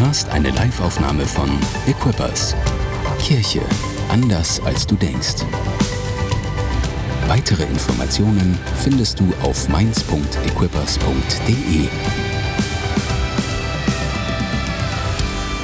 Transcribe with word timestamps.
hörst 0.00 0.30
eine 0.30 0.50
Liveaufnahme 0.50 1.26
von 1.26 1.50
Equippers. 1.86 2.54
Kirche 3.20 3.60
anders 4.08 4.60
als 4.64 4.86
du 4.86 4.94
denkst. 4.94 5.44
Weitere 7.26 7.64
Informationen 7.64 8.56
findest 8.76 9.18
du 9.18 9.32
auf 9.42 9.68
mainz.equippers.de. 9.68 11.88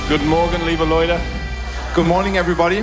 Guten 0.08 0.28
Morgen, 0.28 0.66
liebe 0.66 0.84
Leute. 0.84 1.20
Good 1.94 2.06
morning, 2.06 2.36
everybody. 2.36 2.82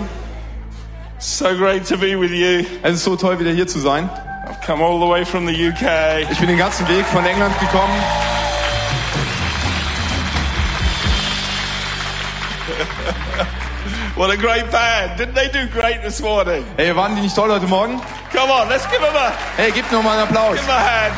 So 1.19 1.55
great 1.55 1.87
to 1.87 1.95
be 1.97 2.19
with 2.19 2.31
you. 2.31 2.65
Es 2.81 2.95
ist 2.95 3.03
so 3.03 3.15
toll, 3.15 3.39
wieder 3.39 3.51
hier 3.51 3.67
zu 3.67 3.79
sein. 3.79 4.09
I've 4.47 4.65
come 4.65 4.83
all 4.83 4.99
the 4.99 5.07
way 5.07 5.23
from 5.25 5.45
the 5.45 5.53
UK. 5.53 6.27
Ich 6.31 6.39
bin 6.39 6.47
den 6.47 6.57
ganzen 6.57 6.87
Weg 6.87 7.05
von 7.05 7.23
England 7.25 7.59
gekommen. 7.59 7.93
What 14.15 14.29
a 14.29 14.37
great 14.37 14.69
band. 14.71 15.17
Didn't 15.17 15.33
they 15.35 15.47
do 15.47 15.67
great 15.67 16.01
this 16.03 16.21
morning? 16.21 16.63
Hey, 16.77 16.93
waren 16.95 17.15
die 17.15 17.21
nicht 17.21 17.35
toll 17.35 17.49
heute 17.49 17.67
Morgen? 17.67 17.99
Come 18.31 18.51
on, 18.51 18.69
let's 18.69 18.85
give 18.89 19.01
them 19.01 19.15
a, 19.15 19.31
Hey, 19.57 19.71
gebt 19.71 19.91
noch 19.91 20.03
mal 20.03 20.17
einen 20.17 20.27
Applaus. 20.27 20.55
give 20.55 20.65
them 20.67 20.75
a 20.75 20.79
hand. 20.79 21.13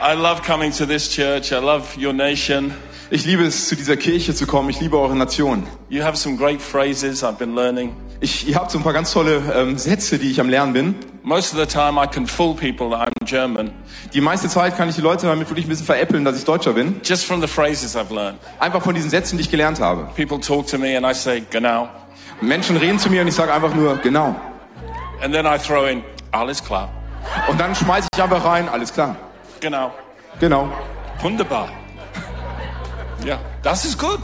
I 0.00 0.14
love 0.14 0.42
coming 0.42 0.70
to 0.72 0.86
this 0.86 1.08
church. 1.08 1.52
I 1.52 1.58
love 1.58 1.96
your 1.96 2.12
nation. 2.12 2.74
Ich 3.10 3.24
liebe 3.24 3.44
es, 3.44 3.68
zu 3.68 3.76
dieser 3.76 3.96
Kirche 3.96 4.34
zu 4.34 4.46
kommen. 4.46 4.68
Ich 4.68 4.80
liebe 4.80 4.98
eure 4.98 5.16
Nation. 5.16 5.66
You 5.88 6.02
have 6.02 6.16
some 6.16 6.36
great 6.36 6.60
phrases 6.60 7.22
I've 7.22 7.38
been 7.38 7.54
learning. 7.54 7.94
Ich, 8.20 8.48
ihr 8.48 8.56
habt 8.56 8.70
so 8.70 8.78
ein 8.78 8.84
paar 8.84 8.92
ganz 8.94 9.12
tolle 9.12 9.42
ähm, 9.54 9.76
Sätze, 9.76 10.18
die 10.18 10.30
ich 10.30 10.40
am 10.40 10.48
Lernen 10.48 10.72
bin. 10.72 10.94
Most 11.22 11.52
of 11.52 11.60
the 11.60 11.66
time 11.66 12.02
I 12.02 12.06
can 12.06 12.26
fool 12.26 12.54
people 12.54 12.88
that 12.90 13.08
I'm 13.08 13.24
German 13.26 13.72
Die 14.14 14.20
meiste 14.20 14.48
Zeit 14.48 14.76
kann 14.76 14.88
ich 14.88 14.94
die 14.94 15.00
Leute 15.00 15.26
damit 15.26 15.48
wirklich 15.50 15.66
ein 15.66 15.68
bisschen 15.68 15.84
veräppeln, 15.86 16.24
dass 16.24 16.38
ich 16.38 16.44
Deutscher 16.44 16.72
bin. 16.72 17.00
just 17.04 17.24
from 17.26 17.40
the 17.40 17.46
phrases 17.48 17.96
I've 17.96 18.14
learned. 18.14 18.38
Einfach 18.58 18.80
von 18.82 18.94
diesen 18.94 19.10
Sätzen, 19.10 19.36
die 19.36 19.42
ich 19.42 19.50
gelernt 19.50 19.80
habe. 19.80 20.08
People 20.16 20.40
talk 20.40 20.66
to 20.68 20.78
me 20.78 20.96
and 20.96 21.04
I 21.04 21.12
say, 21.12 21.42
genau. 21.50 21.88
Menschen 22.40 22.76
reden 22.76 22.98
zu 22.98 23.10
mir 23.10 23.22
und 23.22 23.28
ich 23.28 23.34
sage 23.34 23.52
einfach 23.52 23.74
nur, 23.74 23.96
genau. 23.98 24.34
And 25.22 25.34
then 25.34 25.44
I 25.46 25.58
throw 25.58 25.86
in, 25.88 26.02
alles 26.30 26.62
klar. 26.62 26.88
Und 27.48 27.60
dann 27.60 27.74
schmeiße 27.74 28.08
ich 28.14 28.22
einfach 28.22 28.44
rein, 28.44 28.68
alles 28.68 28.92
klar. 28.92 29.16
Genau. 29.60 29.92
Genau. 30.38 30.68
Wunderbar. 31.20 31.68
Ja, 33.24 33.38
das 33.62 33.84
ist 33.84 33.98
gut. 33.98 34.20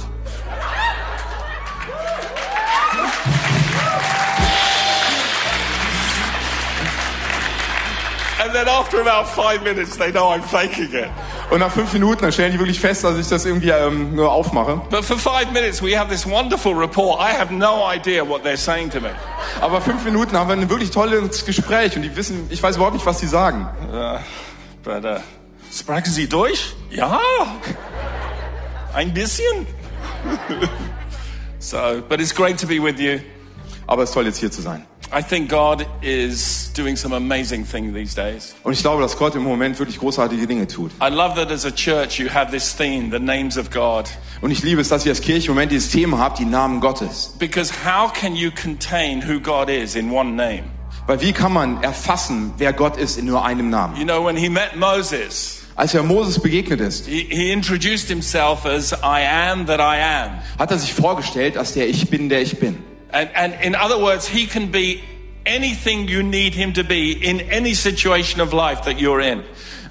And 8.53 8.67
then 8.67 8.69
after 8.69 9.01
about 9.01 9.29
five 9.29 9.63
minutes, 9.63 9.97
they 9.97 10.13
know 10.13 10.29
I'm 10.29 10.43
faking 10.43 10.93
it. 10.93 11.09
Und 11.51 11.61
nach 11.61 11.73
fünf 11.73 11.91
Minuten, 11.95 12.21
dann 12.21 12.33
stellen 12.33 12.53
die 12.53 12.59
wirklich 12.59 12.81
fest, 12.81 13.03
dass 13.03 13.17
ich 13.17 13.27
das 13.27 13.47
irgendwie 13.47 13.71
ähm, 13.71 14.15
nur 14.15 14.31
aufmache. 14.31 14.79
But 14.91 15.07
for 15.07 15.17
five 15.17 15.51
minutes, 15.53 15.83
we 15.83 15.99
have 15.99 16.11
this 16.11 16.27
wonderful 16.27 16.75
rapport. 16.75 17.19
I 17.19 17.33
have 17.33 17.51
no 17.51 17.83
idea 17.91 18.29
what 18.29 18.45
they're 18.45 18.59
saying 18.59 18.91
to 18.91 19.01
me. 19.01 19.09
Aber 19.63 19.81
fünf 19.81 20.05
Minuten 20.05 20.37
haben 20.37 20.49
wir 20.49 20.57
ein 20.57 20.69
wirklich 20.69 20.91
tolles 20.91 21.47
Gespräch 21.47 21.97
und 21.97 22.03
die 22.03 22.15
wissen, 22.15 22.47
ich 22.51 22.63
weiß 22.63 22.77
überhaupt 22.77 22.93
nicht, 22.93 23.07
was 23.07 23.21
die 23.21 23.27
sagen. 23.27 23.71
But, 24.85 25.03
uh, 25.03 25.21
sprechen 25.75 26.13
Sie 26.13 26.29
Deutsch? 26.29 26.75
Ja. 26.91 27.19
Ein 28.93 29.15
bisschen. 29.15 29.67
so, 31.59 31.79
but 32.07 32.21
it's 32.21 32.35
great 32.35 32.61
to 32.61 32.67
be 32.67 32.83
with 32.83 33.01
you. 33.01 33.19
Aber 33.87 34.03
es 34.03 34.11
ist 34.11 34.15
toll, 34.15 34.27
jetzt 34.27 34.41
hier 34.41 34.51
zu 34.51 34.61
sein. 34.61 34.85
I 35.15 35.23
think 35.23 35.51
God 35.51 35.87
is 36.01 36.73
doing 36.75 36.97
some 36.97 37.15
amazing 37.15 37.67
things 37.67 37.93
these 37.95 38.15
days. 38.15 38.55
Und 38.63 38.73
ich 38.73 38.81
glaube, 38.81 39.03
dass 39.03 39.17
Gott 39.19 39.35
im 39.35 39.43
Moment 39.43 39.79
wirklich 39.79 39.99
großartige 39.99 40.47
Dinge 40.47 40.67
tut. 40.67 40.91
I 41.03 41.11
love 41.11 41.35
that 41.35 41.51
as 41.51 41.67
a 41.67 41.71
church 41.71 42.19
you 42.19 42.31
have 42.33 42.51
this 42.51 42.75
theme, 42.75 43.11
the 43.11 43.23
names 43.23 43.59
of 43.59 43.71
God. 43.71 44.09
Und 44.41 44.51
ich 44.51 44.63
liebe 44.63 44.81
es, 44.81 44.89
dass 44.89 45.05
ihr 45.05 45.13
als 45.13 45.21
Kirche 45.21 45.49
im 45.49 45.55
Moment 45.55 45.71
dieses 45.71 45.91
Thema 45.91 46.19
habt, 46.19 46.39
die 46.39 46.47
Namen 46.47 46.81
Gottes. 46.81 47.35
Because 47.39 47.71
how 47.85 48.11
can 48.11 48.35
you 48.35 48.51
contain 48.51 49.23
who 49.23 49.39
God 49.39 49.69
is 49.69 49.97
in 49.97 50.11
one 50.11 50.31
name? 50.35 50.63
Weil 51.07 51.21
wie 51.21 51.33
kann 51.33 51.53
man 51.53 51.83
erfassen, 51.83 52.55
wer 52.57 52.73
Gott 52.73 52.97
ist 52.97 53.19
in 53.19 53.27
nur 53.27 53.45
einem 53.45 53.69
Namen? 53.69 53.97
You 53.99 54.05
know, 54.05 54.25
when 54.25 54.37
he 54.37 54.49
met 54.49 54.77
Moses, 54.77 55.59
Als 55.77 55.93
er 55.95 56.03
Moses 56.05 56.39
begegnet 56.41 56.81
ist, 56.81 57.07
he, 57.07 57.27
he 57.29 57.51
introduced 57.53 58.09
himself 58.09 58.65
as 58.65 58.93
I 59.03 59.27
am 59.27 59.67
that 59.67 59.81
I 59.81 60.01
am. 60.01 60.39
hat 60.59 60.71
er 60.71 60.79
sich 60.79 60.95
vorgestellt 60.95 61.59
als 61.59 61.75
der 61.75 61.89
Ich 61.89 62.09
bin, 62.09 62.29
der 62.31 62.41
ich 62.41 62.59
bin. 62.59 62.83
And, 63.13 63.31
and 63.35 63.55
in 63.61 63.75
other 63.75 63.99
words, 63.99 64.27
he 64.27 64.47
can 64.47 64.71
be 64.71 65.03
anything 65.47 66.09
you 66.09 66.23
need 66.23 66.55
him 66.55 66.73
to 66.75 66.83
be 66.85 67.13
in 67.13 67.41
any 67.51 67.75
situation 67.75 68.41
of 68.41 68.53
life 68.53 68.83
that 68.85 68.99
you're 68.99 69.21
in. 69.21 69.43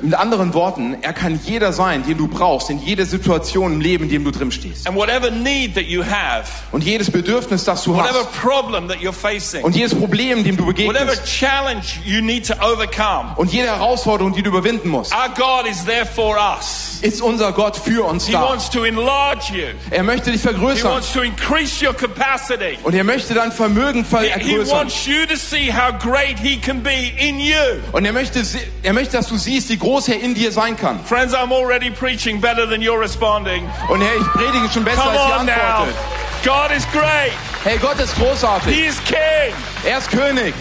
Mit 0.04 0.16
anderen 0.16 0.56
Worten, 0.56 0.98
er 1.04 1.14
kann 1.14 1.40
jeder 1.46 1.74
sein, 1.74 2.04
den 2.08 2.18
du 2.18 2.28
brauchst, 2.28 2.72
in 2.72 2.80
jeder 2.80 3.06
Situation 3.06 3.74
im 3.74 3.82
Leben, 3.82 4.06
in 4.06 4.10
dem 4.10 4.24
du 4.24 4.32
drin 4.32 4.52
stehst. 4.52 4.88
And 4.88 4.98
whatever 4.98 5.30
need 5.30 5.76
that 5.76 5.84
you 5.84 6.04
have, 6.04 6.50
Und 6.72 6.84
jedes 6.84 7.12
Bedürfnis, 7.12 7.66
das 7.66 7.84
du 7.84 7.94
whatever 7.96 8.22
hast, 8.22 8.32
problem 8.42 8.88
that 8.88 8.98
you're 8.98 9.14
facing, 9.14 9.64
und 9.64 9.76
jedes 9.76 9.94
Problem, 9.94 10.44
dem 10.44 10.58
du 10.58 10.66
whatever 10.66 10.92
begegnest, 10.92 11.26
challenge 11.28 11.84
you 12.04 12.20
need 12.20 12.48
to 12.48 12.56
overcome, 12.66 13.34
und 13.36 13.54
jede 13.54 13.68
Herausforderung, 13.68 14.34
die 14.34 14.42
du 14.42 14.50
überwinden 14.50 14.90
musst, 14.90 15.14
our 15.14 15.30
God 15.36 15.70
is 15.70 15.86
there 15.86 16.08
for 16.08 16.36
us. 16.36 16.98
ist 17.04 17.22
unser 17.22 17.52
Gott 17.52 17.78
für 17.78 18.04
uns 18.04 18.26
He 18.26 18.32
da. 18.34 18.42
wants 18.42 18.72
to 18.72 18.84
enlarge 18.84 19.54
you. 19.54 19.68
Er 19.92 20.02
möchte 20.02 20.32
dich 20.32 20.42
He 20.42 20.48
vergrößern. 20.48 20.94
wants 20.94 21.14
to 21.14 21.22
increase 21.22 21.86
your 21.86 21.94
capacity. 21.94 22.80
Und 22.82 22.96
er 22.96 23.04
möchte 23.04 23.36
dein 23.36 23.52
Vermögen 23.52 24.04
He, 24.04 24.18
he 24.18 24.30
vergrößern. 24.50 24.80
wants 24.80 25.06
you 25.06 25.28
to 25.28 25.36
see 25.41 25.69
how 25.72 25.91
great 25.91 26.38
he 26.40 26.57
can 26.57 26.81
be 26.81 27.12
in 27.18 27.40
you. 27.40 27.56
Und 27.91 28.06
er 28.06 28.13
möchte, 28.13 28.41
er 28.84 28.94
möchte, 28.94 29.18
dass 29.18 29.28
du 29.28 29.38
siehst, 29.38 29.69
wie 29.69 29.78
groß 29.78 30.09
er 30.09 30.22
in 30.22 30.34
dir 30.34 30.52
sein 30.52 30.78
kann. 30.78 31.00
Friends, 31.06 31.34
I'm 31.34 31.52
already 31.52 31.90
preaching 31.90 32.40
better 32.40 32.68
than 32.69 32.81
you're 32.81 33.00
responding. 33.00 33.68
Und 33.90 34.02
Herr, 34.02 34.16
ich 34.16 34.28
predige 34.34 34.69
schon 34.72 34.84
besser, 34.84 35.02
Come 35.02 35.19
als 35.19 35.29
ihr 35.29 35.40
on 35.40 35.46
now. 35.46 35.53
antwortet. 35.53 35.96
God 36.44 36.72
is 36.75 36.85
great. 36.91 37.34
Hey, 37.63 37.78
Gott 37.78 38.00
ist 38.00 38.16
großartig. 38.16 38.75
He 38.75 38.85
is 38.85 38.97
king. 39.03 39.53
Er 39.85 39.97
ist 40.00 40.09
König. 40.09 40.53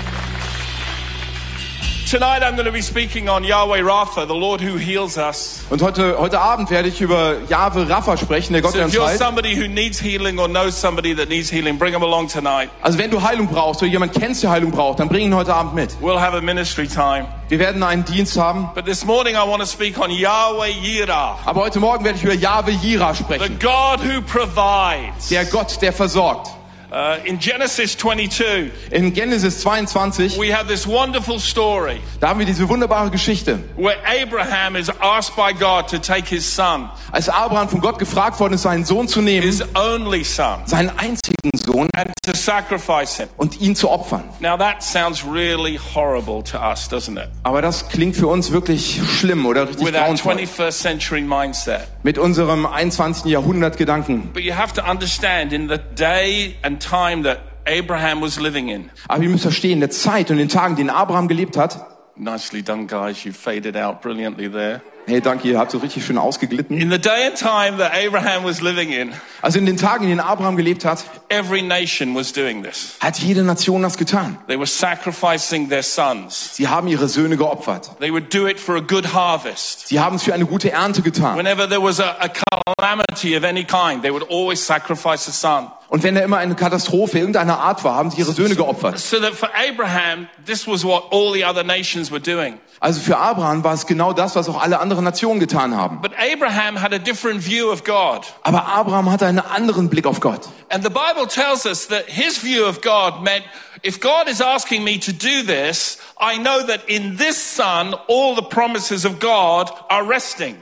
Tonight 2.10 2.42
I'm 2.42 2.56
going 2.56 2.66
to 2.66 2.72
be 2.72 2.82
speaking 2.82 3.28
on 3.28 3.44
Yahweh 3.44 3.82
Rapha, 3.82 4.26
the 4.26 4.34
Lord 4.34 4.60
who 4.60 4.76
heals 4.76 5.16
us. 5.16 5.62
Und 5.70 5.80
heute, 5.80 6.18
heute 6.18 6.40
Abend 6.40 6.68
werde 6.68 6.88
ich 6.88 7.00
über 7.00 7.36
Jahwe 7.48 7.88
Rapha 7.88 8.16
sprechen, 8.16 8.52
der 8.52 8.62
Gott, 8.62 8.72
So 8.72 8.78
der 8.78 8.88
if 8.88 8.92
uns 8.92 8.96
you're 9.00 9.06
heilt. 9.06 9.18
somebody 9.20 9.54
who 9.54 9.68
needs 9.68 10.00
healing 10.00 10.40
or 10.40 10.48
knows 10.48 10.74
somebody 10.74 11.14
that 11.14 11.28
needs 11.28 11.48
healing, 11.52 11.78
bring 11.78 11.92
them 11.92 12.02
along 12.02 12.26
tonight. 12.26 12.68
Also 12.82 12.98
wenn 12.98 13.12
du 13.12 13.22
Heilung 13.22 13.46
brauchst 13.46 13.80
oder 13.80 13.92
jemand 13.92 14.12
kennst, 14.12 14.42
der 14.42 14.50
Heilung 14.50 14.72
braucht, 14.72 14.98
dann 14.98 15.08
bring 15.08 15.26
ihn 15.26 15.34
heute 15.36 15.54
Abend 15.54 15.74
mit. 15.76 15.92
We'll 16.02 16.18
have 16.18 16.36
a 16.36 16.40
ministry 16.40 16.88
time. 16.88 17.28
Wir 17.48 17.60
werden 17.60 17.80
einen 17.84 18.04
Dienst 18.04 18.36
haben. 18.36 18.70
But 18.74 18.86
this 18.86 19.04
morning 19.04 19.36
I 19.36 19.48
want 19.48 19.60
to 19.60 19.66
speak 19.66 19.96
on 20.00 20.10
Yahweh 20.10 20.72
Yirah, 20.82 21.38
Aber 21.44 21.60
heute 21.60 21.78
Morgen 21.78 22.04
werde 22.04 22.18
ich 22.18 22.24
über 22.24 22.34
Jahwe 22.34 22.72
Jira 22.72 23.14
the 23.14 23.22
sprechen. 23.22 23.56
God 23.60 24.00
who 24.00 24.20
provides. 24.22 25.28
Der 25.28 25.44
Gott, 25.44 25.80
der 25.80 25.92
versorgt. 25.92 26.48
Uh, 26.92 27.18
in 27.24 27.38
Genesis 27.38 27.96
22, 27.96 28.72
In 28.90 29.14
Genesis 29.14 29.60
22, 29.60 30.36
we 30.40 30.52
have 30.52 30.66
this 30.66 30.88
wonderful 30.88 31.38
story 31.38 32.00
da 32.18 32.30
haben 32.30 32.40
wir 32.40 32.46
diese 32.46 32.68
wunderbare 32.68 33.10
Geschichte. 33.10 33.60
where 33.76 33.96
Abraham 34.04 34.74
is 34.74 34.90
asked 35.00 35.36
by 35.36 35.52
God 35.52 35.86
to 35.88 35.98
take 35.98 36.28
his 36.28 36.44
son, 36.44 36.88
Als 37.12 37.28
Abraham 37.28 37.68
von 37.68 37.80
Gott 37.80 38.00
gefragt 38.00 38.40
worden 38.40 38.54
ist, 38.54 38.62
seinen 38.62 38.84
Sohn 38.84 39.06
zu 39.06 39.22
nehmen, 39.22 39.46
his 39.46 39.62
only 39.76 40.24
son, 40.24 40.62
seinen 40.66 40.90
einzigen 40.98 41.50
Sohn, 41.54 41.88
and 41.94 42.10
to 42.24 42.34
sacrifice 42.34 43.16
him. 43.18 43.28
und 43.36 43.60
ihn 43.60 43.76
zu 43.76 43.88
opfern. 43.88 44.24
Now 44.40 44.56
that 44.56 44.82
sounds 44.82 45.24
really 45.24 45.78
horrible 45.94 46.42
to 46.50 46.58
us, 46.58 46.88
doesn't 46.90 47.16
it? 47.22 47.28
Aber 47.44 47.62
das 47.62 47.88
klingt 47.88 48.16
für 48.16 48.26
uns 48.26 48.50
wirklich 48.50 49.00
schlimm 49.18 49.46
oder 49.46 49.68
richtig 49.68 49.86
With 49.86 49.94
our 49.94 50.06
grauenvoll. 50.06 50.34
21st 50.34 50.72
century 50.72 51.20
mindset. 51.20 51.86
Mit 52.02 52.18
unserem 52.18 52.66
21. 52.66 53.26
Jahrhundert 53.30 53.76
Gedanken. 53.76 54.30
But 54.32 54.42
you 54.42 54.54
have 54.56 54.72
to 54.74 54.82
understand 54.82 55.52
in 55.52 55.68
the 55.68 55.78
day 55.96 56.56
and 56.62 56.79
time 56.80 57.22
that 57.24 57.38
Abraham 57.66 58.20
was 58.22 58.40
living 58.40 58.68
in. 58.68 58.90
Aber 59.06 59.22
ihr 59.22 59.28
müsst 59.28 59.42
verstehen, 59.44 59.80
der 59.80 59.90
Zeit 59.90 60.30
und 60.30 60.38
den 60.38 60.48
Tagen, 60.48 60.76
den 60.76 60.90
Abraham 60.90 61.28
gelebt 61.28 61.56
hat. 61.56 61.86
Nicely 62.16 62.62
done, 62.62 62.86
guys. 62.86 63.24
You 63.24 63.32
faded 63.32 63.76
out 63.76 64.02
brilliantly 64.02 64.50
there. 64.50 64.82
Hey, 65.06 65.20
danke, 65.22 65.48
ihr 65.48 65.58
habt 65.58 65.70
so 65.72 65.78
richtig 65.78 66.04
schön 66.04 66.18
ausgeglitten. 66.18 66.76
In 66.78 66.90
the 66.90 66.98
day 66.98 67.26
and 67.26 67.34
time 67.34 67.78
that 67.78 67.92
Abraham 67.94 68.44
was 68.44 68.60
living 68.60 68.90
in, 68.92 69.12
Also 69.40 69.58
in 69.58 69.64
den 69.66 69.76
Tagen, 69.78 70.02
in 70.04 70.10
denen 70.10 70.20
Abraham 70.20 70.56
gelebt 70.56 70.84
hat, 70.84 71.02
every 71.30 71.62
nation 71.62 72.14
was 72.14 72.32
doing 72.32 72.62
this. 72.62 72.96
hat 73.00 73.18
jede 73.18 73.42
Nation 73.42 73.82
das 73.82 73.96
getan. 73.96 74.36
They 74.46 74.56
were 74.58 74.66
sacrificing 74.66 75.68
their 75.70 75.82
sons. 75.82 76.50
Sie 76.54 76.68
haben 76.68 76.86
ihre 76.86 77.08
Söhne 77.08 77.36
geopfert. 77.38 77.90
They 77.98 78.12
would 78.12 78.32
do 78.32 78.46
it 78.46 78.60
for 78.60 78.76
a 78.76 78.80
good 78.80 79.14
harvest. 79.14 79.88
Sie 79.88 79.98
haben 79.98 80.16
es 80.16 80.22
für 80.22 80.34
eine 80.34 80.44
gute 80.46 80.70
Ernte 80.70 81.00
getan. 81.02 81.36
Whenever 81.38 81.66
there 81.68 81.82
was 81.82 81.98
a, 81.98 82.16
a 82.20 82.28
calamity 82.28 83.36
of 83.36 83.42
any 83.44 83.64
kind, 83.64 84.02
they 84.02 84.10
would 84.12 84.26
always 84.30 84.64
sacrifice 84.64 85.26
a 85.28 85.32
son. 85.32 85.68
Und 85.90 86.04
wenn 86.04 86.14
da 86.14 86.20
immer 86.20 86.38
eine 86.38 86.54
Katastrophe 86.54 87.18
irgendeiner 87.18 87.58
Art 87.58 87.82
war, 87.82 87.96
haben 87.96 88.12
sie 88.12 88.18
ihre 88.18 88.30
Söhne 88.30 88.54
geopfert. 88.54 88.96
So 89.00 89.18
that 89.18 89.34
for 89.34 89.50
Abraham, 89.54 90.28
this 90.46 90.68
was 90.68 90.84
what 90.84 91.10
all 91.10 91.32
the 91.34 91.44
other 91.44 91.64
nations 91.64 92.12
were 92.12 92.20
doing. 92.20 92.60
Also 92.78 93.00
für 93.00 93.16
Abraham 93.16 93.64
war 93.64 93.74
es 93.74 93.86
genau 93.86 94.12
das, 94.12 94.36
was 94.36 94.48
auch 94.48 94.62
alle 94.62 94.78
anderen 94.78 95.04
Nationen 95.04 95.40
getan 95.40 95.76
haben. 95.76 96.00
But 96.00 96.12
Abraham 96.16 96.80
had 96.80 96.94
a 96.94 96.98
different 96.98 97.44
view 97.44 97.72
of 97.72 97.82
God. 97.82 98.24
Aber 98.44 98.68
Abraham 98.68 99.10
hatte 99.10 99.26
einen 99.26 99.40
anderen 99.40 99.90
Blick 99.90 100.06
auf 100.06 100.20
Gott. 100.20 100.48
And 100.68 100.84
the 100.84 100.90
Bible 100.90 101.26
tells 101.26 101.66
us 101.66 101.88
that 101.88 102.04
his 102.06 102.38
view 102.38 102.64
of 102.64 102.80
God 102.82 103.24
meant 103.24 103.44
if 103.82 103.98
God 103.98 104.28
is 104.28 104.40
asking 104.40 104.84
me 104.84 104.96
to 105.00 105.12
do 105.12 105.42
this, 105.42 105.98
I 106.20 106.38
know 106.38 106.64
that 106.68 106.88
in 106.88 107.16
this 107.16 107.36
son, 107.36 107.94
all 108.06 108.36
the 108.36 108.42
promises 108.42 109.04
of 109.04 109.18
God 109.18 109.72
are 109.88 110.04
resting. 110.06 110.56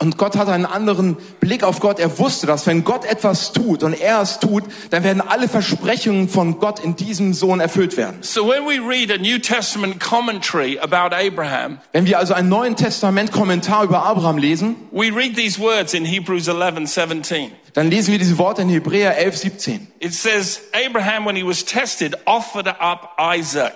Und 0.00 0.16
Gott 0.16 0.36
hat 0.36 0.48
einen 0.48 0.64
anderen 0.64 1.16
Blick 1.40 1.64
auf 1.64 1.80
Gott. 1.80 1.98
Er 1.98 2.18
wusste, 2.20 2.46
dass 2.46 2.68
wenn 2.68 2.84
Gott 2.84 3.04
etwas 3.04 3.52
tut 3.52 3.82
und 3.82 4.00
er 4.00 4.20
es 4.22 4.38
tut, 4.38 4.62
dann 4.90 5.02
werden 5.02 5.20
alle 5.20 5.48
Versprechungen 5.48 6.28
von 6.28 6.60
Gott 6.60 6.78
in 6.78 6.94
diesem 6.94 7.34
Sohn 7.34 7.58
erfüllt 7.58 7.96
werden. 7.96 8.18
So 8.20 8.46
when 8.48 8.64
we 8.64 8.78
read 8.78 9.10
a 9.10 9.18
New 9.18 9.38
Testament 9.38 9.98
commentary 9.98 10.78
about 10.78 11.14
Abraham, 11.14 11.78
Wenn 11.92 12.06
wir 12.06 12.18
also 12.18 12.32
einen 12.34 12.48
Neuen 12.48 12.76
Testament 12.76 13.32
Kommentar 13.32 13.82
über 13.82 14.04
Abraham 14.04 14.38
lesen, 14.38 14.76
we 14.92 15.10
read 15.14 15.34
these 15.34 15.58
words 15.60 15.94
in 15.94 16.04
Hebrews 16.04 16.46
11, 16.46 16.86
17. 16.86 17.50
dann 17.74 17.90
lesen 17.90 18.12
wir 18.12 18.20
diese 18.20 18.38
Worte 18.38 18.62
in 18.62 18.68
Hebräer 18.68 19.18
11, 19.18 19.36
17. 19.36 19.88
It 19.98 20.14
says, 20.14 20.60
Abraham, 20.72 21.26
when 21.26 21.34
he 21.34 21.44
was 21.44 21.64
tested, 21.64 22.14
offered 22.24 22.68
up 22.68 23.16
Isaac. 23.18 23.74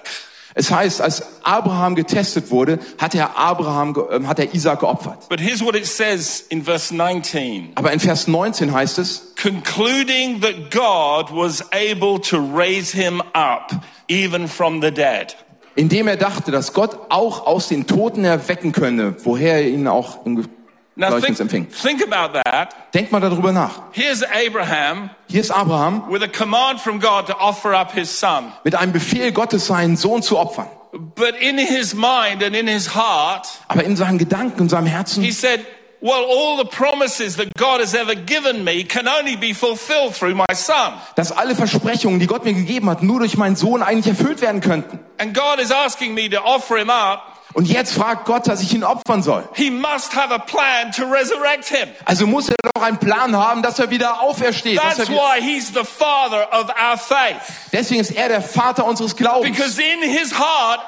Es 0.54 0.70
heißt, 0.70 1.00
als 1.00 1.22
Abraham 1.42 1.94
getestet 1.94 2.50
wurde, 2.50 2.78
hat 2.98 3.14
er 3.14 3.36
Abraham, 3.38 3.96
ähm, 4.10 4.28
hat 4.28 4.38
er 4.38 4.54
Isaac 4.54 4.80
geopfert. 4.80 5.28
But 5.28 5.40
here's 5.40 5.64
what 5.64 5.74
it 5.74 5.86
says 5.86 6.44
in 6.48 6.64
verse 6.64 6.94
19. 6.94 7.72
Aber 7.74 7.92
in 7.92 8.00
Vers 8.00 8.28
19 8.28 8.72
heißt 8.72 8.98
es, 8.98 9.32
Concluding 9.40 10.40
that 10.40 10.70
God 10.70 11.34
was 11.34 11.64
able 11.72 12.20
to 12.20 12.38
raise 12.38 12.96
him 12.96 13.22
up 13.32 13.72
even 14.08 14.46
from 14.46 14.80
the 14.82 14.90
dead. 14.90 15.36
indem 15.74 16.06
er 16.06 16.16
dachte, 16.16 16.50
dass 16.50 16.74
Gott 16.74 16.98
auch 17.08 17.46
aus 17.46 17.68
den 17.68 17.86
Toten 17.86 18.24
erwecken 18.24 18.72
könne, 18.72 19.16
woher 19.24 19.54
er 19.54 19.68
ihn 19.68 19.88
auch 19.88 20.26
im 20.26 20.46
Now 20.94 21.18
think, 21.20 21.38
think 21.72 22.02
about 22.02 22.38
that. 22.44 22.74
Denkt 22.92 23.12
mal 23.12 23.20
darüber 23.20 23.50
nach. 23.52 23.70
Here's 23.92 24.22
Abraham 24.22 25.08
Hier 25.28 25.40
ist 25.40 25.50
Abraham 25.50 26.04
with 26.10 26.22
a 26.22 26.28
command 26.28 26.80
from 26.80 27.00
God 27.00 27.26
to 27.28 27.34
offer 27.38 27.72
up 27.72 27.92
his 27.92 28.10
son. 28.10 28.52
mit 28.64 28.74
einem 28.74 28.92
Befehl 28.92 29.32
Gottes, 29.32 29.66
seinen 29.66 29.96
Sohn 29.96 30.22
zu 30.22 30.38
opfern. 30.38 30.66
But 30.92 31.34
in 31.40 31.56
his 31.56 31.94
mind 31.94 32.42
and 32.42 32.54
in 32.54 32.66
his 32.66 32.94
heart, 32.94 33.46
Aber 33.68 33.82
in 33.84 33.96
seinen 33.96 34.18
Gedanken 34.18 34.60
und 34.60 34.68
seinem 34.68 34.86
Herzen, 34.86 35.22
he 35.22 35.32
said, 35.32 35.60
well, 36.02 36.24
all 36.28 36.58
the 36.58 36.68
promises 36.68 37.36
that 37.36 37.48
God 37.56 37.80
has 37.80 37.94
ever 37.94 38.14
given 38.14 38.62
me 38.62 38.84
can 38.84 39.08
only 39.08 39.36
be 39.36 39.54
fulfilled 39.54 40.14
through 40.14 40.34
my 40.34 40.52
son. 40.54 40.92
dass 41.14 41.32
alle 41.32 41.54
Versprechungen, 41.54 42.20
die 42.20 42.26
Gott 42.26 42.44
mir 42.44 42.52
gegeben 42.52 42.90
hat, 42.90 43.02
nur 43.02 43.20
durch 43.20 43.38
meinen 43.38 43.56
Sohn 43.56 43.82
eigentlich 43.82 44.08
erfüllt 44.08 44.42
werden 44.42 44.60
könnten. 44.60 44.98
And 45.16 45.32
God 45.32 45.58
is 45.58 45.70
asking 45.70 46.12
me 46.12 46.28
to 46.28 46.42
offer 46.42 46.76
him 46.76 46.90
up. 46.90 47.31
Und 47.54 47.66
jetzt 47.66 47.92
fragt 47.92 48.24
Gott, 48.24 48.46
dass 48.48 48.62
ich 48.62 48.72
ihn 48.72 48.82
opfern 48.84 49.22
soll. 49.22 49.46
He 49.54 49.70
must 49.70 50.14
have 50.16 50.32
a 50.32 50.38
plan 50.38 50.90
to 50.92 51.04
resurrect 51.04 51.66
him. 51.66 51.88
Also 52.04 52.26
muss 52.26 52.48
er 52.48 52.56
doch 52.74 52.82
einen 52.82 52.98
Plan 52.98 53.36
haben, 53.36 53.62
dass 53.62 53.78
er 53.78 53.90
wieder 53.90 54.20
aufersteht. 54.22 54.78
Er 54.78 54.82
That's 54.94 55.08
wieder, 55.08 55.20
why 55.20 55.40
he's 55.40 55.68
the 55.68 55.84
father 55.84 56.48
of 56.52 56.68
our 56.70 56.96
faith. 56.96 57.36
deswegen 57.72 58.00
ist 58.00 58.10
er 58.12 58.28
der 58.28 58.42
Vater 58.42 58.84
unseres 58.86 59.14
Glaubens. 59.16 59.58
Heart. 59.58 60.80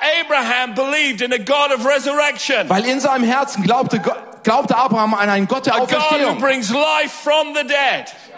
Weil 2.68 2.84
in 2.86 3.00
seinem 3.00 3.24
Herzen 3.24 3.62
glaubte, 3.62 4.00
glaubte 4.42 4.76
Abraham 4.76 5.14
an 5.14 5.28
einen 5.28 5.48
Gott 5.48 5.66
der 5.66 5.80
Auferstehung. 5.80 6.42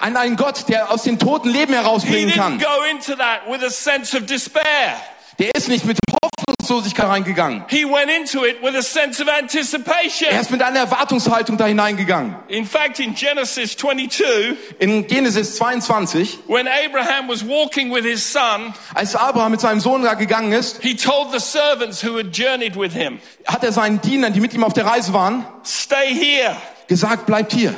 An 0.00 0.16
einen 0.16 0.36
Gott, 0.36 0.68
der 0.68 0.90
aus 0.90 1.02
den 1.04 1.18
toten 1.18 1.48
Leben 1.48 1.72
He 1.72 1.78
herausbringen 1.78 2.30
didn't 2.30 2.36
kann. 2.36 2.58
go 2.58 2.82
into 2.90 3.14
that 3.16 3.40
with 3.48 3.62
a 3.64 3.70
sense 3.70 4.16
of 4.16 4.26
despair. 4.26 4.96
Der 5.38 5.54
ist 5.54 5.68
nicht 5.68 5.84
mit 5.84 5.98
Hoffnungslosigkeit 6.10 7.06
reingegangen. 7.08 7.64
He 7.68 7.84
went 7.84 8.10
into 8.10 8.44
it 8.46 8.62
with 8.62 8.74
a 8.74 8.80
sense 8.82 9.22
of 9.22 9.28
anticipation. 9.28 10.30
Er 10.30 10.40
ist 10.40 10.50
mit 10.50 10.62
einer 10.62 10.78
Erwartungshaltung 10.80 11.58
da 11.58 11.66
hineingegangen. 11.66 12.36
In 12.48 12.64
fact, 12.64 13.00
in 13.00 13.14
Genesis 13.14 13.76
22, 13.76 14.56
In 14.78 15.06
Genesis 15.06 15.56
22, 15.56 16.38
when 16.48 16.66
Abraham 16.66 17.28
was 17.28 17.46
walking 17.46 17.92
with 17.92 18.04
his 18.04 18.24
son, 18.24 18.72
als 18.94 19.14
Abraham 19.14 19.50
mit 19.52 19.60
seinem 19.60 19.80
Sohn 19.80 20.02
da 20.02 20.14
gegangen 20.14 20.52
ist, 20.52 20.82
he 20.82 20.94
told 20.96 21.32
the 21.32 21.38
servants 21.40 22.02
who 22.02 22.16
had 22.16 22.32
journeyed 22.32 22.74
with 22.76 22.92
him, 22.94 23.18
hat 23.46 23.62
er 23.62 23.72
seinen 23.72 24.00
Dienern, 24.00 24.32
die 24.32 24.40
mit 24.40 24.54
ihm 24.54 24.64
auf 24.64 24.72
der 24.72 24.86
Reise 24.86 25.12
waren, 25.12 25.44
Stay 25.64 26.14
here 26.14 26.56
gesagt, 26.88 27.26
bleibt 27.26 27.52
hier. 27.52 27.74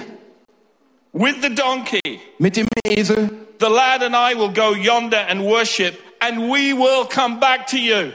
with 1.12 1.37
the 1.43 1.52
donkey. 1.52 2.20
Mit 2.38 2.56
dem 2.56 2.69
Esel. 2.87 3.31
The 3.58 3.66
lad 3.69 4.02
and 4.05 4.14
I 4.14 4.37
will 4.38 4.52
go 4.52 4.72
yonder 4.75 5.26
and 5.28 5.43
worship, 5.43 5.99
and 6.20 6.50
we 6.50 6.73
will 6.73 7.05
come 7.09 7.38
back 7.41 7.67
to 7.69 7.76
you. 7.76 8.12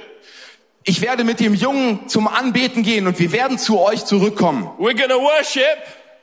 Ich 0.85 1.01
werde 1.01 1.23
mit 1.23 1.39
dem 1.39 1.53
Jungen 1.53 2.09
zum 2.09 2.27
Anbeten 2.27 2.83
gehen 2.83 3.07
und 3.07 3.17
wir 3.17 3.31
werden 3.31 3.57
zu 3.57 3.79
euch 3.79 4.03
zurückkommen. 4.05 4.69
We're 4.77 5.07
to 5.07 5.19
worship, 5.19 5.77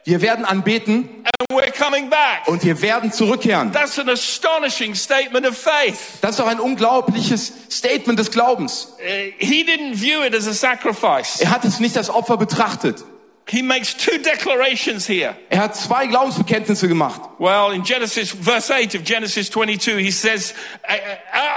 Wir 0.05 0.21
werden 0.21 0.45
anbeten 0.45 1.09
and 1.25 1.51
we're 1.51 1.73
coming 1.73 2.11
back. 2.11 2.47
und 2.47 2.63
wir 2.65 2.81
werden 2.83 3.11
zurückkehren. 3.13 3.73
That's 3.73 3.99
an 3.99 4.09
astonishing 4.09 4.95
statement 4.95 5.47
of 5.47 5.57
faith. 5.57 5.99
Das 6.21 6.33
ist 6.33 6.41
doch 6.41 6.47
ein 6.47 6.61
unglaubliches 6.61 7.53
Statement 7.71 8.19
des 8.19 8.31
Glaubens. 8.31 8.95
Uh, 8.99 9.33
he 9.39 9.65
didn't 9.65 9.95
view 9.95 10.23
it 10.25 10.35
as 10.35 10.47
a 10.47 10.53
sacrifice. 10.53 11.41
Er 11.41 11.51
hat 11.51 11.65
es 11.65 11.81
nicht 11.81 11.97
als 11.97 12.11
Opfer 12.11 12.37
betrachtet. 12.37 13.05
He 13.47 13.63
makes 13.63 13.95
two 13.95 14.19
declarations 14.19 15.09
here. 15.09 15.35
Er 15.49 15.59
hat 15.59 15.75
zwei 15.75 16.07
Glaubensbekenntnisse 16.07 16.87
gemacht. 16.87 17.21
Well, 17.39 17.73
in 17.73 17.83
Genesis, 17.83 18.31
verse 18.31 18.71
8 18.71 18.95
of 18.95 19.03
Genesis 19.03 19.51
22, 19.51 19.97
he 19.97 20.13
says, 20.13 20.55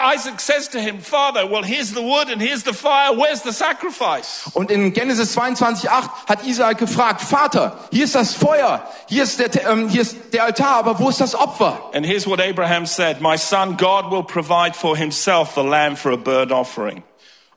Isaac 0.04 0.40
says 0.40 0.70
to 0.70 0.80
him, 0.80 1.00
Father, 1.00 1.46
well, 1.46 1.62
here's 1.62 1.94
the 1.94 2.02
wood 2.02 2.30
and 2.30 2.42
here's 2.42 2.64
the 2.64 2.74
fire. 2.74 3.16
Where's 3.16 3.44
the 3.44 3.54
sacrifice? 3.54 4.50
Und 4.56 4.72
in 4.72 4.92
Genesis 4.92 5.36
22,8 5.38 5.88
hat 6.28 6.44
Isaac 6.48 6.80
gefragt, 6.80 7.22
Vater, 7.22 7.78
hier 7.92 8.06
ist 8.06 8.16
das 8.16 8.34
Feuer, 8.34 8.88
hier 9.08 9.22
ist, 9.22 9.40
der, 9.40 9.70
ähm, 9.70 9.88
hier 9.88 10.02
ist 10.02 10.18
der 10.34 10.46
Altar, 10.46 10.78
aber 10.78 10.98
wo 10.98 11.10
ist 11.10 11.22
das 11.22 11.36
Opfer? 11.36 11.92
And 11.94 12.06
here's 12.06 12.26
what 12.26 12.42
Abraham 12.42 12.88
said, 12.88 13.22
My 13.22 13.38
son, 13.38 13.78
God 13.78 14.10
will 14.10 14.24
provide 14.24 14.76
for 14.76 14.98
himself 14.98 15.54
the 15.54 15.64
lamb 15.64 15.96
for 15.96 16.12
a 16.12 16.18
burnt 16.18 16.52
offering. 16.52 17.04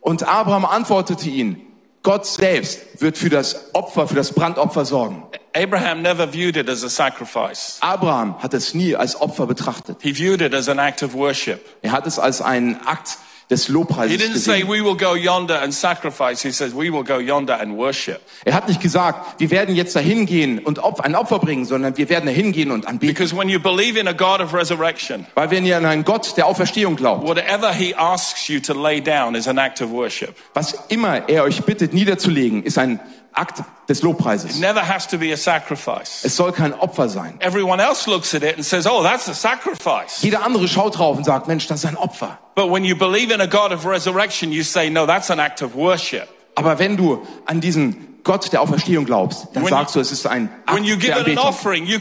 Und 0.00 0.22
Abraham 0.22 0.66
antwortete 0.66 1.30
ihn, 1.30 1.65
Gott 2.06 2.24
selbst 2.24 3.00
wird 3.00 3.18
für 3.18 3.30
das 3.30 3.74
Opfer, 3.74 4.06
für 4.06 4.14
das 4.14 4.32
Brandopfer 4.32 4.84
sorgen. 4.84 5.24
Abraham 5.56 6.02
never 6.02 6.32
viewed 6.32 6.56
it 6.56 6.70
as 6.70 6.84
a 6.84 6.88
sacrifice. 6.88 7.78
Abraham 7.80 8.40
hat 8.40 8.54
es 8.54 8.74
nie 8.74 8.94
als 8.94 9.20
Opfer 9.20 9.48
betrachtet. 9.48 9.96
He 10.02 10.14
viewed 10.14 10.40
it 10.40 10.54
as 10.54 10.68
an 10.68 10.78
act 10.78 11.02
of 11.02 11.14
worship. 11.14 11.66
Er 11.82 11.90
hat 11.90 12.06
es 12.06 12.20
als 12.20 12.40
einen 12.40 12.76
Akt 12.86 13.18
des 13.48 13.66
He 13.66 13.72
Lobpreises 13.72 14.18
didn't 14.18 14.38
say, 14.38 14.60
gesehen. 14.62 14.68
we 14.68 14.82
will 14.82 14.96
go 14.96 15.14
yonder 15.14 15.60
and 15.62 15.72
sacrifice. 15.72 16.42
He 16.42 16.50
says, 16.50 16.74
we 16.74 16.90
will 16.90 17.04
go 17.04 17.18
yonder 17.18 17.54
and 17.60 17.76
worship. 17.76 18.20
Er 18.44 18.54
hat 18.54 18.66
nicht 18.68 18.80
gesagt, 18.80 19.38
wir 19.40 19.50
werden 19.50 19.74
jetzt 19.76 19.94
dahin 19.94 20.26
gehen 20.26 20.58
und 20.58 20.80
ein 20.82 21.14
Opfer 21.14 21.38
bringen, 21.38 21.64
sondern 21.64 21.96
wir 21.96 22.08
werden 22.08 22.26
dahin 22.26 22.50
gehen 22.52 22.70
und 22.72 22.86
anbeten. 22.88 23.14
Because 23.14 23.36
when 23.36 23.48
you 23.48 23.60
believe 23.60 23.98
in 23.98 24.08
a 24.08 24.12
God 24.12 24.40
of 24.40 24.52
resurrection, 24.52 25.26
Weil 25.34 25.50
wenn 25.50 25.64
ihr 25.64 25.76
an 25.76 25.84
einen 25.86 26.04
Gott 26.04 26.36
der 26.36 26.46
Auferstehung 26.46 26.96
glaubt, 26.96 27.26
whatever 27.26 27.72
he 27.72 27.94
asks 27.94 28.48
you 28.48 28.58
to 28.58 28.74
lay 28.74 29.00
down 29.00 29.34
is 29.36 29.46
an 29.46 29.58
act 29.58 29.80
of 29.80 29.90
worship. 29.90 30.34
was 30.54 30.74
immer 30.88 31.28
er 31.28 31.44
euch 31.44 31.62
bittet 31.62 31.94
niederzulegen, 31.94 32.64
ist 32.64 32.78
ein 32.78 32.98
Akt 33.36 33.62
des 33.88 34.02
Lobpreises. 34.02 34.58
Never 34.58 34.80
has 34.80 35.06
to 35.08 35.18
be 35.18 35.32
a 35.32 35.36
sacrifice. 35.36 36.24
Es 36.24 36.36
soll 36.36 36.52
kein 36.52 36.72
Opfer 36.72 37.08
sein. 37.08 37.34
Everyone 37.40 37.80
else 37.80 38.08
looks 38.08 38.34
at 38.34 38.42
it 38.42 38.56
and 38.56 38.64
says, 38.64 38.86
oh, 38.86 39.02
that's 39.02 39.28
a 39.28 39.34
sacrifice. 39.34 40.22
Jeder 40.22 40.42
andere 40.42 40.66
schaut 40.68 40.98
drauf 40.98 41.16
und 41.16 41.24
sagt, 41.24 41.46
Mensch, 41.46 41.66
das 41.66 41.80
ist 41.80 41.86
ein 41.86 41.96
Opfer. 41.96 42.38
But 42.54 42.70
when 42.70 42.84
you 42.84 42.96
believe 42.96 43.32
in 43.32 43.40
a 43.40 43.46
God 43.46 43.72
of 43.72 43.84
resurrection, 43.84 44.50
you 44.50 44.62
say, 44.62 44.88
no, 44.88 45.06
that's 45.06 45.30
an 45.30 45.38
act 45.38 45.62
of 45.62 45.74
worship. 45.74 46.28
Aber 46.54 46.78
wenn 46.78 46.96
du 46.96 47.22
an 47.44 47.60
diesen 47.60 48.15
Gott 48.26 48.52
der 48.52 48.60
Auferstehung 48.60 49.04
glaubst, 49.04 49.46
dann 49.52 49.62
When 49.62 49.70
sagst 49.70 49.94
du, 49.94 50.00
es 50.00 50.10
ist 50.10 50.26
ein 50.26 50.50
Akt 50.66 50.84
der 51.04 51.18
Anbetung. 51.18 51.44
offering, 51.44 51.86
Wenn 51.86 52.00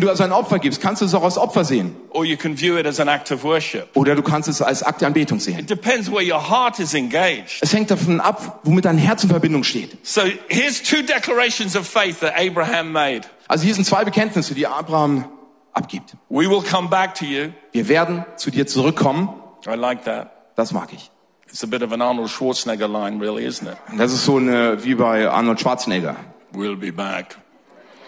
du 0.00 0.08
also 0.08 0.24
ein 0.24 0.32
Opfer 0.32 0.58
gibst, 0.58 0.80
kannst 0.80 1.02
du 1.02 1.04
es 1.04 1.12
auch 1.12 1.22
als 1.22 1.36
Opfer 1.36 1.66
sehen. 1.66 1.94
or 2.14 2.24
you 2.24 2.38
can 2.38 2.58
view 2.58 2.78
it 2.78 2.86
as 2.86 2.98
an 2.98 3.08
act 3.08 3.30
of 3.30 3.44
worship. 3.44 3.88
Oder 3.94 4.14
du 4.14 4.22
kannst 4.22 4.48
es 4.48 4.62
als 4.62 4.82
Akt 4.82 5.02
der 5.02 5.08
Anbetung 5.08 5.38
sehen. 5.38 5.58
It 5.58 5.68
depends 5.68 6.10
where 6.10 6.24
your 6.24 6.48
heart 6.48 6.78
is 6.78 6.94
engaged. 6.94 7.58
Es 7.60 7.74
hängt 7.74 7.90
davon 7.90 8.22
ab, 8.22 8.60
womit 8.64 8.86
dein 8.86 8.96
Herz 8.96 9.22
in 9.22 9.28
Verbindung 9.28 9.64
steht. 9.64 9.98
So 10.02 10.22
here's 10.48 10.82
two 10.82 11.02
declarations 11.02 11.76
of 11.76 11.86
faith 11.86 12.20
that 12.20 12.32
Abraham 12.34 12.90
made. 12.90 13.28
Also 13.48 13.64
hier 13.64 13.74
sind 13.74 13.84
zwei 13.84 14.02
Bekenntnisse, 14.02 14.54
die 14.54 14.66
Abraham 14.66 15.26
abgibt. 15.74 16.14
We 16.30 16.48
will 16.48 16.62
come 16.62 16.88
back 16.88 17.14
to 17.16 17.26
you. 17.26 17.50
Wir 17.72 17.86
werden 17.88 18.24
zu 18.36 18.50
dir 18.50 18.66
zurückkommen. 18.66 19.28
I 19.66 19.74
like 19.76 20.06
that. 20.06 20.30
Das 20.56 20.72
mag 20.72 20.88
ich. 20.94 21.11
It's 21.52 21.62
a 21.62 21.66
bit 21.66 21.82
of 21.82 21.92
an 21.92 22.00
Arnold 22.00 22.30
Schwarzenegger 22.30 22.90
line, 22.90 23.18
really, 23.20 23.44
isn't 23.44 23.68
it? 23.68 23.76
Das 23.98 24.10
ist 24.10 24.24
so 24.24 24.38
eine, 24.38 24.82
wie 24.82 24.94
bei 24.94 25.28
Arnold 25.28 25.60
Schwarzenegger. 25.60 26.16
We'll 26.54 26.76
be 26.76 26.90
back. 26.90 27.36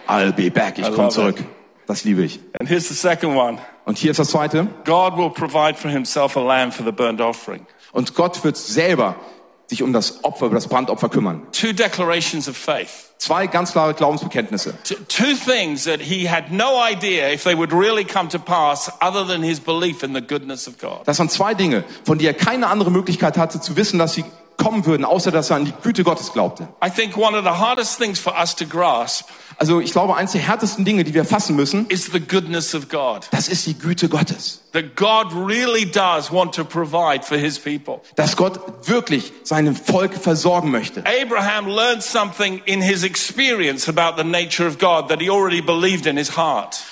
I'll 0.07 0.31
be 0.31 0.49
back. 0.49 0.79
Ich 0.79 0.91
komme 0.91 1.09
zurück. 1.09 1.39
it. 1.39 1.45
Das 1.85 2.03
liebe 2.03 2.23
ich. 2.23 2.39
And 2.59 2.67
here's 2.67 2.87
the 2.87 2.95
second 2.95 3.35
one. 3.35 3.59
Und 3.85 3.99
hier 3.99 4.09
ist 4.09 4.19
das 4.19 4.29
zweite. 4.29 4.67
God 4.83 5.15
will 5.15 5.29
provide 5.29 5.77
for 5.77 5.91
himself 5.91 6.35
a 6.35 6.41
lamb 6.41 6.71
for 6.73 6.83
the 6.83 6.91
burnt 6.91 7.21
offering. 7.21 7.67
Und 7.91 8.15
Gott 8.15 8.43
wird 8.43 8.57
selber 8.57 9.15
sich 9.67 9.83
um 9.83 9.93
das 9.93 10.23
Opfer, 10.23 10.49
das 10.49 10.67
Brandopfer 10.67 11.09
kümmern. 11.09 11.43
Two 11.51 11.71
declarations 11.71 12.49
of 12.49 12.57
faith. 12.57 13.04
Zwei 13.17 13.47
ganz 13.47 13.71
klare 13.71 13.93
Glaubensbekenntnisse. 13.93 14.73
Two 15.07 15.35
things 15.35 15.85
that 15.85 16.01
he 16.01 16.29
had 16.29 16.51
no 16.51 16.81
idea 16.83 17.31
if 17.31 17.43
they 17.43 17.55
would 17.55 17.71
really 17.71 18.03
come 18.03 18.29
to 18.29 18.37
pass 18.37 18.91
other 19.01 19.25
than 19.25 19.41
his 19.41 19.59
belief 19.59 20.03
in 20.03 20.13
the 20.13 20.21
goodness 20.21 20.67
of 20.67 20.77
God. 20.77 21.01
Das 21.05 21.17
waren 21.19 21.29
zwei 21.29 21.53
Dinge, 21.53 21.83
von 22.03 22.17
denen 22.17 22.27
er 22.27 22.33
keine 22.33 22.67
andere 22.67 22.91
Möglichkeit 22.91 23.37
hatte 23.37 23.59
zu 23.61 23.75
wissen, 23.75 23.99
dass 23.99 24.13
sie 24.13 24.25
kommen 24.57 24.85
würden, 24.85 25.05
außer 25.05 25.31
dass 25.31 25.49
er 25.49 25.57
an 25.57 25.65
die 25.65 25.73
Güte 25.81 26.03
Gottes 26.03 26.33
glaubte. 26.33 26.67
I 26.85 26.89
think 26.89 27.17
one 27.17 27.37
of 27.37 27.43
the 27.43 27.51
hardest 27.51 27.97
things 27.97 28.19
for 28.19 28.33
us 28.37 28.55
to 28.55 28.65
grasp 28.65 29.29
Also 29.57 29.79
ich 29.79 29.91
glaube, 29.91 30.15
eines 30.15 30.33
der 30.33 30.41
härtesten 30.41 30.85
Dinge, 30.85 31.03
die 31.03 31.13
wir 31.13 31.25
fassen 31.25 31.55
müssen, 31.55 31.87
is 31.87 32.11
the 32.11 32.19
goodness 32.19 32.75
of 32.75 32.89
God. 32.89 33.27
das 33.31 33.47
ist 33.47 33.65
die 33.65 33.77
Güte 33.77 34.09
Gottes. 34.09 34.61
That 34.73 34.95
God 34.95 35.27
really 35.33 35.85
does 35.85 36.31
want 36.31 36.53
to 36.55 36.65
provide 36.65 37.23
for 37.23 37.37
his 37.37 37.57
people. 37.57 38.01
Dass 38.15 38.35
Gott 38.35 38.59
wirklich 38.87 39.31
seinem 39.43 39.75
Volk 39.75 40.15
versorgen 40.15 40.71
möchte. 40.71 41.03
Abraham 41.05 41.67
learned 41.67 42.03
something 42.03 42.61
in 42.65 42.81
his 42.81 43.03
experience 43.03 43.87
about 43.87 44.21
the 44.21 44.27
nature 44.27 44.67
of 44.67 44.77
God 44.77 45.07
that 45.09 45.21
he 45.21 45.29
already 45.29 45.61
believed 45.61 46.05
in 46.05 46.17
his 46.17 46.35
heart. 46.35 46.83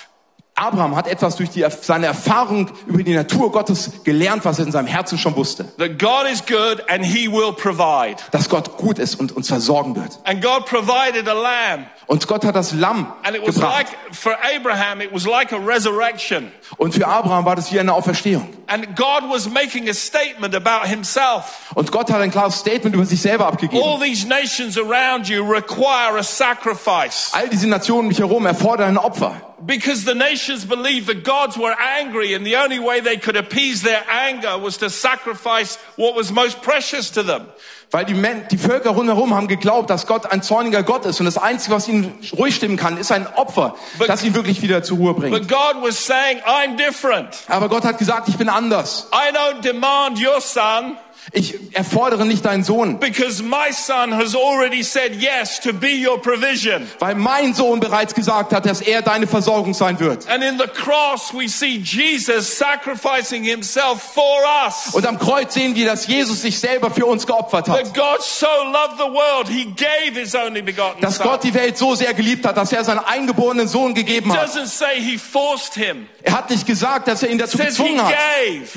Abraham 0.64 0.96
hat 0.96 1.08
etwas 1.08 1.36
durch 1.36 1.50
die, 1.50 1.66
seine 1.82 2.06
Erfahrung 2.06 2.70
über 2.86 3.04
die 3.04 3.14
Natur 3.14 3.52
Gottes 3.52 3.92
gelernt, 4.06 4.46
was 4.46 4.60
er 4.60 4.66
in 4.66 4.72
seinem 4.72 4.88
Herzen 4.88 5.18
schon 5.18 5.36
wusste. 5.36 5.66
That 5.78 6.00
God 6.00 6.26
is 6.32 6.42
good 6.46 6.82
and 6.90 7.04
he 7.04 7.30
will 7.30 7.52
provide. 7.52 8.16
Dass 8.32 8.48
Gott 8.48 8.78
gut 8.78 8.98
ist 8.98 9.20
und 9.20 9.34
uns 9.34 9.50
versorgen 9.50 9.96
wird. 9.96 10.20
And 10.24 10.42
God 10.42 10.66
provided 10.66 11.28
a 11.28 11.34
lamb. 11.34 11.88
Und 12.08 12.28
Gott 12.28 12.46
hat 12.46 12.56
das 12.56 12.74
Lamm 12.74 13.12
And 13.24 13.36
it 13.36 13.46
was 13.46 13.56
gebracht. 13.56 13.78
like, 13.78 14.16
for 14.16 14.38
Abraham, 14.56 15.02
it 15.02 15.14
was 15.14 15.26
like 15.26 15.52
a 15.52 15.58
resurrection. 15.58 16.52
Und 16.78 16.94
für 16.94 17.08
Abraham 17.08 17.44
war 17.44 17.56
das 17.56 17.72
wie 17.74 17.80
eine 17.80 17.94
Auferstehung. 17.94 18.48
And 18.68 18.96
God 18.96 19.30
was 19.30 19.50
making 19.50 19.90
a 19.90 19.94
statement 19.94 20.56
about 20.56 20.88
himself. 20.88 21.72
Und 21.76 21.92
Gott 21.92 22.10
hat 22.10 22.22
ein 22.22 22.32
klares 22.32 22.60
Statement 22.60 22.96
über 22.96 23.06
sich 23.06 23.22
selber 23.22 23.48
abgegeben. 23.48 23.84
All 23.84 24.00
these 24.00 24.26
nations 24.26 24.78
around 24.78 25.28
you 25.28 25.44
require 25.44 26.18
a 26.18 26.24
sacrifice. 26.24 27.32
All 27.34 27.50
diese 27.50 27.68
Nationen 27.68 28.02
um 28.02 28.08
mich 28.08 28.20
herum 28.20 28.46
erfordern 28.46 28.90
ein 28.90 28.98
Opfer. 28.98 29.53
Because 29.66 30.04
the 30.06 30.14
nations 30.14 30.66
believed 30.66 31.08
the 31.08 31.16
gods 31.16 31.58
were 31.58 31.76
angry 32.00 32.34
and 32.36 32.46
the 32.46 32.58
only 32.58 32.80
way 32.80 33.02
they 33.02 33.18
could 33.18 33.38
appease 33.38 33.82
their 33.82 34.04
anger 34.10 34.58
was 34.62 34.78
to 34.80 34.90
sacrifice 34.90 35.78
what 35.96 36.16
was 36.16 36.32
most 36.32 36.62
precious 36.62 37.12
to 37.12 37.24
them. 37.24 37.48
Weil 37.92 38.06
die, 38.06 38.16
Men 38.16 38.48
die 38.50 38.58
Völker 38.58 38.90
rundherum 38.90 39.36
haben 39.36 39.48
geglaubt, 39.48 39.90
dass 39.90 40.08
Gott 40.08 40.26
ein 40.26 40.42
zorniger 40.42 40.82
Gott 40.82 41.06
ist. 41.06 41.20
Und 41.20 41.26
das 41.28 41.38
Einzige, 41.38 41.76
was 41.76 41.88
ihn 41.88 42.12
ruhig 42.36 42.56
stimmen 42.56 42.76
kann, 42.76 42.98
ist 42.98 43.12
ein 43.12 43.28
Opfer, 43.36 43.76
But- 44.00 44.10
das 44.10 44.24
ihn 44.24 44.34
wirklich 44.34 44.64
wieder 44.64 44.82
zur 44.82 44.98
Ruhe 44.98 45.14
bringt. 45.14 45.32
But 45.38 45.48
God 45.48 45.84
was 45.84 46.04
saying, 46.04 46.40
I'm 46.46 46.76
different. 46.76 47.38
Aber 47.48 47.70
Gott 47.70 47.84
hat 47.84 48.00
gesagt, 48.00 48.28
ich 48.30 48.38
bin 48.38 48.50
anders. 48.50 49.08
I 49.14 49.32
don't 49.32 49.62
demand 49.62 50.20
your 50.20 50.42
son 50.42 50.98
Ich 51.32 51.56
erfordere 51.74 52.26
nicht 52.26 52.44
deinen 52.46 52.64
Sohn, 52.64 53.00
because 53.00 53.42
my 53.42 53.72
son 53.72 54.14
has 54.14 54.36
already 54.36 54.84
said 54.84 55.16
yes 55.22 55.60
to 55.62 55.74
be 55.74 55.88
your 56.06 56.22
provision. 56.22 56.88
weil 57.00 57.16
mein 57.16 57.54
Sohn 57.54 57.80
bereits 57.80 58.14
gesagt 58.14 58.52
hat, 58.54 58.66
dass 58.66 58.82
er 58.82 59.02
deine 59.02 59.26
Versorgung 59.28 59.74
sein 59.74 60.00
wird. 60.00 60.28
And 60.28 60.44
in 60.44 60.58
the 60.58 60.68
cross, 60.68 61.34
we 61.34 61.48
see 61.48 61.78
Jesus 61.78 62.58
sacrificing 62.58 63.44
himself 63.44 64.02
for 64.02 64.40
us. 64.66 64.94
Und 64.94 65.06
am 65.08 65.18
Kreuz 65.18 65.54
sehen 65.54 65.76
wir, 65.76 65.86
dass 65.88 66.08
Jesus 66.08 66.42
sich 66.42 66.60
selber 66.60 66.92
für 66.92 67.06
uns 67.06 67.26
geopfert 67.26 67.70
hat. 67.70 67.78
That 67.78 67.94
God 67.94 68.22
so 68.22 68.46
loved 68.72 68.98
the 68.98 69.12
world, 69.12 69.48
he 69.48 69.66
gave 69.66 70.20
his 70.20 70.36
only 70.36 70.62
begotten 70.62 71.02
Dass. 71.02 71.20
Gott 71.20 71.44
die 71.44 71.54
Welt 71.54 71.78
so 71.78 71.96
sehr 71.96 72.14
geliebt 72.14 72.46
hat, 72.46 72.58
dass 72.58 72.72
er 72.74 72.84
seinen 72.84 73.00
eingeborenen 73.00 73.68
Sohn 73.68 73.94
gegeben 73.94 74.34
hat. 74.34 74.50
doesn't 74.50 74.68
say 74.68 75.00
he 75.00 75.18
forced 75.18 75.74
him. 75.76 76.08
Er 76.22 76.34
hat 76.38 76.50
nicht 76.50 76.66
gesagt, 76.66 77.08
dass 77.08 77.22
er 77.24 77.30
ihn 77.30 77.38
dazu 77.38 77.58
he 77.58 77.66
gezwungen 77.66 78.04
hat. 78.06 78.14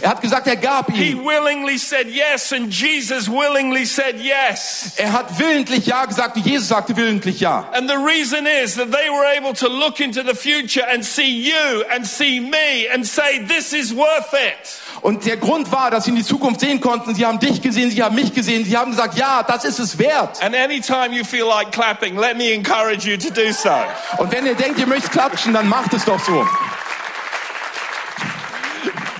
Er 0.00 0.10
hat 0.10 0.20
gesagt, 0.20 0.46
er 0.46 0.56
gab 0.56 0.90
He 0.92 1.10
ihn. 1.12 1.24
willingly 1.24 1.78
said 1.78 2.06
yes, 2.08 2.35
and 2.52 2.72
Jesus 2.72 3.28
willingly 3.28 3.84
said 3.84 4.20
yes. 4.20 4.92
Er 4.96 5.12
hat 5.12 5.38
willentlich 5.38 5.86
Ja 5.86 6.04
gesagt 6.04 6.36
und 6.36 6.46
Jesus 6.46 6.68
sagte 6.68 6.96
willentlich 6.96 7.40
Ja. 7.40 7.68
And 7.72 7.88
the 7.88 7.96
reason 7.96 8.46
is 8.46 8.74
that 8.76 8.90
they 8.92 9.10
were 9.10 9.26
able 9.36 9.54
to 9.54 9.68
look 9.68 10.00
into 10.00 10.22
the 10.22 10.34
future 10.34 10.86
and 10.88 11.04
see 11.04 11.42
you 11.42 11.84
and 11.94 12.06
see 12.06 12.40
me 12.40 12.88
and 12.92 13.06
say, 13.06 13.44
this 13.46 13.72
is 13.72 13.94
worth 13.94 14.32
it. 14.32 14.80
Und 15.02 15.24
der 15.26 15.36
Grund 15.36 15.70
war, 15.70 15.90
dass 15.90 16.04
sie 16.04 16.10
in 16.10 16.16
die 16.16 16.24
Zukunft 16.24 16.60
sehen 16.60 16.80
konnten. 16.80 17.14
Sie 17.14 17.24
haben 17.24 17.38
dich 17.38 17.62
gesehen, 17.62 17.90
sie 17.90 18.02
haben 18.02 18.14
mich 18.14 18.32
gesehen. 18.32 18.64
Sie 18.64 18.76
haben 18.76 18.90
gesagt, 18.90 19.18
ja, 19.18 19.42
das 19.42 19.64
ist 19.64 19.78
es 19.78 19.98
wert. 19.98 20.42
And 20.42 20.54
anytime 20.54 21.14
you 21.14 21.24
feel 21.24 21.46
like 21.46 21.70
clapping, 21.72 22.16
let 22.16 22.36
me 22.36 22.52
encourage 22.52 23.06
you 23.08 23.16
to 23.16 23.30
do 23.30 23.52
so. 23.52 23.70
Und 24.18 24.32
wenn 24.32 24.46
ihr 24.46 24.54
denkt, 24.54 24.78
ihr 24.78 24.86
möchtet 24.86 25.12
klatschen, 25.12 25.52
dann 25.52 25.68
macht 25.68 25.92
es 25.92 26.04
doch 26.04 26.20
so. 26.24 26.46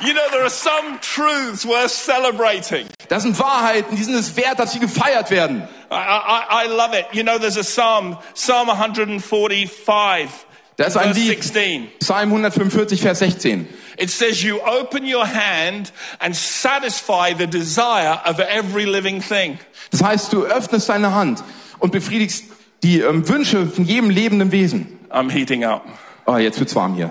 You 0.05 0.13
know, 0.13 0.29
there 0.31 0.45
are 0.45 0.51
some 0.51 0.99
truths 1.01 1.65
worth 1.65 1.91
celebrating. 1.91 2.87
Das 3.09 3.23
sind 3.23 3.39
Wahrheiten, 3.39 3.97
die 3.97 4.03
sind 4.03 4.15
es 4.15 4.37
wert, 4.37 4.59
dass 4.59 4.73
sie 4.73 4.81
gefeiert 4.81 5.31
werden. 5.31 5.63
I, 5.91 5.95
I, 5.95 6.65
I 6.65 6.69
love 6.69 6.95
it. 6.95 7.07
You 7.13 7.23
know, 7.23 7.39
there's 7.39 7.57
a 7.57 7.65
psalm, 7.65 8.19
Psalm 8.35 8.69
145, 8.69 10.29
Da 10.77 10.85
ist 10.85 10.97
ein 10.97 11.15
verse 11.15 11.21
Lied, 11.21 11.43
16. 11.43 11.89
Psalm 12.01 12.33
145, 12.33 13.01
Vers 13.01 13.19
16. 13.21 13.67
It 13.99 14.11
says, 14.11 14.43
You 14.43 14.61
open 14.61 15.05
your 15.07 15.27
hand 15.27 15.91
and 16.21 16.37
satisfy 16.37 17.33
the 17.33 17.47
desire 17.47 18.21
of 18.27 18.39
every 18.39 18.85
living 18.85 19.23
thing. 19.23 19.59
Das 19.91 20.03
heißt, 20.03 20.33
du 20.33 20.45
öffnest 20.45 20.91
deine 20.91 21.15
Hand 21.15 21.43
und 21.79 21.93
befriedigst 21.93 22.45
die 22.83 23.01
ähm, 23.01 23.27
Wünsche 23.27 23.67
von 23.67 23.87
jedem 23.87 24.11
lebenden 24.11 24.53
Wesen. 24.53 24.99
I'm 25.11 25.31
heating 25.31 25.65
up. 25.65 25.83
Oh, 26.27 26.37
jetzt 26.37 26.59
wird's 26.59 26.75
warm 26.75 26.95
hier. 26.95 27.11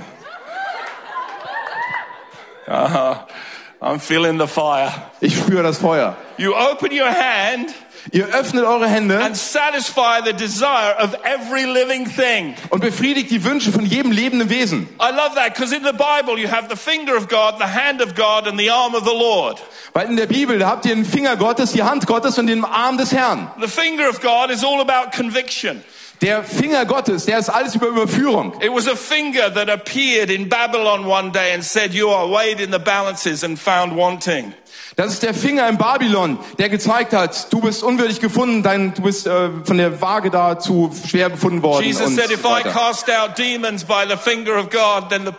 I'm 2.67 3.99
feeling 3.99 4.39
the 4.39 4.47
fire. 4.47 4.91
Ich 5.21 5.35
spüre 5.37 5.63
das 5.63 5.77
Feuer. 5.77 6.15
You 6.37 6.53
open 6.55 6.91
your 6.91 7.09
hand 7.09 7.73
Ihr 8.11 8.27
öffnet 8.27 8.65
eure 8.65 8.87
Hände 8.87 9.19
and 9.19 9.35
satisfy 9.35 10.21
the 10.23 10.33
desire 10.33 10.95
of 10.99 11.15
every 11.23 11.65
living 11.65 12.05
thing. 12.05 12.55
und 12.69 12.81
befriedigt 12.81 13.31
die 13.31 13.43
Wünsche 13.43 13.71
von 13.71 13.83
jedem 13.83 14.11
lebenden 14.11 14.49
Wesen. 14.49 14.87
I 14.99 15.09
love 15.09 15.35
that 15.35 15.53
because 15.55 15.75
in 15.75 15.83
the 15.83 15.91
Bible 15.91 16.37
you 16.39 16.47
have 16.47 16.67
the 16.69 16.75
finger 16.75 17.15
of 17.17 17.27
God, 17.27 17.57
the 17.57 17.65
hand 17.65 18.01
of 18.01 18.13
God, 18.13 18.47
and 18.47 18.59
the 18.59 18.69
arm 18.69 18.93
of 18.93 19.05
the 19.05 19.13
Lord. 19.13 19.59
Weil 19.93 20.07
in 20.07 20.17
der 20.17 20.27
Bibel, 20.27 20.59
da 20.59 20.67
habt 20.67 20.85
ihr 20.85 20.93
den 20.93 21.03
Finger 21.05 21.35
Gottes, 21.35 21.71
die 21.71 21.81
Hand 21.81 22.05
Gottes 22.05 22.37
und 22.37 22.47
den 22.47 22.63
Arm 22.63 22.97
des 22.97 23.11
Herrn. 23.11 23.49
The 23.59 23.67
finger 23.67 24.07
of 24.07 24.21
God 24.21 24.51
is 24.51 24.63
all 24.63 24.81
about 24.81 25.11
conviction. 25.15 25.83
Der 26.21 26.43
Finger 26.43 26.85
Gottes, 26.85 27.25
der 27.25 27.39
ist 27.39 27.49
alles 27.49 27.75
über 27.75 27.87
Überführung. 27.87 28.53
It 28.61 28.71
was 28.71 28.87
a 28.87 28.95
finger 28.95 29.53
that 29.53 29.69
appeared 29.69 30.29
in 30.29 30.47
Babylon 30.47 31.05
one 31.05 31.31
day 31.31 31.53
and 31.53 31.63
said, 31.63 31.93
You 31.93 32.09
are 32.09 32.27
weighed 32.27 32.59
in 32.61 32.71
the 32.71 32.79
balances 32.79 33.43
and 33.43 33.59
found 33.59 33.95
wanting. 33.95 34.53
Das 34.95 35.11
ist 35.11 35.23
der 35.23 35.33
Finger 35.33 35.67
in 35.67 35.77
Babylon, 35.77 36.39
der 36.57 36.69
gezeigt 36.69 37.11
hat, 37.11 37.51
du 37.51 37.59
bist 37.59 37.83
unwürdig 37.83 38.21
gefunden, 38.21 38.63
dein, 38.63 38.93
du 38.93 39.01
bist 39.01 39.27
äh, 39.27 39.49
von 39.65 39.77
der 39.77 39.99
Waage 39.99 40.29
da 40.29 40.57
zu 40.57 40.89
schwer 41.05 41.27
befunden 41.27 41.61
worden. 41.63 41.83
Jesus 41.83 42.07
und 42.07 42.15
said, 42.15 42.31
If 42.31 42.45
I 42.45 42.63
cast 42.63 43.09
out 43.09 43.37
demons 43.37 43.83
by 43.83 44.05
the 44.07 44.15
finger 44.15 44.57
of 44.57 44.69
God, 44.69 45.09
then 45.09 45.25
the, 45.25 45.33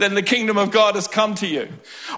then 0.00 0.16
the 0.16 0.22
kingdom 0.22 0.56
of 0.56 0.72
God 0.72 0.96
has 0.96 1.08
come 1.08 1.36
to 1.36 1.46
you. 1.46 1.66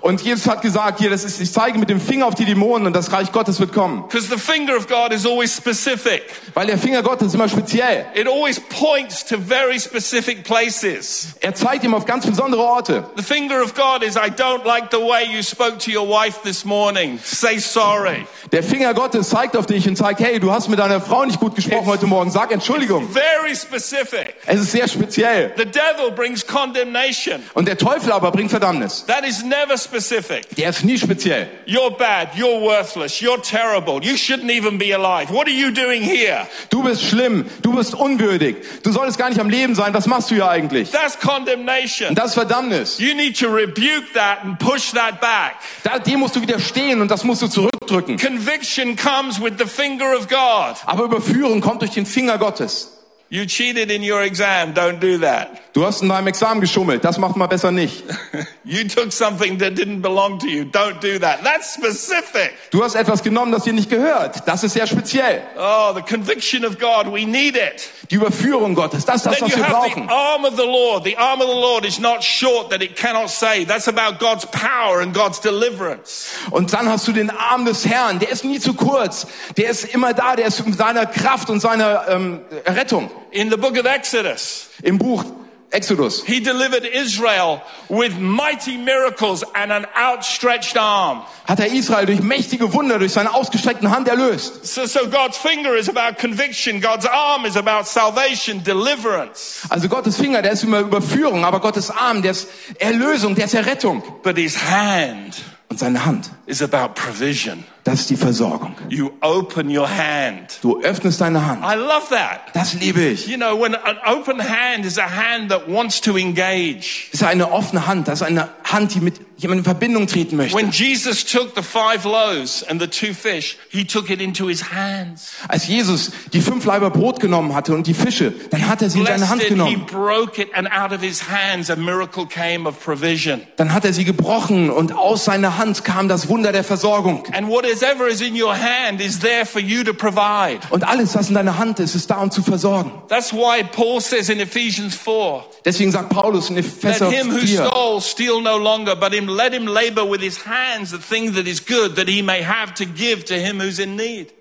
Und 0.00 0.23
Jesus 0.23 0.47
hat 0.47 0.62
gesagt, 0.62 1.00
hier, 1.00 1.11
das 1.11 1.25
ist, 1.25 1.42
ich 1.42 1.52
zeige 1.52 1.78
mit 1.78 1.90
dem 1.90 2.00
Finger 2.00 2.26
auf 2.26 2.35
die 2.35 2.47
Dämonen 2.47 2.87
und 2.87 2.97
das 2.97 3.12
Reich 3.12 3.33
Gottes 3.33 3.61
wird 3.61 3.75
kommen. 3.75 4.04
Because 4.09 4.28
the 4.28 4.38
finger 4.38 4.75
of 4.75 4.88
God 4.88 5.12
is 5.12 5.26
always 5.26 5.54
specific. 5.54 6.23
Weil 6.54 6.68
der 6.68 6.78
Finger 6.78 7.02
Gottes 7.02 7.28
ist 7.28 7.35
immer 7.35 7.50
speziell. 7.50 8.07
It 8.14 8.26
always 8.26 8.59
points 8.61 9.26
to 9.26 9.37
very 9.37 9.78
specific 9.78 10.42
places. 10.42 11.35
Er 11.40 11.54
zeigt 11.54 11.85
ihm 11.85 11.92
auf 11.92 12.07
ganz 12.07 12.26
besondere 12.26 12.62
Orte. 12.62 13.04
The 13.16 13.23
finger 13.23 13.62
of 13.62 13.75
God 13.75 14.02
is, 14.02 14.16
I 14.16 14.30
don't 14.30 14.64
like 14.64 14.90
the 14.90 14.97
way 14.97 15.26
you 15.30 15.42
spoke 15.42 15.76
to 15.80 15.90
your 15.90 16.09
wife 16.09 16.38
this 16.42 16.64
morning. 16.64 16.77
Say 17.25 17.58
sorry. 17.58 18.26
Der 18.52 18.62
Finger 18.62 18.94
Gottes 18.94 19.28
zeigt 19.28 19.56
auf 19.56 19.66
dich 19.66 19.87
und 19.88 19.97
zeigt, 19.97 20.20
hey, 20.20 20.38
du 20.40 20.52
hast 20.52 20.68
mit 20.68 20.78
deiner 20.78 21.00
Frau 21.00 21.25
nicht 21.25 21.40
gut 21.40 21.54
gesprochen 21.54 21.87
heute 21.87 22.06
Morgen, 22.06 22.30
sag 22.30 22.52
Entschuldigung. 22.52 23.08
Very 23.11 23.54
specific. 23.54 24.35
Es 24.47 24.61
ist 24.61 24.73
sehr 24.73 24.88
speziell. 24.88 25.52
The 25.56 25.64
devil 25.64 26.11
brings 26.14 26.47
condemnation. 26.47 27.42
Und 27.54 27.68
der 27.68 27.76
Teufel 27.76 28.12
aber 28.12 28.30
bringt 28.30 28.50
Verdammnis. 28.50 29.04
That 29.06 29.25
is 29.26 29.42
never 29.42 29.76
specific. 29.76 30.47
Der 30.56 30.70
ist 30.70 30.85
nie 30.85 30.99
speziell. 30.99 31.49
You're 31.66 31.97
bad. 31.97 32.35
You're 32.35 32.61
worthless. 32.61 33.20
You're 33.20 33.42
terrible. 33.42 34.00
You 34.02 34.16
shouldn't 34.16 34.50
even 34.50 34.78
be 34.78 34.94
alive. 34.94 35.32
What 35.32 35.47
are 35.47 35.54
you 35.54 35.70
doing 35.70 36.02
here? 36.02 36.47
Du 36.70 36.82
bist 36.82 37.02
schlimm, 37.02 37.47
du 37.62 37.75
bist 37.75 37.94
unwürdig, 37.94 38.56
du 38.82 38.92
solltest 38.92 39.18
gar 39.18 39.28
nicht 39.28 39.40
am 39.40 39.50
Leben 39.50 39.75
sein, 39.75 39.94
was 39.94 40.06
machst 40.06 40.30
du 40.30 40.35
hier 40.35 40.49
eigentlich? 40.49 40.90
That's 40.90 41.18
condemnation. 41.18 42.11
Und 42.11 42.18
das 42.18 42.28
ist 42.28 42.35
Verdammnis. 42.35 42.99
You 42.99 43.14
need 43.14 43.38
to 43.38 43.49
rebuke 43.49 44.12
that 44.14 44.44
and 44.44 44.58
push 44.58 44.92
that 44.92 45.20
back. 45.20 45.56
Da, 45.82 45.99
dem 45.99 46.20
musst 46.20 46.37
du 46.37 46.40
widerstehen 46.69 47.01
und 47.01 47.11
das 47.11 47.25
musst 47.25 47.43
du 47.43 47.49
zurückdrücken. 47.49 48.17
Conviction 48.17 48.97
comes 48.97 49.41
with 49.41 49.55
the 49.59 49.67
finger 49.67 50.17
of 50.17 50.29
God. 50.29 50.77
Aber 50.87 51.05
Überführung 51.05 51.61
kommt 51.61 51.83
durch 51.83 51.93
den 51.93 52.07
Finger 52.07 52.39
Gottes. 52.39 52.95
You 53.31 53.45
cheated 53.45 53.91
in 53.91 54.03
your 54.03 54.23
exam. 54.23 54.73
Don't 54.73 55.01
do 55.01 55.19
that. 55.19 55.68
Du 55.78 55.87
hast 55.87 56.02
in 56.02 56.08
deinem 56.08 56.26
Examen 56.26 56.61
geschummelt, 56.61 57.04
das 57.04 57.18
macht 57.18 57.37
man 57.37 57.49
besser 57.49 57.70
nicht. 57.70 58.02
You 58.64 58.82
took 58.87 59.12
something 59.12 59.61
that 59.61 59.78
didn't 59.78 60.02
belong 60.02 60.40
to 60.40 60.47
you. 60.49 60.64
Don't 60.64 61.00
do 61.00 61.20
that. 61.20 61.44
That's 61.44 61.73
specific. 61.73 62.52
Du 62.70 62.82
hast 62.82 62.97
etwas 62.97 63.23
genommen, 63.23 63.52
das 63.52 63.62
dir 63.62 63.73
nicht 63.73 63.88
gehört. 63.88 64.42
Das 64.47 64.64
ist 64.64 64.73
sehr 64.73 64.88
speziell. 64.88 65.40
Oh, 65.56 65.94
the 65.94 66.02
conviction 66.02 66.66
of 66.66 66.78
God. 66.80 67.06
We 67.06 67.25
need 67.25 67.54
it. 67.56 67.88
Die 68.11 68.16
Überführung 68.16 68.75
Gottes, 68.75 69.04
das 69.06 69.25
ist 69.25 69.26
das, 69.26 69.40
was 69.40 69.56
wir 69.56 69.64
have 69.68 69.88
the 69.88 69.94
brauchen. 69.94 70.08
arm 70.11 70.44
of 70.44 70.56
the 70.56 70.66
Lord. 70.66 71.04
The 71.04 71.16
arm 71.16 71.40
of 71.40 71.47
the 71.47 71.54
Lord 71.54 71.87
is 71.87 72.00
not 72.00 72.25
short 72.25 72.70
that 72.70 72.82
it 72.82 72.97
cannot 72.97 73.30
save. 73.30 73.68
That's 73.68 73.87
about 73.87 74.18
God's 74.18 74.47
power 74.47 75.00
and 75.00 75.14
God's 75.14 75.40
deliverance. 75.40 76.26
Und 76.50 76.73
dann 76.73 76.90
hast 76.90 77.06
du 77.06 77.12
den 77.12 77.30
Arm 77.30 77.64
des 77.64 77.87
Herrn, 77.87 78.18
der 78.18 78.30
ist 78.30 78.44
nie 78.44 78.58
zu 78.58 78.75
kurz. 78.75 79.28
Der 79.56 79.70
ist 79.70 79.85
immer 79.94 80.12
da, 80.12 80.35
der 80.35 80.49
ist 80.49 80.66
mit 80.66 80.76
seiner 80.76 81.06
Kraft 81.06 81.49
und 81.49 81.61
seiner 81.61 82.08
ähm, 82.08 82.40
Rettung. 82.66 83.11
In 83.30 83.49
the 83.49 83.56
book 83.56 83.78
of 83.78 83.87
Exodus, 83.87 84.70
Im 84.82 84.99
Buch 84.99 85.25
Exodus. 85.71 86.25
He 86.25 86.41
delivered 86.41 86.85
Israel 86.85 87.63
with 87.91 88.19
mighty 88.19 88.79
miracles 88.79 89.45
and 89.55 89.71
an 89.71 89.87
outstretched 89.95 90.77
arm. 90.79 91.23
Hat 91.47 91.61
er 91.61 91.67
Israel 91.67 92.07
durch 92.07 92.21
mächtige 92.21 92.73
Wunder, 92.73 92.99
durch 92.99 93.13
seine 93.13 93.35
ausgestreckten 93.35 93.91
Hand 93.91 94.09
erlöst. 94.09 94.67
So, 94.67 94.87
so 94.87 95.09
God's 95.09 95.37
finger 95.37 95.75
is 95.75 95.89
about 95.89 96.19
conviction. 96.19 96.81
God's 96.81 97.07
arm 97.07 97.45
is 97.45 97.57
about 97.57 97.85
salvation, 97.85 98.63
deliverance. 98.65 99.67
Also 99.69 99.89
Gottes 99.89 100.17
Finger, 100.17 100.41
der 100.41 100.53
ist 100.53 100.65
immer 100.65 100.81
Überführung, 100.81 101.45
aber 101.45 101.61
Gottes 101.61 101.91
Arm, 101.91 102.23
der 102.23 102.31
ist 102.31 102.49
Erlösung, 102.79 103.35
der 103.35 103.45
ist 103.45 103.55
Errettung. 103.55 104.03
But 104.23 104.37
his 104.37 104.57
hand 104.57 105.35
Und 105.71 105.79
seine 105.79 106.05
Hand, 106.05 106.31
is 106.47 106.63
about 106.63 106.95
provision. 106.95 107.65
Das 107.88 108.00
ist 108.00 108.11
die 108.11 108.16
Versorgung. 108.16 108.75
You 108.90 109.11
open 109.23 109.75
your 109.75 109.88
hand. 109.88 110.59
Du 110.61 110.80
öffnest 110.83 111.23
deine 111.23 111.47
Hand. 111.47 111.62
I 111.64 111.75
love 111.75 112.09
that. 112.11 112.40
Das 112.52 112.75
liebe 112.75 113.02
ich. 113.02 113.26
You 113.26 113.37
know, 113.37 113.59
when 113.59 113.75
an 113.75 113.97
open 114.07 114.40
hand 114.40 114.85
is 114.85 114.99
a 114.99 115.09
hand 115.09 115.50
that 115.50 115.68
wants 115.68 116.00
to 116.02 116.18
engage. 116.18 117.09
Das 117.12 117.23
ist 117.23 117.26
eine 117.26 117.50
offene 117.50 117.87
Hand, 117.87 118.09
das 118.09 118.21
ist 118.21 118.26
eine 118.26 118.49
Hand, 118.64 118.95
die 118.95 119.00
mit 119.00 119.21
jemandem 119.38 119.61
in 119.61 119.64
Verbindung 119.64 120.07
treten 120.07 120.37
möchte. 120.37 120.57
When 120.57 120.71
Jesus 120.71 121.25
took 121.25 121.54
the 121.57 121.62
five 121.62 122.04
loaves 122.04 122.62
and 122.64 122.80
the 122.83 122.88
two 122.88 123.14
fish, 123.14 123.57
he 123.71 123.85
took 123.85 124.11
it 124.11 124.21
into 124.21 124.49
his 124.49 124.73
hands. 124.73 125.30
Als 125.47 125.66
Jesus 125.68 126.11
die 126.33 126.40
fünf 126.40 126.64
Leiber 126.64 126.90
Brot 126.90 127.21
genommen 127.21 127.54
hatte 127.54 127.73
und 127.73 127.87
die 127.87 127.95
Fische, 127.95 128.33
dann 128.50 128.68
hat 128.68 128.83
er 128.83 128.90
sie 128.90 129.00
in 129.00 129.07
seine 129.07 129.28
Hand 129.28 129.42
it, 129.42 129.49
he 129.49 129.54
genommen. 129.54 129.87
broke 129.87 130.42
it, 130.42 130.49
and 130.54 130.71
out 130.71 130.92
of 130.92 131.00
his 131.00 131.30
hands 131.30 131.71
a 131.71 131.76
miracle 131.76 132.26
came 132.26 132.68
of 132.68 132.78
provision. 132.85 133.40
Dann 133.57 133.73
hat 133.73 133.85
er 133.85 133.92
sie 133.92 134.04
gebrochen 134.04 134.71
und 134.71 134.92
aus 134.92 135.25
seiner 135.25 135.57
Hand 135.57 135.85
kam 135.85 136.09
das 136.09 136.28
Wunder 136.28 136.52
der 136.52 136.64
Versorgung. 136.64 137.25
And 137.33 137.49
whatever 137.80 138.08
is 138.08 138.20
in 138.20 138.35
your 138.35 138.54
hand 138.54 139.00
is 139.00 139.20
there 139.20 139.44
for 139.44 139.61
you 139.61 139.85
to 139.85 139.92
provide. 139.92 140.61
Und 140.70 140.85
alles, 140.85 141.14
was 141.14 141.28
in 141.28 141.35
deiner 141.35 141.58
Hand 141.58 141.80
ist, 141.80 141.94
ist 141.94 142.11
da, 142.11 142.20
um 142.20 142.30
zu 142.30 142.42
versorgen. 142.42 142.92
That's 143.08 143.32
why 143.32 143.62
Paul 143.62 144.00
says 144.00 144.28
in 144.28 144.40
Ephesians 144.40 144.97
4, 144.97 145.44
Deswegen 145.64 145.92
sagt 145.92 146.11
Paulus 146.11 146.50
in 146.50 146.56
let 146.56 146.64
Epheser 146.64 147.11
him 147.11 147.30
who 147.30 147.40
4, 147.40 147.66
stole 147.66 148.00
steal 148.00 148.40
no 148.40 148.56
longer, 148.56 148.97
but 148.97 149.12
him 149.12 149.28
let 149.28 149.52
him 149.52 149.66
labor 149.66 150.04
with 150.04 150.20
his 150.20 150.44
hands 150.44 150.90
the 150.90 150.99
thing 150.99 151.32
that 151.35 151.47
is 151.47 151.61
good, 151.61 151.97
that 151.97 152.08
he 152.08 152.23
may 152.23 152.42
have 152.42 152.75
to 152.75 152.85
give 152.85 153.25
to 153.25 153.35
him 153.35 153.61
who's 153.61 153.78
in 153.78 153.97
need. 153.97 154.32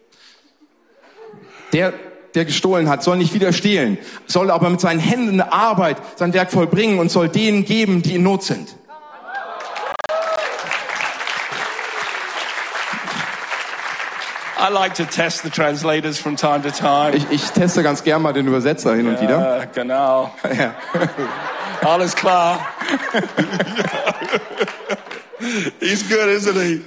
der, 1.74 1.94
der 2.36 2.46
gestohlen 2.46 2.90
hat, 2.90 3.04
soll 3.04 3.18
nicht 3.18 3.34
wieder 3.34 3.54
stehlen, 3.54 3.98
soll 4.26 4.52
aber 4.52 4.70
mit 4.70 4.80
seinen 4.80 5.00
Händen 5.00 5.42
Arbeit 5.42 5.98
sein 6.16 6.34
Werk 6.34 6.52
vollbringen 6.52 7.00
und 7.00 7.12
soll 7.12 7.30
denen 7.30 7.66
geben, 7.66 8.02
die 8.02 8.16
in 8.16 8.24
Not 8.24 8.44
sind. 8.44 8.76
I 14.60 14.70
like 14.70 14.96
to 14.96 15.06
test 15.06 15.44
the 15.44 15.50
translators 15.50 16.20
from 16.20 16.36
time 16.36 16.64
to 16.64 16.72
time. 16.72 17.16
Ich, 17.16 17.30
ich 17.30 17.44
teste 17.52 17.84
ganz 17.84 18.04
gern 18.04 18.24
mal 18.24 18.34
den 18.34 18.48
Übersetzer 18.48 18.96
hin 18.96 19.08
und 19.08 19.22
wieder. 19.22 19.68
Genau. 19.74 20.34
Ja. 20.58 20.74
Alles 21.82 22.16
klar. 22.16 22.60
He's 25.80 26.02
good, 26.10 26.30
isn't 26.30 26.56
he? 26.56 26.82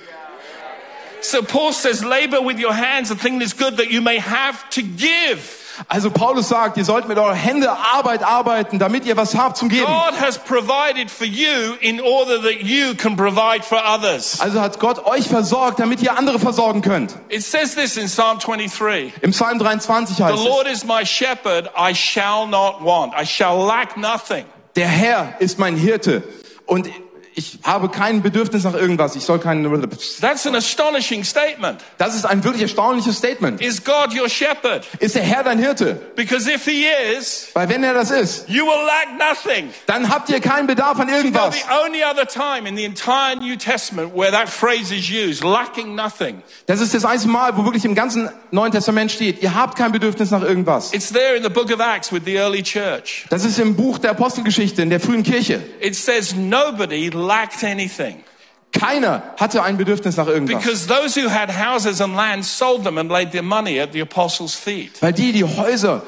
So 1.23 1.43
Paul 1.43 1.73
says, 1.73 2.05
labor 2.05 2.43
with 2.43 2.59
your 2.59 2.73
hands 2.73 3.11
the 3.11 3.15
thing 3.15 3.39
that's 3.39 3.53
good 3.53 3.77
that 3.77 3.93
you 3.93 4.01
may 4.01 4.19
have 4.19 4.69
to 4.71 4.83
give. 4.83 5.70
Also 5.89 6.11
Paulus 6.11 6.49
sagt, 6.49 6.77
ihr 6.77 6.85
sollt 6.85 7.09
mit 7.09 7.19
eurer 7.19 7.35
Hände 7.35 7.71
Arbeit 7.71 8.23
arbeiten, 8.23 8.79
damit 8.79 9.05
ihr 9.07 9.17
was 9.17 9.35
habt 9.37 9.57
zum 9.57 9.69
Geben. 9.69 9.87
God 9.87 10.21
has 10.21 10.39
provided 10.39 11.11
for 11.11 11.27
you 11.27 11.75
in 11.81 12.01
order 12.01 12.41
that 12.43 12.63
you 12.63 12.95
can 12.95 13.17
provide 13.17 13.63
for 13.63 13.79
others. 13.79 14.41
Also 14.41 14.61
hat 14.61 14.79
Gott 14.79 15.05
euch 15.07 15.29
versorgt, 15.29 15.81
damit 15.81 16.03
ihr 16.03 16.17
andere 16.17 16.39
versorgen 16.39 16.83
könnt. 16.83 17.17
It 17.29 17.43
says 17.43 17.75
this 17.75 17.97
in 17.97 18.07
Psalm 18.07 18.39
23. 18.39 19.13
Im 19.23 19.31
Psalm 19.33 19.59
23 19.59 20.17
The 20.17 20.25
heißt 20.25 20.35
es, 20.39 20.45
Lord 20.45 20.67
is 20.67 20.85
my 20.85 21.05
shepherd, 21.05 21.71
I 21.77 21.95
shall 21.95 22.47
not 22.47 22.85
want. 22.85 23.13
I 23.21 23.25
shall 23.25 23.67
lack 23.67 23.97
nothing. 23.97 24.45
der 24.77 24.89
Herr 24.89 25.35
ist 25.41 25.59
mein 25.59 25.77
Hirte 25.77 26.23
und 26.67 26.89
ich 27.35 27.59
habe 27.63 27.89
kein 27.89 28.23
Bedürfnis 28.23 28.65
nach 28.65 28.75
irgendwas. 28.75 29.15
Ich 29.17 29.25
soll 29.25 29.39
keinen... 29.39 29.89
That's 30.21 30.47
an 30.47 30.55
astonishing 30.57 31.25
statement. 31.25 31.81
Das 31.99 32.15
ist 32.15 32.25
ein 32.27 32.43
wirklich 32.45 32.63
erstaunliches 32.63 33.17
Statement. 33.19 33.61
Is 33.61 33.83
God 33.85 34.15
your 34.19 34.29
shepherd? 34.29 34.87
Ist 34.99 35.15
der 35.15 35.23
Herr 35.23 35.45
dein 35.45 35.59
Hirte? 35.59 35.95
Because 36.17 36.51
if 36.51 36.65
he 36.65 36.87
is, 37.19 37.49
Weil 37.55 37.69
wenn 37.69 37.85
er 37.85 37.95
das 37.95 38.11
ist, 38.11 38.49
you 38.49 38.65
will 38.65 38.85
lack 38.87 39.17
nothing. 39.19 39.71
dann 39.87 40.09
habt 40.09 40.29
ihr 40.29 40.41
keinen 40.41 40.67
Bedarf 40.67 40.99
an 40.99 41.09
You 41.09 41.15
know, 41.15 41.17
irgendwas. 41.19 41.55
the 41.57 41.63
only 41.87 42.03
other 42.05 42.27
time 42.27 42.69
in 42.69 42.77
the 42.77 42.85
entire 42.85 43.37
New 43.37 43.57
Testament 43.57 44.13
where 44.15 44.31
that 44.33 44.49
phrase 44.49 44.95
is 44.95 45.09
used, 45.11 45.45
lacking 45.45 45.95
nothing, 45.95 46.43
Das 46.67 46.81
ist 46.81 46.95
das 46.95 47.05
einzige 47.05 47.31
Mal, 47.33 47.57
wo 47.57 47.65
wirklich 47.65 47.85
im 47.85 47.95
ganzen 47.95 48.29
Neuen 48.51 48.73
Testament 48.73 49.11
steht, 49.13 49.43
ihr 49.43 49.55
habt 49.55 49.77
kein 49.79 49.93
Bedürfnis 49.93 50.31
nach 50.31 50.43
irgendwas. 50.43 50.93
it's 50.93 51.13
there 51.13 51.37
in 51.37 51.43
the 51.43 51.49
book 51.49 51.73
of 51.73 51.81
Acts 51.81 52.13
with 52.13 52.23
the 52.25 52.37
early 52.37 52.63
church. 52.63 53.25
Das 53.31 53.45
ist 53.45 53.59
im 53.59 53.77
Buch 53.77 53.99
der 53.99 54.11
Apostelgeschichte, 54.11 54.83
in 54.83 54.91
der 54.91 55.01
frühen 55.01 55.23
Kirche. 55.23 55.61
It 55.81 55.95
says 55.95 56.35
nobody 56.35 57.09
lacked 57.31 57.63
anything 57.65 58.25
Keiner 58.73 59.23
hatte 59.37 59.63
ein 59.63 59.77
Bedürfnis 59.77 60.17
nach 60.17 60.29
irgendwas. 60.29 60.63
because 60.63 60.87
those 60.87 61.17
who 61.21 61.29
had 61.29 61.51
houses 61.51 62.01
and 62.01 62.15
land 62.15 62.45
sold 62.45 62.85
them 62.85 62.99
and 62.99 63.11
laid 63.11 63.33
their 63.33 63.43
money 63.43 63.81
at 63.81 63.93
the 63.93 64.01
apostles' 64.01 64.55
feet. 64.55 64.93
Weil 65.03 65.13
die, 65.13 65.33
die 65.33 65.45
Häuser 65.45 66.03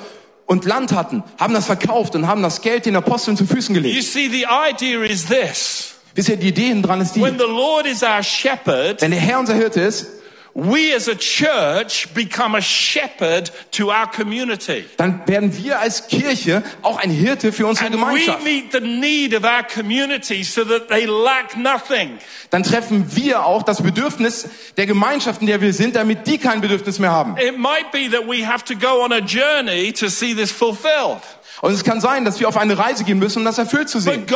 und 0.46 0.64
Land 0.64 0.92
hatten, 0.92 1.24
haben 1.40 1.54
das 1.54 1.66
verkauft 1.66 2.14
und 2.14 2.26
haben 2.28 2.42
das 2.42 2.61
Geld 2.61 2.87
den 2.87 2.94
Aposteln 2.96 3.37
zu 3.37 3.46
Füßen 3.46 3.74
You 3.74 3.82
gelegt. 3.82 4.04
see, 4.04 4.28
the 4.28 4.46
idea 4.70 5.02
is 5.02 5.26
this. 5.26 5.94
Wisst 6.14 6.28
ihr, 6.28 6.37
die 6.37 6.48
Idee 6.48 6.80
dran 6.80 7.00
ist 7.00 7.16
die, 7.16 7.22
When 7.22 7.37
the 7.38 7.46
Lord 7.46 7.85
is 7.87 8.02
our 8.04 8.22
shepherd, 8.22 9.02
wenn 9.02 9.11
der 9.11 9.20
Herr 9.20 9.40
unser 9.40 9.54
Hirte 9.54 9.80
ist, 9.80 10.06
we 10.55 10.95
as 10.95 11.09
a 11.09 11.15
church 11.15 12.12
become 12.15 12.55
a 12.57 12.61
shepherd 12.61 13.51
to 13.71 13.91
our 13.91 14.07
community. 14.11 14.85
dann 14.99 15.27
werden 15.27 15.57
wir 15.57 15.79
als 15.81 16.09
Kirche 16.09 16.62
auch 16.83 16.99
ein 16.99 17.11
Hirte 17.11 17.53
für 17.53 17.67
unsere 17.67 17.87
And 17.87 17.95
we 17.97 17.99
Gemeinschaft. 17.99 18.45
meet 18.45 18.73
the 18.73 18.81
need 18.81 19.35
of 19.35 19.45
our 19.45 19.62
community 19.62 20.43
so 20.45 20.65
that 20.65 20.88
they 20.88 21.07
lack 21.07 21.57
nothing. 21.57 22.19
Dann 22.51 22.62
treffen 22.62 23.17
wir 23.17 23.47
auch 23.47 23.62
das 23.62 23.83
Bedürfnis 23.83 24.49
der 24.77 24.87
Gemeinschaft, 24.87 25.41
in 25.41 25.47
der 25.47 25.61
wir 25.62 25.73
sind, 25.73 25.97
damit 25.97 26.27
die 26.27 26.37
kein 26.38 26.61
Bedürfnis 26.61 26.99
mehr 26.99 27.12
haben. 27.12 27.37
It 27.38 27.57
might 27.59 27.91
be 27.91 28.11
that 28.11 28.27
we 28.29 28.47
have 28.47 28.65
to 28.65 28.75
go 28.75 29.03
on 29.03 29.12
a 29.12 29.21
journey 29.21 29.93
to 29.93 30.09
see 30.09 30.35
this 30.35 30.53
fulfilled. 30.53 31.23
Und 31.61 31.73
es 31.73 31.85
kann 31.85 32.01
sein, 32.01 32.25
dass 32.25 32.41
wir 32.41 32.49
auf 32.49 32.57
eine 32.57 32.79
Reise 32.79 33.05
gehen 33.05 33.19
müssen, 33.19 33.41
um 33.41 33.45
das 33.45 33.59
erfüllt 33.59 33.88
zu 33.88 34.01
sehen. 34.01 34.27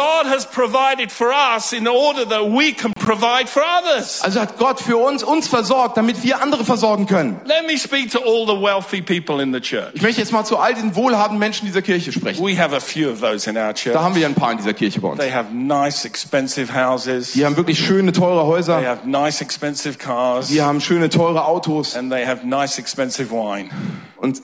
Also 4.22 4.40
hat 4.40 4.58
Gott 4.58 4.80
für 4.80 4.96
uns 4.96 5.22
uns 5.22 5.48
versorgt, 5.48 5.96
damit 5.96 6.22
wir 6.22 6.42
andere 6.42 6.64
versorgen 6.64 7.06
können. 7.06 7.40
Let 7.44 7.66
me 7.66 7.78
speak 7.78 8.10
to 8.12 8.18
all 8.18 8.46
the 8.46 8.60
wealthy 8.60 9.00
people 9.00 9.42
in 9.42 9.52
the 9.52 9.60
church. 9.60 9.90
Ich 9.94 10.02
möchte 10.02 10.20
jetzt 10.20 10.32
mal 10.32 10.44
zu 10.44 10.58
all 10.58 10.74
diesen 10.74 10.94
wohlhabenden 10.94 11.38
Menschen 11.38 11.66
dieser 11.66 11.82
Kirche 11.82 12.12
sprechen. 12.12 12.44
We 12.44 12.58
have 12.58 12.74
a 12.74 12.80
few 12.80 13.10
of 13.10 13.20
those 13.20 13.48
in 13.48 13.56
our 13.56 13.72
church. 13.72 13.94
Da 13.94 14.02
haben 14.02 14.14
wir 14.14 14.22
ja 14.22 14.28
ein 14.28 14.34
paar 14.34 14.52
in 14.52 14.58
dieser 14.58 14.74
Kirche 14.74 15.00
bei 15.00 15.08
uns. 15.08 15.18
They 15.18 15.32
have 15.32 15.52
nice, 15.52 16.04
expensive 16.04 16.74
houses. 16.74 17.32
Die 17.32 17.44
haben 17.44 17.56
wirklich 17.56 17.78
schöne, 17.78 18.12
teure 18.12 18.42
They 18.42 18.48
Häuser. 18.48 18.86
have 18.86 19.08
nice, 19.08 19.40
expensive 19.40 19.98
cars. 19.98 20.48
Die 20.48 20.62
haben 20.62 20.80
schöne, 20.80 21.08
teure 21.08 21.44
Autos. 21.44 21.96
And 21.96 22.10
they 22.10 22.26
have 22.26 22.46
nice, 22.46 22.78
expensive 22.78 23.30
wine. 23.30 23.70
Und, 24.16 24.42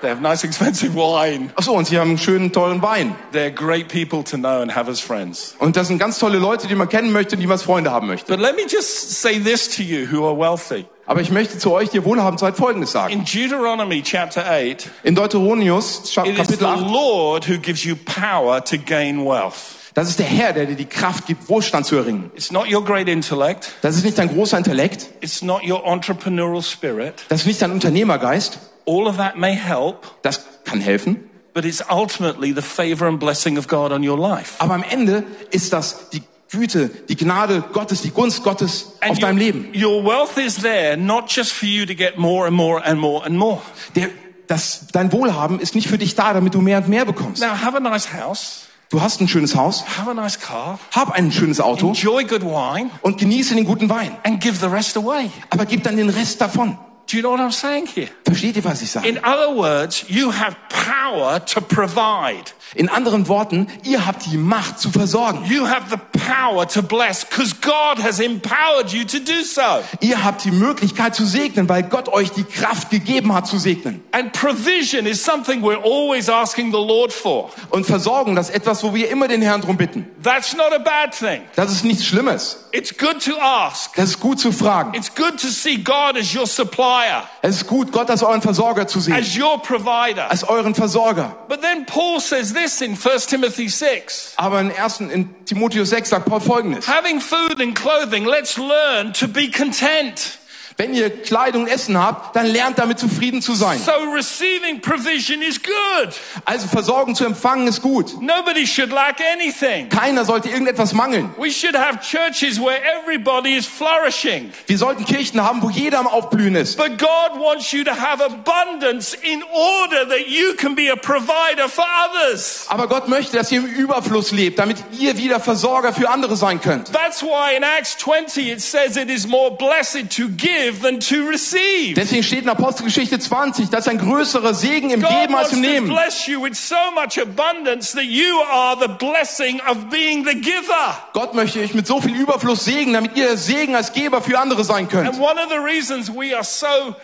They 0.00 0.10
have 0.10 0.20
nice, 0.20 0.44
expensive 0.44 0.94
wine. 0.94 1.50
ach 1.56 1.62
so, 1.62 1.72
und 1.72 1.86
sie 1.86 1.98
haben 1.98 2.10
einen 2.10 2.18
schönen, 2.18 2.52
teuren 2.52 2.82
Wein. 2.82 3.14
They're 3.32 3.50
great 3.50 3.88
people 3.88 4.22
to 4.24 4.36
know 4.36 4.60
and 4.60 4.74
have 4.74 4.90
as 4.90 5.00
friends. 5.00 5.56
Und 5.58 5.76
das 5.76 5.88
sind 5.88 5.98
ganz 5.98 6.18
tolle 6.18 6.38
Leute, 6.38 6.66
die 6.66 6.74
man 6.74 6.88
kennen 6.88 7.12
möchte 7.12 7.36
und 7.36 7.40
die 7.40 7.46
man 7.46 7.54
als 7.54 7.62
Freunde 7.62 7.90
haben 7.90 8.06
möchte. 8.06 8.30
But 8.30 8.40
let 8.40 8.56
me 8.56 8.62
just 8.68 9.22
say 9.22 9.40
this 9.40 9.68
to 9.76 9.82
you 9.82 10.06
who 10.10 10.26
are 10.26 10.36
wealthy. 10.38 10.86
Aber 11.06 11.20
ich 11.20 11.30
möchte 11.30 11.58
zu 11.58 11.72
euch, 11.72 11.88
die 11.90 12.04
wohlhabend 12.04 12.40
seid, 12.40 12.56
Folgendes 12.56 12.92
sagen. 12.92 13.12
In 13.12 13.24
Deuteronomy 13.24 14.02
chapter 14.02 14.44
8, 14.44 14.90
In 15.04 15.14
the 15.14 15.22
Kapitel 15.22 16.66
8, 16.66 16.80
Lord 16.90 17.48
who 17.48 17.58
gives 17.58 17.84
you 17.84 17.94
power 17.96 18.62
to 18.64 18.76
gain 18.76 19.24
wealth. 19.24 19.54
das 19.94 20.08
ist 20.08 20.18
der 20.18 20.26
Herr, 20.26 20.52
der 20.52 20.66
dir 20.66 20.74
die 20.74 20.84
Kraft 20.84 21.26
gibt, 21.26 21.48
Wohlstand 21.48 21.86
zu 21.86 21.96
erringen. 21.96 22.30
It's 22.34 22.50
not 22.50 22.70
your 22.70 22.84
great 22.84 23.08
intellect. 23.08 23.72
Das 23.82 23.96
ist 23.96 24.04
nicht 24.04 24.18
dein 24.18 24.28
großer 24.28 24.58
Intellekt. 24.58 25.08
It's 25.20 25.42
not 25.42 25.62
your 25.66 25.86
entrepreneurial 25.86 26.62
spirit. 26.62 27.14
Das 27.28 27.40
ist 27.40 27.46
nicht 27.46 27.62
dein 27.62 27.70
Unternehmergeist. 27.70 28.58
All 28.86 29.06
of 29.08 29.16
that 29.16 29.36
may 29.36 29.54
help, 29.54 30.06
Das 30.22 30.44
kann 30.64 30.80
helfen. 30.80 31.28
but 31.54 31.64
it's 31.64 31.82
ultimately 31.90 32.52
the 32.54 32.62
favor 32.62 33.06
and 33.06 33.18
blessing 33.18 33.58
of 33.58 33.66
God 33.68 33.90
on 33.92 34.06
your 34.08 34.18
life. 34.18 34.54
Aber 34.58 34.74
am 34.74 34.82
Ende 34.88 35.24
ist 35.50 35.72
das 35.72 36.10
die 36.10 36.22
Güte, 36.50 36.90
die 37.08 37.16
Gnade 37.16 37.64
Gottes, 37.72 38.02
die 38.02 38.10
Gunst 38.10 38.44
Gottes 38.44 38.92
auf 39.00 39.10
And 39.10 39.22
deinem 39.22 39.36
your, 39.38 39.44
Leben. 39.44 39.72
your 39.74 40.04
wealth 40.04 40.36
is 40.38 40.56
there 40.56 40.96
not 40.96 41.28
just 41.28 41.50
for 41.52 41.66
you 41.68 41.84
to 41.84 41.94
get 41.94 42.18
more 42.18 42.46
and 42.46 42.56
more 42.56 42.80
and 42.84 43.00
more 43.00 43.24
and 43.26 43.36
more. 43.36 43.60
Der, 43.96 44.08
das, 44.46 44.86
dein 44.92 45.10
Wohlhaben 45.12 45.58
ist 45.58 45.74
nicht 45.74 45.88
für 45.88 45.98
dich 45.98 46.14
da, 46.14 46.32
damit 46.32 46.54
du 46.54 46.60
mehr 46.60 46.78
und 46.78 46.88
mehr 46.88 47.04
bekommst. 47.04 47.42
Now, 47.42 47.48
have 47.64 47.76
a 47.76 47.80
nice 47.80 48.12
house, 48.12 48.62
Du 48.88 49.02
hast 49.02 49.20
ein 49.20 49.26
schönes 49.26 49.56
Haus, 49.56 49.84
have 49.98 50.08
a 50.08 50.14
nice 50.14 50.38
car, 50.38 50.78
hab 50.92 51.10
ein 51.10 51.32
schönes 51.32 51.60
Auto 51.60 51.88
enjoy 51.88 52.22
good 52.24 52.42
wine, 52.42 52.90
und 53.02 53.18
genieße 53.18 53.56
den 53.56 53.64
guten 53.64 53.88
Wein. 53.90 54.16
and 54.22 54.40
give 54.40 54.58
the 54.60 54.66
rest 54.66 54.96
away. 54.96 55.28
Aber 55.50 55.66
gib 55.66 55.82
dann 55.82 55.96
den 55.96 56.08
Rest 56.10 56.40
davon. 56.40 56.78
Do 57.06 57.16
you 57.16 57.22
know 57.22 57.30
what 57.30 57.40
I'm 57.40 57.52
saying 57.52 57.86
here? 57.86 58.08
Versteht 58.24 58.56
ihr, 58.56 58.64
was 58.64 58.82
ich 58.82 58.90
sage? 58.90 59.06
In 59.06 59.18
other 59.22 59.54
words, 59.54 60.04
you 60.08 60.32
have 60.32 60.56
power 60.68 61.38
to 61.38 61.60
provide. 61.60 62.52
In 62.74 62.88
anderen 62.88 63.28
Worten, 63.28 63.68
ihr 63.84 64.06
habt 64.06 64.26
die 64.26 64.36
Macht 64.36 64.78
zu 64.80 64.90
versorgen. 64.90 65.44
You 65.46 65.66
have 65.68 65.84
the 65.90 65.96
power 66.18 66.66
to 66.68 66.82
bless 66.82 67.24
because 67.24 67.54
God 67.60 68.02
has 68.02 68.18
empowered 68.20 68.90
you 68.92 69.04
to 69.04 69.18
do 69.18 69.42
so. 69.44 69.62
Ihr 70.00 70.24
habt 70.24 70.44
die 70.44 70.50
Möglichkeit 70.50 71.14
zu 71.14 71.24
segnen, 71.24 71.68
weil 71.68 71.84
Gott 71.84 72.08
euch 72.08 72.30
die 72.32 72.44
Kraft 72.44 72.90
gegeben 72.90 73.32
hat 73.32 73.46
zu 73.46 73.58
segnen. 73.58 74.02
And 74.12 74.32
provision 74.32 75.06
is 75.06 75.22
something 75.24 75.62
we're 75.62 75.82
always 75.82 76.28
asking 76.28 76.72
the 76.72 76.78
Lord 76.78 77.12
for. 77.12 77.50
Und 77.70 77.86
Versorgung, 77.86 78.34
das 78.34 78.48
ist 78.50 78.56
etwas, 78.56 78.82
wo 78.82 78.94
wir 78.94 79.08
immer 79.10 79.28
den 79.28 79.42
Herrn 79.42 79.60
drum 79.60 79.76
bitten. 79.76 80.06
That's 80.22 80.54
not 80.56 80.72
a 80.72 80.78
bad 80.78 81.16
thing. 81.16 81.42
Das 81.54 81.70
ist 81.70 81.84
nichts 81.84 82.04
Schlimmes. 82.04 82.64
It's 82.72 82.94
good 82.96 83.24
to 83.24 83.38
ask. 83.40 83.94
Das 83.94 84.10
ist 84.10 84.20
gut 84.20 84.38
zu 84.40 84.52
fragen. 84.52 84.92
It's 84.94 85.14
good 85.14 85.40
to 85.40 85.48
see 85.48 85.76
God 85.78 86.16
as 86.18 86.34
your 86.34 86.46
supplier, 86.46 87.22
Es 87.42 87.56
ist 87.56 87.66
gut, 87.66 87.92
Gott 87.92 88.10
als 88.10 88.22
euren 88.22 88.42
Versorger 88.42 88.86
zu 88.86 89.00
sehen. 89.00 89.14
as 89.14 89.36
your 89.38 89.62
provider. 89.62 90.30
Als 90.30 90.44
euren 90.44 90.74
Versorger. 90.74 91.36
But 91.48 91.62
then 91.62 91.86
Paul 91.86 92.20
says 92.20 92.52
this 92.56 92.82
in 92.82 92.96
1 92.96 93.18
Timothy 93.28 93.68
6. 93.68 94.34
Aber 94.38 94.60
in 94.60 94.70
1. 94.70 95.10
in 95.10 95.28
Timotheus 95.44 95.90
6 95.90 96.08
sagt 96.08 96.26
Paul 96.26 96.40
folgendes. 96.40 96.86
Having 96.86 97.20
food 97.20 97.60
and 97.60 97.74
clothing, 97.74 98.24
let's 98.24 98.58
learn 98.58 99.12
to 99.12 99.28
be 99.28 99.48
content. 99.48 100.38
Wenn 100.78 100.92
ihr 100.94 101.08
Kleidung 101.22 101.62
und 101.62 101.68
Essen 101.68 101.96
habt, 101.98 102.36
dann 102.36 102.44
lernt 102.46 102.78
damit 102.78 102.98
zufrieden 102.98 103.40
zu 103.40 103.54
sein. 103.54 103.78
So 103.78 103.92
receiving 104.12 104.82
provision 104.82 105.40
is 105.40 105.58
good. 105.62 106.12
Also 106.44 106.68
Versorgung 106.68 107.14
zu 107.14 107.24
empfangen 107.24 107.66
ist 107.66 107.80
gut. 107.80 108.20
Nobody 108.20 108.66
should 108.66 108.90
lack 108.90 109.16
anything. 109.32 109.88
Keiner 109.88 110.26
sollte 110.26 110.50
irgendetwas 110.50 110.92
mangeln. 110.92 111.34
We 111.38 111.50
should 111.50 111.74
have 111.74 112.00
churches 112.00 112.60
where 112.60 112.78
everybody 113.00 113.56
is 113.56 113.66
flourishing. 113.66 114.52
Wir 114.66 114.76
sollten 114.76 115.06
Kirchen 115.06 115.42
haben, 115.42 115.62
wo 115.62 115.70
jeder 115.70 115.98
am 115.98 116.06
Aufblühen 116.06 116.54
ist. 116.54 116.76
But 116.76 116.98
God 116.98 117.40
wants 117.40 117.72
you 117.72 117.82
to 117.82 117.92
have 117.92 118.22
abundance 118.22 119.16
in 119.22 119.42
order 119.44 120.06
that 120.06 120.28
you 120.28 120.54
can 120.58 120.74
be 120.74 120.92
a 120.92 120.96
provider 120.96 121.70
for 121.70 121.86
others. 122.04 122.66
Aber 122.68 122.86
Gott 122.86 123.08
möchte, 123.08 123.38
dass 123.38 123.50
ihr 123.50 123.60
im 123.60 123.66
Überfluss 123.66 124.30
lebt, 124.30 124.58
damit 124.58 124.76
ihr 124.98 125.16
wieder 125.16 125.40
Versorger 125.40 125.94
für 125.94 126.10
andere 126.10 126.36
sein 126.36 126.60
könnt. 126.60 126.92
That's 126.92 127.22
why 127.22 127.56
in 127.56 127.62
Acts 127.62 127.96
20 127.96 128.52
it 128.52 128.60
says 128.60 128.98
it 128.98 129.08
is 129.08 129.26
more 129.26 129.56
blessed 129.56 130.14
to 130.14 130.28
give 130.28 130.65
than 130.72 131.00
to 131.00 131.26
receive. 131.28 131.94
Deswegen 131.94 132.22
steht 132.22 132.42
in 132.42 132.48
Apostelgeschichte 132.48 133.18
20, 133.18 133.70
das 133.70 133.80
ist 133.80 133.88
ein 133.88 133.98
größerer 133.98 134.54
Segen 134.54 134.90
im 134.90 135.00
God 135.02 135.10
Geben 135.10 135.34
als 135.34 135.52
im 135.52 135.60
Nehmen. 135.60 135.88
bless 135.88 136.26
you 136.26 136.42
with 136.42 136.54
so 136.56 136.74
much 136.94 137.18
abundance 137.20 137.92
that 137.92 138.04
you 138.04 138.40
are 138.52 138.76
the 138.80 138.88
blessing 138.88 139.60
of 139.68 139.88
being 139.90 140.24
the 140.24 140.34
giver. 140.34 140.96
Gott 141.12 141.34
möchte 141.34 141.60
euch 141.60 141.74
mit 141.74 141.86
so 141.86 142.00
viel 142.00 142.14
Überfluss 142.16 142.64
segnen, 142.64 142.94
damit 142.94 143.16
ihr 143.16 143.26
der 143.28 143.36
Segen 143.36 143.74
als 143.74 143.92
Geber 143.92 144.20
für 144.22 144.38
andere 144.38 144.64
sein 144.64 144.84
And 144.84 144.90
könnt. 144.90 145.18
one 145.20 145.38
of 145.40 145.48
the 145.50 145.58
reasons 145.58 146.10
we 146.10 146.34
are 146.34 146.44
so 146.44 146.66
uh, 146.66 146.94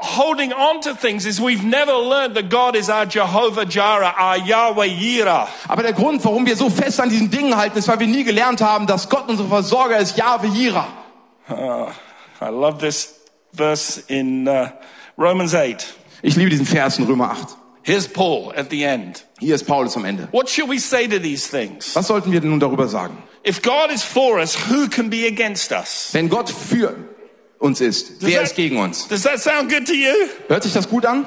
holding 0.00 0.52
on 0.52 0.80
to 0.80 0.94
things 0.94 1.24
is 1.26 1.40
we've 1.40 1.64
never 1.64 1.92
learned 1.98 2.34
that 2.36 2.48
God 2.50 2.76
is 2.76 2.88
our 2.88 3.04
Jehovah 3.06 3.64
Jireh, 3.64 4.12
our 4.18 4.36
Yahweh 4.36 4.86
Yireh. 4.88 5.46
Aber 5.68 5.82
der 5.82 5.92
Grund, 5.92 6.24
warum 6.24 6.46
wir 6.46 6.56
so 6.56 6.70
fest 6.70 7.00
an 7.00 7.08
diesen 7.10 7.30
Dingen 7.30 7.56
halten, 7.56 7.78
ist, 7.78 7.88
weil 7.88 8.00
wir 8.00 8.06
nie 8.06 8.24
gelernt 8.24 8.60
haben, 8.60 8.86
dass 8.86 9.08
Gott 9.08 9.24
unser 9.28 9.44
Versorger 9.46 9.98
ist, 9.98 10.16
Jahwe 10.16 10.46
Jira. 10.48 10.86
Uh, 11.48 11.86
I 12.40 12.50
love 12.50 12.80
this 12.80 13.14
verse 13.52 14.02
in 14.08 14.46
uh, 14.48 14.70
Romans 15.16 15.54
8. 15.54 15.94
Ich 16.22 16.36
liebe 16.36 16.50
diesen 16.50 16.66
Vers 16.66 16.98
in 16.98 17.04
Römer 17.06 17.30
8. 17.30 17.56
Here's 17.82 18.08
Paul 18.08 18.52
at 18.56 18.70
the 18.70 18.84
end. 18.84 19.24
Hier 19.38 19.54
ist 19.54 19.64
Paulus 19.64 19.96
am 19.96 20.04
Ende. 20.04 20.28
What 20.32 20.48
should 20.48 20.68
we 20.68 20.78
say 20.78 21.06
to 21.06 21.18
these 21.18 21.48
things? 21.48 21.94
Was 21.94 22.08
sollten 22.08 22.32
wir 22.32 22.40
denn 22.40 22.50
nun 22.50 22.60
darüber 22.60 22.88
sagen? 22.88 23.16
If 23.44 23.62
God 23.62 23.92
is 23.92 24.02
for 24.02 24.40
us, 24.40 24.56
who 24.68 24.88
can 24.88 25.08
be 25.08 25.26
against 25.26 25.70
us? 25.70 26.08
Wenn 26.12 26.28
Gott 26.28 26.50
für 26.50 26.96
uns 27.58 27.80
ist, 27.80 28.20
wer 28.20 28.42
ist 28.42 28.56
gegen 28.56 28.78
uns? 28.78 29.06
Does 29.06 29.22
that 29.22 29.38
sound 29.40 29.70
good 29.70 29.86
to 29.86 29.94
you? 29.94 30.28
Hört 30.48 30.64
sich 30.64 30.72
das 30.72 30.88
gut 30.88 31.06
an? 31.06 31.26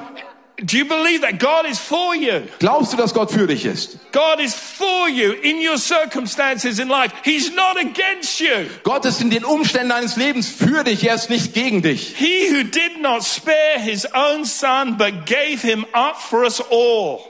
Do 0.64 0.76
you 0.76 0.84
believe 0.84 1.22
that 1.22 1.38
God 1.38 1.66
is 1.66 1.78
for 1.78 2.14
you? 2.14 2.42
Glaubst 2.58 2.92
du, 2.92 2.96
dass 2.96 3.14
Gott 3.14 3.30
für 3.30 3.46
dich 3.46 3.64
ist? 3.64 3.98
God 4.12 4.40
is 4.40 4.54
for 4.54 5.08
you 5.08 5.32
in 5.32 5.56
your 5.66 5.78
circumstances 5.78 6.78
in 6.78 6.88
life. 6.88 7.12
He's 7.24 7.50
not 7.54 7.78
against 7.78 8.40
you. 8.40 8.66
Gott 8.82 9.04
ist 9.06 9.22
in 9.22 9.30
den 9.30 9.44
Umständen 9.44 9.88
deines 9.88 10.16
Lebens 10.16 10.48
für 10.48 10.84
dich, 10.84 11.04
er 11.04 11.14
ist 11.14 11.30
nicht 11.30 11.54
gegen 11.54 11.80
dich. 11.80 12.14
He 12.16 12.50
who 12.50 12.64
did 12.64 13.00
not 13.00 13.22
spare 13.24 13.78
his 13.78 14.06
own 14.12 14.44
son, 14.44 14.98
but 14.98 15.24
gave 15.24 15.62
him 15.62 15.86
up 15.92 16.16
for 16.20 16.44
us 16.44 16.60
all. 16.70 17.29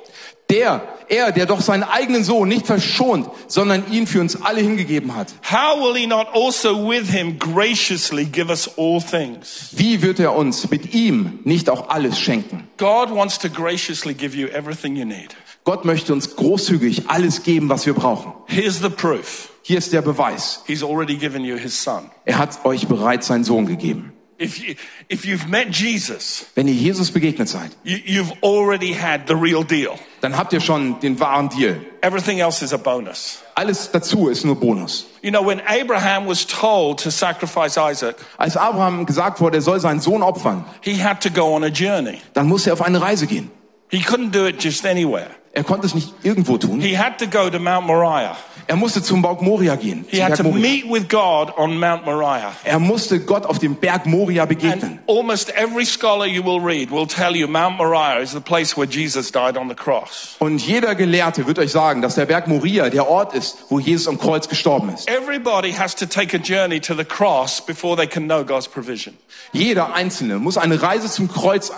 Der, 0.51 0.83
er, 1.09 1.33
der 1.33 1.47
doch 1.47 1.61
seinen 1.61 1.85
eigenen 1.85 2.25
Sohn 2.25 2.49
nicht 2.49 2.67
verschont, 2.67 3.29
sondern 3.47 3.91
ihn 3.91 4.07
für 4.07 4.21
uns 4.21 4.43
alle 4.43 4.61
hingegeben 4.61 5.15
hat. 5.15 5.29
How 5.51 5.81
will 5.81 5.97
he 5.97 6.07
not 6.07 6.27
also 6.35 6.89
with 6.89 7.09
him 7.11 7.39
graciously 7.39 8.25
give 8.25 8.51
us 8.51 8.69
all 8.77 9.01
things? 9.01 9.69
Wie 9.73 10.03
wird 10.03 10.19
er 10.21 10.35
uns 10.35 10.71
mit 10.71 10.95
ihm 10.95 11.39
nicht 11.45 11.71
auch 11.71 11.89
alles 11.89 12.19
schenken? 12.19 12.69
God 12.77 13.15
wants 13.15 13.39
to 13.39 13.49
graciously 13.49 14.13
give 14.15 14.37
you 14.37 14.49
everything 14.49 14.97
you 14.97 15.05
need. 15.05 15.37
Gott 15.65 15.85
möchte 15.85 16.13
uns 16.13 16.37
großzügig 16.37 17.09
alles 17.09 17.43
geben, 17.43 17.69
was 17.69 17.87
wir 17.87 17.95
brauchen. 17.95 18.33
Here's 18.47 18.81
the 18.81 18.89
proof. 18.89 19.51
Hier 19.63 19.79
ist 19.79 19.93
der 19.93 20.03
Beweis. 20.03 20.63
He's 20.67 20.83
already 20.83 21.17
given 21.17 21.45
you 21.45 21.57
his 21.57 21.81
son. 21.83 22.11
Er 22.25 22.39
hat 22.39 22.65
euch 22.65 22.89
bereits 22.89 23.27
seinen 23.27 23.45
Sohn 23.45 23.67
gegeben. 23.67 24.13
If, 24.43 24.59
you, 24.59 24.75
if 25.09 25.27
you've 25.27 25.47
met 25.49 25.69
Jesus, 25.71 26.47
Wenn 26.55 26.67
ihr 26.67 26.73
Jesus 26.75 27.11
begegnet 27.11 27.47
seid, 27.49 27.73
you, 27.85 27.99
you've 28.07 28.33
already 28.43 28.95
had 28.95 29.27
the 29.29 29.35
real 29.37 29.63
deal. 29.63 29.99
dann 30.23 30.35
habt 30.37 30.55
ihr 30.55 30.61
schon 30.61 30.99
den 31.01 31.21
wahren 31.21 31.51
Deal. 31.51 31.77
Everything 32.01 32.39
else 32.41 32.65
is 32.65 32.73
a 32.73 32.79
bonus. 32.79 33.43
Alles 33.55 33.91
dazu 33.93 34.29
ist 34.29 34.45
nur 34.47 34.55
Bonus. 34.59 35.05
You 35.21 35.31
know, 35.31 35.43
when 35.47 35.61
Abraham 35.67 36.27
was 36.27 36.47
told 36.47 36.99
to 37.03 37.11
sacrifice 37.11 37.77
Isaac, 37.77 38.17
Als 38.39 38.57
Abraham 38.57 39.05
gesagt 39.05 39.41
wurde, 39.43 39.59
er 39.59 39.63
soll 39.63 39.79
seinen 39.79 40.01
Sohn 40.01 40.23
opfern, 40.23 40.65
he 40.81 40.97
had 41.03 41.21
to 41.23 41.29
go 41.29 41.55
on 41.55 41.63
a 41.63 41.69
journey. 41.69 42.23
dann 42.33 42.47
musste 42.49 42.71
er 42.71 42.73
auf 42.73 42.83
eine 42.83 43.03
Reise 43.03 43.27
gehen. 43.27 43.51
He 43.91 43.99
couldn't 43.99 44.31
do 44.31 44.47
it 44.47 44.63
just 44.65 44.87
anywhere. 44.87 45.29
Er 45.53 45.65
konnte 45.65 45.87
es 45.87 45.95
nicht 45.95 46.15
irgendwo 46.23 46.59
tun. 46.59 46.81
He 46.81 46.97
had 46.97 47.19
to 47.19 47.27
go 47.27 47.51
to 47.51 47.59
Mount 47.59 47.85
Moriah. 47.85 48.37
Er 48.69 48.77
musste 48.77 49.03
zum 49.03 49.21
Berg 49.21 49.43
Moria 49.43 49.75
gehen. 49.75 50.05
He 50.09 50.23
had 50.23 50.29
Berg 50.29 50.37
to 50.37 50.45
Moria. 50.45 50.61
meet 50.61 50.85
with 50.89 51.09
God 51.09 51.53
on 51.59 51.77
Mount 51.77 52.05
Moriah. 52.05 52.53
Er 52.63 52.79
musste 52.79 53.19
Gott 53.19 53.45
auf 53.47 53.59
dem 53.59 53.75
Berg 53.75 54.07
Moria 54.07 54.45
begegnen. 54.45 55.01
And 55.01 55.01
almost 55.09 55.51
every 55.57 55.85
scholar 55.85 56.25
you 56.25 56.45
will 56.45 56.61
read 56.61 56.93
will 56.93 57.07
tell 57.07 57.35
you 57.35 57.49
Mount 57.49 57.79
Moriah 57.79 58.21
is 58.23 58.31
the 58.31 58.41
place 58.41 58.77
where 58.77 58.87
Jesus 58.89 59.33
died 59.33 59.57
on 59.57 59.69
the 59.69 59.75
cross. 59.75 60.37
Und 60.39 60.65
jeder 60.65 60.95
Gelehrte 60.95 61.49
wird 61.49 61.59
euch 61.59 61.73
sagen, 61.73 62.01
dass 62.01 62.15
der 62.15 62.27
Berg 62.27 62.47
Moria 62.47 62.89
der 62.89 63.09
Ort 63.09 63.35
ist, 63.35 63.59
wo 63.71 63.81
Jesus 63.81 64.07
am 64.07 64.21
Kreuz 64.21 64.49
gestorben 64.49 64.95
ist. 64.95 65.11
Everybody 65.11 65.73
has 65.73 65.97
to 65.97 66.07
take 66.07 66.37
a 66.37 66.41
journey 66.41 66.79
to 66.79 66.95
the 66.95 67.05
cross 67.05 67.61
before 67.61 67.97
they 67.97 68.07
can 68.07 68.27
know 68.27 68.45
God's 68.45 68.69
provision. 68.69 69.17
Jeder 69.53 69.95
Einzelne 69.95 70.39
muss 70.39 70.57
eine 70.57 70.81
Reise 70.81 71.11
zum 71.11 71.27
Kreuz 71.27 71.73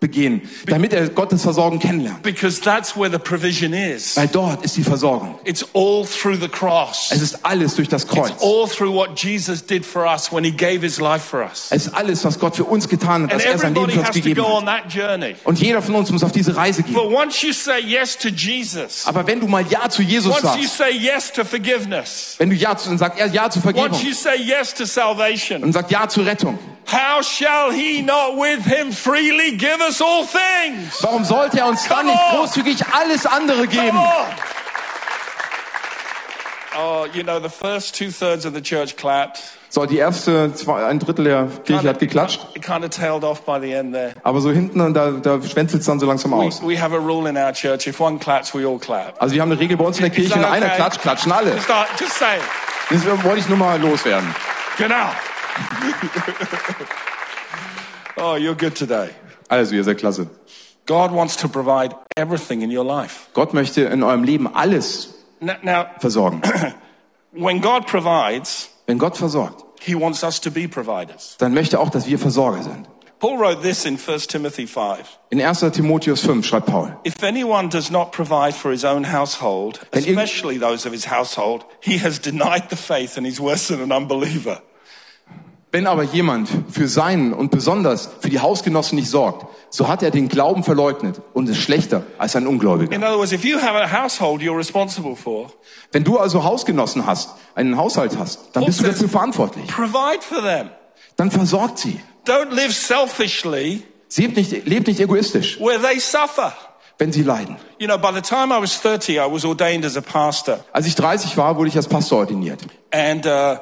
begehen, 0.00 0.42
damit 0.66 0.92
er 0.92 1.08
Gottes 1.10 1.42
Versorgung 1.42 1.78
kennenlernt. 1.78 2.22
Because 2.22 2.60
that's 2.60 2.96
where 2.96 3.10
the 3.10 3.18
provision 3.18 3.72
is. 3.72 4.16
Weil 4.16 4.28
dort 4.28 4.64
ist 4.64 4.76
die 4.76 4.82
Versorgung. 4.82 5.38
It's 5.44 5.64
all 5.74 6.06
through 6.06 6.40
the 6.40 6.48
cross. 6.48 7.08
Es 7.10 7.20
ist 7.20 7.44
alles 7.44 7.76
durch 7.76 7.88
das 7.88 8.06
Kreuz. 8.08 8.30
It's 8.30 8.42
all 8.42 8.66
through 8.66 8.94
what 8.94 9.18
Jesus 9.18 9.64
did 9.64 9.84
for 9.84 10.06
us 10.06 10.32
when 10.32 10.42
he 10.42 10.50
gave 10.50 10.80
his 10.80 10.98
life 10.98 11.24
for 11.24 11.42
us. 11.44 11.68
Es 11.70 11.86
ist 11.86 11.94
alles, 11.94 12.24
was 12.24 12.38
Gott 12.38 12.56
für 12.56 12.64
uns 12.64 12.88
getan 12.88 13.24
hat, 13.24 13.32
dass 13.32 13.44
er 13.44 13.58
sein 13.58 13.74
Leben 13.74 13.90
für 13.90 14.00
uns 14.00 14.10
gegeben 14.10 14.42
hat. 14.66 14.84
Und 15.44 15.60
jeder 15.60 15.82
von 15.82 15.94
uns 15.94 16.10
muss 16.10 16.24
auf 16.24 16.32
diese 16.32 16.56
Reise 16.56 16.82
gehen. 16.82 16.94
But 16.94 17.12
once 17.12 17.42
you 17.42 17.52
say 17.52 17.80
yes 17.80 18.16
to 18.16 18.28
Jesus, 18.28 19.06
Aber 19.06 19.26
wenn 19.26 19.40
du 19.40 19.46
mal 19.46 19.64
Ja 19.68 19.88
zu 19.88 20.02
Jesus 20.02 20.32
once 20.32 20.56
you 20.56 20.62
sagst, 20.62 20.76
say 20.78 20.90
yes 20.92 21.30
to 21.30 21.44
forgiveness, 21.44 22.36
wenn 22.38 22.48
du 22.48 22.56
Ja 22.56 22.76
zu, 22.76 22.88
dann 22.88 22.98
sagt 22.98 23.18
er 23.18 23.26
Ja 23.28 23.50
zur 23.50 23.62
Vergebung 23.62 23.90
once 23.90 24.02
you 24.02 24.12
say 24.12 24.36
yes 24.36 24.72
to 24.72 24.84
salvation, 24.86 25.62
und 25.62 25.72
sagt 25.72 25.90
Ja 25.90 26.08
zur 26.08 26.24
Rettung. 26.24 26.58
How 26.86 27.22
shall 27.22 27.70
he 27.70 28.02
not 28.02 28.36
with 28.36 28.64
him 28.64 28.92
freely 28.92 29.56
give 29.56 29.80
us 29.80 30.00
all 30.00 30.24
things? 30.24 31.02
Warum 31.02 31.24
sollte 31.24 31.58
er 31.58 31.66
uns 31.66 31.86
dann 31.88 31.98
Come 31.98 32.10
nicht 32.10 32.22
on. 32.32 32.38
großzügig 32.38 32.84
alles 32.92 33.26
andere 33.26 33.66
geben? 33.66 33.98
Oh, 36.76 37.06
you 37.12 37.22
know, 37.24 37.40
the 37.40 37.48
first 37.48 37.96
two 37.96 38.10
thirds 38.10 38.46
of 38.46 38.54
the 38.54 38.62
church 38.62 38.96
clapped. 38.96 39.42
So, 39.72 39.86
die 39.86 39.98
erste, 39.98 40.52
zwei, 40.54 40.84
ein 40.84 40.98
Drittel 40.98 41.24
der 41.24 41.48
Kirche 41.64 41.88
hat 41.88 41.98
geklatscht. 42.00 42.40
It 42.54 42.62
kind 42.62 42.84
of 42.84 42.90
tailed 42.90 43.22
off 43.22 43.42
by 43.42 43.60
the 43.60 43.72
end 43.72 43.92
there. 43.92 44.14
Aber 44.24 44.40
so 44.40 44.50
hinten, 44.50 44.94
da, 44.94 45.10
da 45.10 45.40
schwänzelt 45.42 45.80
es 45.82 45.86
dann 45.86 46.00
so 46.00 46.06
langsam 46.06 46.32
aus. 46.34 46.60
we 46.62 46.80
have 46.80 46.92
a 46.94 46.98
rule 46.98 47.28
in 47.28 47.36
our 47.36 47.52
church. 47.52 47.86
If 47.86 48.00
one 48.00 48.18
claps, 48.18 48.52
we 48.52 48.66
all 48.66 48.78
clap. 48.78 49.14
Also 49.20 49.34
wir 49.34 49.42
haben 49.42 49.52
eine 49.52 49.60
Regel 49.60 49.76
bei 49.76 49.84
uns 49.84 49.98
in 49.98 50.02
der 50.02 50.10
Kirche, 50.10 50.34
wenn 50.34 50.44
einer 50.44 50.66
okay? 50.66 50.76
klatscht, 50.76 51.02
klatschen 51.02 51.30
alle. 51.30 51.52
Just, 51.54 51.68
just 52.00 52.18
say. 52.18 52.38
Das 52.90 53.04
wollte 53.24 53.38
ich 53.38 53.48
nur 53.48 53.58
mal 53.58 53.80
loswerden. 53.80 54.34
Genau. 54.76 55.10
oh, 58.16 58.36
you're 58.36 58.54
good 58.54 58.74
today. 58.74 59.10
Also, 59.48 59.74
ihr 59.74 59.84
seid 59.84 59.98
klasse. 59.98 60.28
God 60.86 61.12
wants 61.12 61.36
to 61.36 61.48
provide 61.48 61.94
everything 62.16 62.62
in 62.62 62.70
your 62.70 62.84
life. 62.84 63.28
Gott 63.34 63.52
möchte 63.54 63.82
in 63.82 64.02
eurem 64.02 64.24
Leben 64.24 64.48
alles 64.54 65.14
Now, 65.40 65.54
now 65.62 65.86
versorgen. 66.00 66.42
when 67.32 67.60
God 67.60 67.86
provides, 67.86 68.70
Wenn 68.86 68.98
Gott 68.98 69.16
versorgt, 69.16 69.64
He 69.80 69.94
wants 69.94 70.24
us 70.24 70.40
to 70.40 70.50
be 70.50 70.68
providers. 70.68 71.36
dann 71.38 71.54
möchte 71.54 71.76
er 71.76 71.80
auch, 71.80 71.90
dass 71.90 72.06
wir 72.06 72.18
Versorger 72.18 72.62
sind. 72.62 72.86
Paul 73.20 73.38
wrote 73.38 73.60
this 73.60 73.84
in 73.84 73.98
1 73.98 74.28
Timothy 74.28 74.66
5. 74.66 75.18
In 75.30 75.40
1. 75.42 75.60
Timotheus 75.72 76.22
5 76.22 76.42
schreibt 76.44 76.66
Paul, 76.66 76.96
If 77.04 77.22
anyone 77.22 77.68
does 77.68 77.90
not 77.90 78.12
provide 78.12 78.54
for 78.54 78.70
his 78.70 78.82
own 78.82 79.04
household, 79.04 79.78
especially 79.92 80.58
those 80.58 80.86
of 80.86 80.92
his 80.92 81.04
household, 81.04 81.64
he 81.80 81.98
has 81.98 82.18
denied 82.18 82.70
the 82.70 82.76
faith 82.76 83.18
and 83.18 83.26
he's 83.26 83.38
worse 83.38 83.68
than 83.68 83.82
an 83.82 83.92
unbeliever. 83.92 84.62
Wenn 85.72 85.86
aber 85.86 86.02
jemand 86.02 86.48
für 86.70 86.88
seinen 86.88 87.32
und 87.32 87.50
besonders 87.50 88.10
für 88.20 88.28
die 88.28 88.40
Hausgenossen 88.40 88.96
nicht 88.96 89.08
sorgt, 89.08 89.46
so 89.70 89.86
hat 89.86 90.02
er 90.02 90.10
den 90.10 90.28
Glauben 90.28 90.64
verleugnet 90.64 91.20
und 91.32 91.48
ist 91.48 91.58
schlechter 91.58 92.02
als 92.18 92.34
ein 92.34 92.46
Ungläubiger. 92.46 92.92
In 92.92 93.04
other 93.04 93.16
words, 93.18 93.32
if 93.32 93.44
you 93.44 93.58
have 93.60 93.74
a 93.76 93.86
household 94.02 94.40
you're 94.42 94.56
responsible 94.56 95.14
for, 95.14 95.52
Wenn 95.92 96.02
du 96.04 96.18
also 96.18 96.42
Hausgenossen 96.44 97.06
hast, 97.06 97.30
einen 97.54 97.76
Haushalt 97.76 98.18
hast, 98.18 98.48
dann 98.54 98.64
bist 98.64 98.80
du 98.80 98.84
dafür 98.84 99.08
verantwortlich. 99.08 99.66
provide 99.68 100.22
for 100.22 100.38
them. 100.42 100.70
Dann 101.16 101.30
versorgt 101.30 101.78
sie. 101.78 102.00
Don't 102.26 102.50
live 102.50 102.74
selfishly 102.74 103.82
Lebt 104.16 104.36
nicht, 104.36 104.66
lebt 104.66 104.88
nicht 104.88 104.98
egoistisch, 105.00 105.60
where 105.60 105.80
they 105.80 106.00
suffer. 106.00 106.52
wenn 106.98 107.12
sie 107.12 107.22
leiden. 107.22 107.56
You 107.78 107.86
know, 107.86 107.96
by 107.96 108.10
the 108.12 108.20
time 108.20 108.52
I 108.52 108.60
was 108.60 108.80
30, 108.82 109.18
I 109.18 109.20
was 109.32 109.44
ordained 109.44 109.84
as 109.84 109.96
a 109.96 110.00
pastor. 110.00 110.64
Als 110.72 110.86
ich 110.86 110.96
30 110.96 111.36
war, 111.36 111.56
wurde 111.56 111.68
ich 111.68 111.76
als 111.76 111.86
Pastor 111.88 112.18
ordiniert. 112.18 112.60
And, 112.90 113.24
uh, 113.24 113.56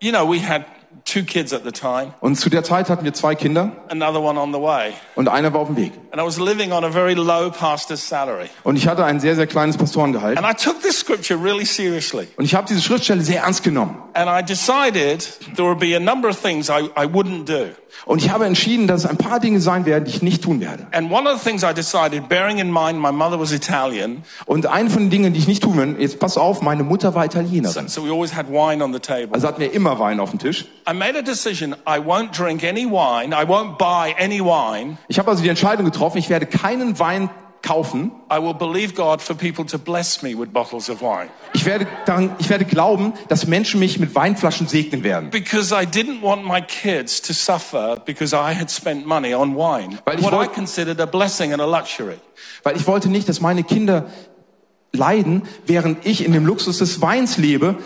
you 0.00 0.12
know, 0.12 0.30
we 0.30 0.40
had 0.40 0.64
two 1.10 1.22
kids 1.22 1.52
at 1.52 1.62
the 1.64 1.72
time, 1.72 2.12
Und 2.20 2.36
zu 2.36 2.50
der 2.50 2.62
Zeit 2.64 2.90
hatten 2.90 3.04
wir 3.04 3.14
zwei 3.14 3.34
Kinder 3.34 3.72
another 3.88 4.20
one 4.20 4.38
on 4.38 4.52
the 4.52 4.60
way. 4.60 4.92
und 5.14 5.28
einer 5.28 5.52
war 5.52 5.60
auf 5.60 5.68
dem 5.68 5.76
Weg. 5.76 5.92
And 6.10 6.20
I 6.20 6.24
was 6.24 6.38
living 6.38 6.72
on 6.72 6.84
a 6.84 6.90
very 6.90 7.14
low 7.14 7.50
pastor's 7.50 8.06
salary. 8.06 8.48
Und 8.64 8.76
ich 8.76 8.86
hatte 8.88 9.04
ein 9.04 9.20
sehr, 9.20 9.34
sehr 9.36 9.46
kleines 9.46 9.76
Pastorengehalt. 9.76 10.36
And 10.38 10.46
I 10.46 10.54
took 10.54 10.80
this 10.82 10.98
scripture 10.98 11.38
really 11.42 11.64
seriously. 11.64 12.28
Und 12.36 12.44
ich 12.44 12.54
habe 12.54 12.66
diese 12.66 12.82
Schriftstelle 12.82 13.22
sehr 13.22 13.42
ernst 13.42 13.62
genommen. 13.62 13.96
And 14.14 14.28
I 14.28 14.44
decided 14.44 15.28
there 15.56 15.68
would 15.68 15.78
be 15.78 15.94
a 15.96 16.00
number 16.00 16.28
of 16.28 16.38
things 16.40 16.68
I, 16.68 16.90
I 16.96 17.06
wouldn't 17.06 17.44
do. 17.46 17.70
Und 18.06 18.22
ich 18.22 18.30
habe 18.30 18.46
entschieden, 18.46 18.86
dass 18.86 19.04
es 19.04 19.10
ein 19.10 19.16
paar 19.16 19.40
Dinge 19.40 19.60
sein 19.60 19.84
werden, 19.86 20.04
die 20.04 20.10
ich 20.10 20.22
nicht 20.22 20.42
tun 20.44 20.60
werde. 20.60 20.86
And 20.92 21.10
one 21.10 21.28
of 21.28 21.40
the 21.42 21.48
things 21.48 21.62
I 21.62 21.72
decided, 21.74 22.28
bearing 22.28 22.58
in 22.58 22.72
mind 22.72 23.00
my 23.00 23.12
mother 23.12 23.38
was 23.40 23.52
Italian, 23.52 24.22
Und 24.46 24.66
eine 24.66 24.90
von 24.90 25.02
den 25.04 25.10
Dingen, 25.10 25.32
die 25.32 25.38
ich 25.40 25.48
nicht 25.48 25.62
tun 25.62 25.76
werde, 25.76 25.96
jetzt 25.98 26.18
pass 26.18 26.36
auf, 26.36 26.62
meine 26.62 26.82
Mutter 26.84 27.14
war 27.14 27.24
Italienerin. 27.24 27.88
so 27.88 28.04
we 28.04 28.10
always 28.10 28.34
had 28.34 28.46
wine 28.48 28.82
on 28.82 28.92
the 28.92 29.00
table. 29.00 29.28
Also 29.32 29.48
hatten 29.48 29.60
wir 29.60 29.72
immer 29.72 29.98
Wein 29.98 30.20
auf 30.20 30.30
dem 30.30 30.38
Tisch. 30.38 30.66
I 30.88 30.94
made 30.94 31.18
a 31.18 31.22
decision 31.22 31.74
I 31.86 31.98
won't 31.98 32.30
drink 32.36 32.64
any 32.64 32.84
wine, 32.86 33.32
I 33.34 33.44
won't 33.46 33.78
buy 33.78 34.14
any 34.18 34.40
wine. 34.40 34.98
Ich 35.08 35.18
habe 35.18 35.30
also 35.30 35.42
die 35.42 35.48
Entscheidung 35.48 35.84
getroffen, 35.84 36.18
ich 36.18 36.28
werde 36.30 36.46
keinen 36.46 36.98
Wein 36.98 37.30
kaufen. 37.62 38.12
I 38.30 38.38
will 38.40 38.54
believe 38.54 38.94
God 38.94 39.20
for 39.20 39.34
people 39.36 39.64
to 39.66 39.78
bless 39.78 40.22
me 40.22 40.34
with 40.38 40.52
bottles 40.52 40.88
of 40.88 41.00
wine. 41.00 41.28
Ich 41.54 41.64
werde, 41.66 41.86
daran, 42.06 42.34
ich 42.38 42.48
werde 42.50 42.64
glauben, 42.64 43.12
dass 43.28 43.46
Menschen 43.46 43.80
mich 43.80 43.98
mit 43.98 44.14
Weinflaschen 44.14 44.66
segnen 44.68 45.02
werden. 45.04 45.30
Because 45.30 45.74
I 45.74 45.84
didn't 45.86 46.22
want 46.22 46.44
my 46.46 46.60
kids 46.60 47.20
to 47.22 47.32
suffer 47.32 47.96
because 48.04 48.34
I 48.34 48.54
had 48.54 48.70
spent 48.70 49.06
money 49.06 49.34
on 49.34 49.54
wine. 49.56 49.98
Weil 50.04 50.18
ich 50.18 50.24
What 50.24 50.32
I 50.32 50.36
wollt- 50.36 50.52
considered 50.54 51.00
a 51.00 51.06
blessing 51.06 51.52
and 51.52 51.60
a 51.60 51.66
luxury. 51.66 52.16
Weil 52.62 52.76
ich 52.76 52.86
wollte 52.86 53.08
nicht, 53.08 53.28
dass 53.28 53.40
meine 53.40 53.64
Kinder 53.64 54.06
leiden, 54.92 55.42
während 55.66 56.06
ich 56.06 56.24
in 56.24 56.32
dem 56.32 56.46
Luxus 56.46 56.78
des 56.78 57.00
Weins 57.00 57.36
lebe. 57.36 57.76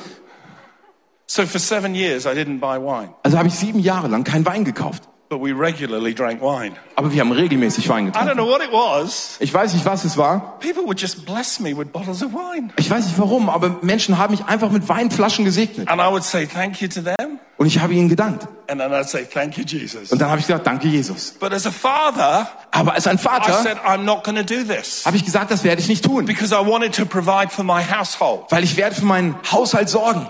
So 1.26 1.46
for 1.46 1.58
seven 1.58 1.94
years 1.94 2.26
I 2.26 2.30
didn't 2.30 2.60
buy 2.60 2.76
wine. 2.78 3.14
Also 3.22 3.38
habe 3.38 3.48
ich 3.48 3.54
sieben 3.54 3.78
Jahre 3.78 4.08
lang 4.08 4.22
keinen 4.24 4.44
Wein 4.44 4.64
gekauft. 4.64 5.04
But 5.32 5.40
we 5.40 5.52
regularly 5.58 6.14
drank 6.14 6.42
wine. 6.42 6.72
Aber 6.94 7.10
wir 7.10 7.22
haben 7.22 7.32
regelmäßig 7.32 7.88
Wein 7.88 8.08
I 8.08 8.10
don't 8.10 8.12
getrunken. 8.12 8.36
know 8.36 8.46
what 8.46 8.60
it 8.62 8.70
was. 8.70 9.36
Ich 9.40 9.54
weiß 9.54 9.72
nicht, 9.72 9.86
was 9.86 10.04
es 10.04 10.18
war. 10.18 10.58
People 10.60 10.82
would 10.84 11.00
just 11.00 11.24
bless 11.24 11.58
me 11.58 11.74
with 11.74 11.86
bottles 11.90 12.22
of 12.22 12.34
wine. 12.34 12.68
Ich 12.76 12.90
weiß 12.90 13.06
nicht 13.06 13.18
warum, 13.18 13.48
aber 13.48 13.78
Menschen 13.80 14.18
haben 14.18 14.32
mich 14.32 14.44
einfach 14.44 14.70
mit 14.70 14.86
Weinflaschen 14.90 15.46
gesegnet. 15.46 15.88
And 15.88 16.02
I 16.02 16.10
would 16.12 16.22
say 16.22 16.46
thank 16.46 16.82
you 16.82 16.88
to 16.88 17.00
them. 17.00 17.38
Und 17.56 17.66
ich 17.66 17.78
habe 17.80 17.94
ihnen 17.94 18.10
gedankt. 18.10 18.46
And 18.68 18.78
then 18.78 18.92
I'd 18.92 19.08
say 19.08 19.24
thank 19.24 19.56
you, 19.56 19.64
Jesus. 19.64 20.12
Und 20.12 20.20
dann 20.20 20.28
habe 20.28 20.40
ich 20.40 20.46
gesagt, 20.46 20.66
danke 20.66 20.86
Jesus. 20.88 21.30
But 21.40 21.54
as 21.54 21.66
a 21.66 21.70
father, 21.70 22.46
Aber 22.70 22.92
als 22.92 23.06
ein 23.06 23.16
I 23.16 23.18
Vater 23.18 23.54
said, 23.62 23.78
I'm 23.86 24.02
not 24.04 24.24
going 24.24 24.36
to 24.36 24.42
do 24.44 24.62
this 24.64 25.06
habe 25.06 25.16
ich 25.16 25.24
gesagt, 25.24 25.50
das 25.50 25.64
werde 25.64 25.80
ich 25.80 25.88
nicht 25.88 26.04
tun. 26.04 26.26
because 26.26 26.52
I 26.54 26.58
wanted 26.66 26.94
to 26.96 27.06
provide 27.06 27.48
for 27.48 27.64
my 27.64 27.82
household. 27.82 28.44
Weil 28.50 28.64
ich 28.64 28.76
werde 28.76 28.94
für 28.96 29.06
meinen 29.06 29.34
Haushalt 29.50 29.88
sorgen. 29.88 30.26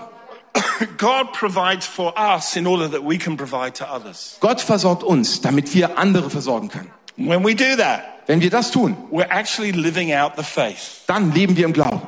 God 0.97 1.33
provides 1.33 1.85
for 1.85 2.13
us 2.17 2.55
in 2.55 2.67
order 2.67 2.89
that 2.89 3.03
we 3.03 3.17
can 3.17 3.37
provide 3.37 3.73
to 3.75 3.85
others. 3.85 4.37
Gott 4.39 4.61
versorgt 4.61 5.03
uns, 5.03 5.41
damit 5.41 5.73
wir 5.73 5.97
andere 5.97 6.29
versorgen 6.29 6.69
können. 6.69 6.91
When 7.17 7.43
we 7.43 7.55
do 7.55 7.75
that, 7.77 8.01
Wenn 8.27 8.41
wir 8.41 8.49
das 8.49 8.71
tun, 8.71 8.95
we're 9.11 9.29
actually 9.29 9.71
living 9.71 10.13
out 10.13 10.33
the 10.37 10.43
faith. 10.43 11.01
dann 11.07 11.31
leben 11.31 11.55
wir 11.57 11.65
im 11.65 11.73
Glauben. 11.73 12.01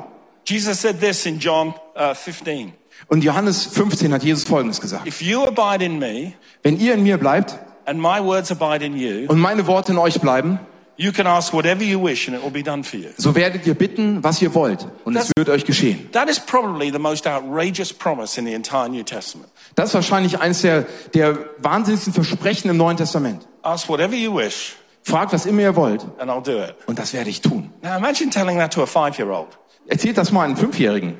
Jesus 0.46 0.82
said 0.82 1.00
this 1.00 1.26
in 1.26 1.40
John 1.40 1.74
uh, 1.96 2.14
15. 2.14 2.74
Und 3.08 3.24
Johannes 3.24 3.66
15 3.66 4.14
hat 4.14 4.24
Jesus 4.24 4.46
Folgendes 4.46 4.80
gesagt. 4.80 5.06
If 5.08 5.22
you 5.22 5.44
abide 5.44 5.84
in 5.84 6.00
me 6.00 6.34
Wenn 6.64 6.80
ihr 6.80 6.94
in 6.94 7.04
mir 7.04 7.18
bleibt 7.18 7.58
and 7.86 8.00
my 8.00 8.24
words 8.24 8.52
abide 8.52 8.84
in 8.86 8.96
you, 8.96 9.28
und 9.28 9.40
meine 9.40 9.68
Worte 9.68 9.92
in 9.92 9.98
euch 9.98 10.20
bleiben, 10.22 10.60
you 10.98 11.12
can 11.12 11.28
ask 11.28 11.54
whatever 11.54 11.84
you 11.84 12.00
wish 12.02 12.28
and 12.28 12.38
it 12.38 12.44
will 12.44 12.52
be 12.52 12.64
done 12.64 12.84
for 12.84 12.98
you. 12.98 13.10
so 13.18 13.36
werdet 13.36 13.66
ihr 13.68 13.74
bitten, 13.74 14.24
was 14.24 14.42
ihr 14.42 14.54
wollt. 14.54 14.88
Und 15.04 15.16
es 15.16 15.32
wird 15.38 15.50
euch 15.50 15.66
geschehen. 15.66 16.10
That 16.12 16.30
is 16.30 16.40
probably 16.40 16.92
the 16.92 17.00
most 17.00 17.28
outrageous 17.28 17.92
promise 17.94 18.40
in 18.40 18.46
the 18.46 18.54
entire 18.54 18.90
New 18.90 19.04
Testament. 19.04 19.50
Das 19.76 19.90
ist 19.90 19.94
wahrscheinlich 19.96 20.40
eines 20.40 20.62
der, 20.62 20.86
der 21.14 21.38
wahnsinnigsten 21.58 22.14
Versprechen 22.14 22.70
im 22.70 22.78
Neuen 22.78 22.98
Testament. 22.98 23.48
Ask 23.62 23.90
whatever 23.90 24.14
you 24.16 24.34
wish 24.36 24.76
Fragt, 25.04 25.34
was 25.34 25.46
immer 25.46 25.62
ihr 25.62 25.76
wollt. 25.76 26.04
and 26.18 26.32
I'll 26.32 26.42
do 26.42 26.64
it. 26.64 26.76
Und 26.88 26.98
das 26.98 27.14
werde 27.14 27.30
ich 27.30 27.42
tun. 27.42 27.72
Now 27.84 27.98
imagine 27.98 28.30
telling 28.32 28.58
that 28.60 28.74
to 28.74 28.82
a 28.82 28.86
five 28.88 29.18
year 29.20 29.30
old. 29.30 29.50
Erzählt 29.88 30.18
das 30.18 30.32
mal 30.32 30.44
einem 30.46 30.58
Fünfjährigen. 30.58 31.18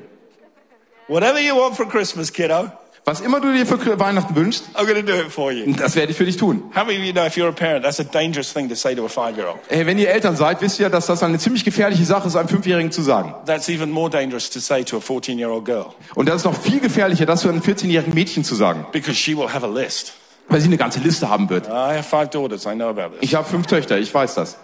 Whatever 1.08 1.38
you 1.40 1.54
want 1.54 1.76
for 1.76 1.86
Christmas, 1.88 2.32
kiddo, 2.32 2.72
Was 3.08 3.20
immer 3.20 3.38
du 3.38 3.52
dir 3.52 3.64
für 3.64 4.00
Weihnachten 4.00 4.34
wünschst, 4.34 4.64
I'm 4.74 4.84
do 5.02 5.12
it 5.12 5.30
for 5.30 5.52
you. 5.52 5.72
das 5.74 5.94
werde 5.94 6.10
ich 6.10 6.18
für 6.18 6.24
dich 6.24 6.38
tun. 6.38 6.64
How 6.74 6.84
many 6.84 6.98
of 6.98 7.04
you 7.04 7.12
know 7.12 7.24
if 7.24 7.36
you're 7.36 7.46
a 7.46 7.52
parent, 7.52 7.84
that's 7.84 8.00
a 8.00 8.02
dangerous 8.02 8.52
thing 8.52 8.68
to 8.68 8.74
say 8.74 8.96
to 8.96 9.04
a 9.04 9.08
five 9.08 9.36
year 9.36 9.46
old? 9.46 9.60
Ey, 9.68 9.86
wenn 9.86 9.96
ihr 9.96 10.10
Eltern 10.10 10.34
seid, 10.34 10.60
wisst 10.60 10.80
ihr, 10.80 10.90
dass 10.90 11.06
das 11.06 11.22
eine 11.22 11.38
ziemlich 11.38 11.64
gefährliche 11.64 12.04
Sache 12.04 12.26
ist, 12.26 12.34
einem 12.34 12.48
Fünfjährigen 12.48 12.90
zu 12.90 13.02
sagen. 13.02 13.32
That's 13.46 13.68
even 13.68 13.92
more 13.92 14.10
dangerous 14.10 14.50
to 14.50 14.58
say 14.58 14.82
to 14.82 14.96
a 14.96 15.00
14 15.00 15.38
year 15.38 15.52
old 15.52 15.64
girl 15.64 15.86
Und 16.16 16.28
das 16.28 16.38
ist 16.38 16.44
noch 16.46 16.60
viel 16.60 16.80
gefährlicher, 16.80 17.26
das 17.26 17.42
zu 17.42 17.48
einem 17.48 17.60
14-jährigen 17.60 18.12
Mädchen 18.12 18.42
zu 18.42 18.56
sagen. 18.56 18.84
because 18.90 19.14
she 19.14 19.36
will 19.36 19.52
have 19.54 19.64
a 19.64 19.70
list. 19.70 20.14
Weil 20.48 20.60
sie 20.60 20.66
eine 20.66 20.76
ganze 20.76 20.98
Liste 20.98 21.28
haben 21.30 21.48
wird. 21.48 21.68
I 21.68 21.70
have 21.96 22.02
five 22.02 22.30
daughters, 22.30 22.66
I 22.66 22.74
know 22.74 22.88
about 22.88 23.10
this. 23.10 23.18
Ich 23.20 23.36
habe 23.36 23.48
fünf 23.48 23.68
Töchter, 23.68 23.98
ich 23.98 24.12
weiß 24.12 24.34
das. 24.34 24.56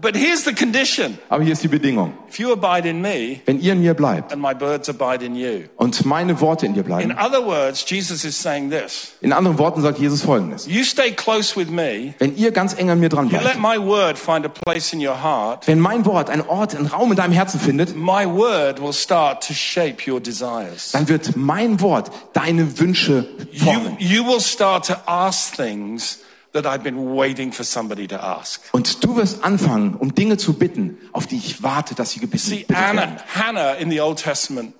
But 0.00 0.14
here's 0.16 0.44
the 0.44 0.52
condition 0.54 1.18
Aber 1.28 1.42
hier 1.42 1.52
ist 1.52 1.62
die 1.62 1.68
Bedingung. 1.68 2.12
if 2.28 2.38
you 2.38 2.52
abide 2.52 2.88
in 2.88 3.00
me 3.00 3.40
Wenn 3.46 3.60
ihr 3.60 3.72
in 3.72 3.80
mir 3.80 3.94
bleibt 3.94 4.32
and 4.32 4.40
my 4.40 4.54
birds 4.54 4.88
abide 4.88 5.24
in 5.24 5.34
you. 5.34 5.62
und 5.76 6.04
meine 6.04 6.40
Worte 6.40 6.66
in 6.66 6.74
dir 6.74 6.84
In 7.00 7.12
other 7.12 7.44
words, 7.44 7.84
Jesus 7.88 8.24
is 8.24 8.40
saying 8.40 8.70
this 8.70 9.12
In 9.20 9.32
anderen 9.32 9.58
Worten 9.58 9.82
sagt 9.82 9.98
Jesus 9.98 10.22
Folgendes. 10.22 10.66
You 10.66 10.84
stay 10.84 11.10
close 11.12 11.56
with 11.58 11.68
me, 11.70 12.14
Wenn 12.18 12.36
ihr 12.36 12.50
ganz 12.52 12.74
eng 12.74 12.90
an 12.90 13.00
mir 13.00 13.08
dran 13.08 13.26
you 13.26 13.32
let 13.32 13.42
bleibt, 13.42 13.60
my 13.60 13.78
word 13.78 14.18
find 14.18 14.44
a 14.46 14.48
place 14.48 14.92
in 14.92 15.00
your 15.04 15.22
heart, 15.22 15.66
wenn 15.66 15.80
mein 15.80 16.04
Wort 16.04 16.30
einen 16.30 16.42
Ort, 16.42 16.74
einen 16.76 16.86
Raum 16.86 17.10
in 17.10 17.16
deinem 17.16 17.32
Herzen 17.32 17.58
findet, 17.60 17.96
my 17.96 18.24
word 18.26 18.80
will 18.80 18.92
start 18.92 19.46
to 19.46 19.52
shape 19.54 20.08
your 20.10 20.20
desires. 20.20 20.92
dann 20.92 21.08
wird 21.08 21.36
mein 21.36 21.80
Wort 21.80 22.10
deine 22.32 22.78
Wünsche 22.78 23.26
You, 23.52 23.64
formen. 23.64 23.96
you 23.98 24.24
will 24.26 24.40
start 24.40 24.86
to 24.86 24.94
ask 25.06 25.56
things 25.56 26.18
that 26.52 26.64
I've 26.66 26.82
been 26.82 27.14
waiting 27.14 27.52
for 27.52 27.64
somebody 27.64 28.06
to 28.08 28.16
ask. 28.16 28.62
Und 28.72 29.04
du 29.04 29.16
wirst 29.16 29.44
anfangen, 29.44 29.94
um 29.94 30.14
Dinge 30.14 30.36
zu 30.36 30.54
bitten, 30.54 30.96
auf 31.12 31.26
die 31.26 31.36
ich 31.36 31.62
warte, 31.62 31.94
dass 31.94 32.12
sie 32.12 32.20
gebeten 32.20 32.38
See, 32.42 32.66
Anna, 32.72 33.02
werden. 33.02 33.16
Hannah 33.34 33.72
in 33.74 33.90
the 33.90 34.00
Old 34.00 34.18
Testament 34.22 34.74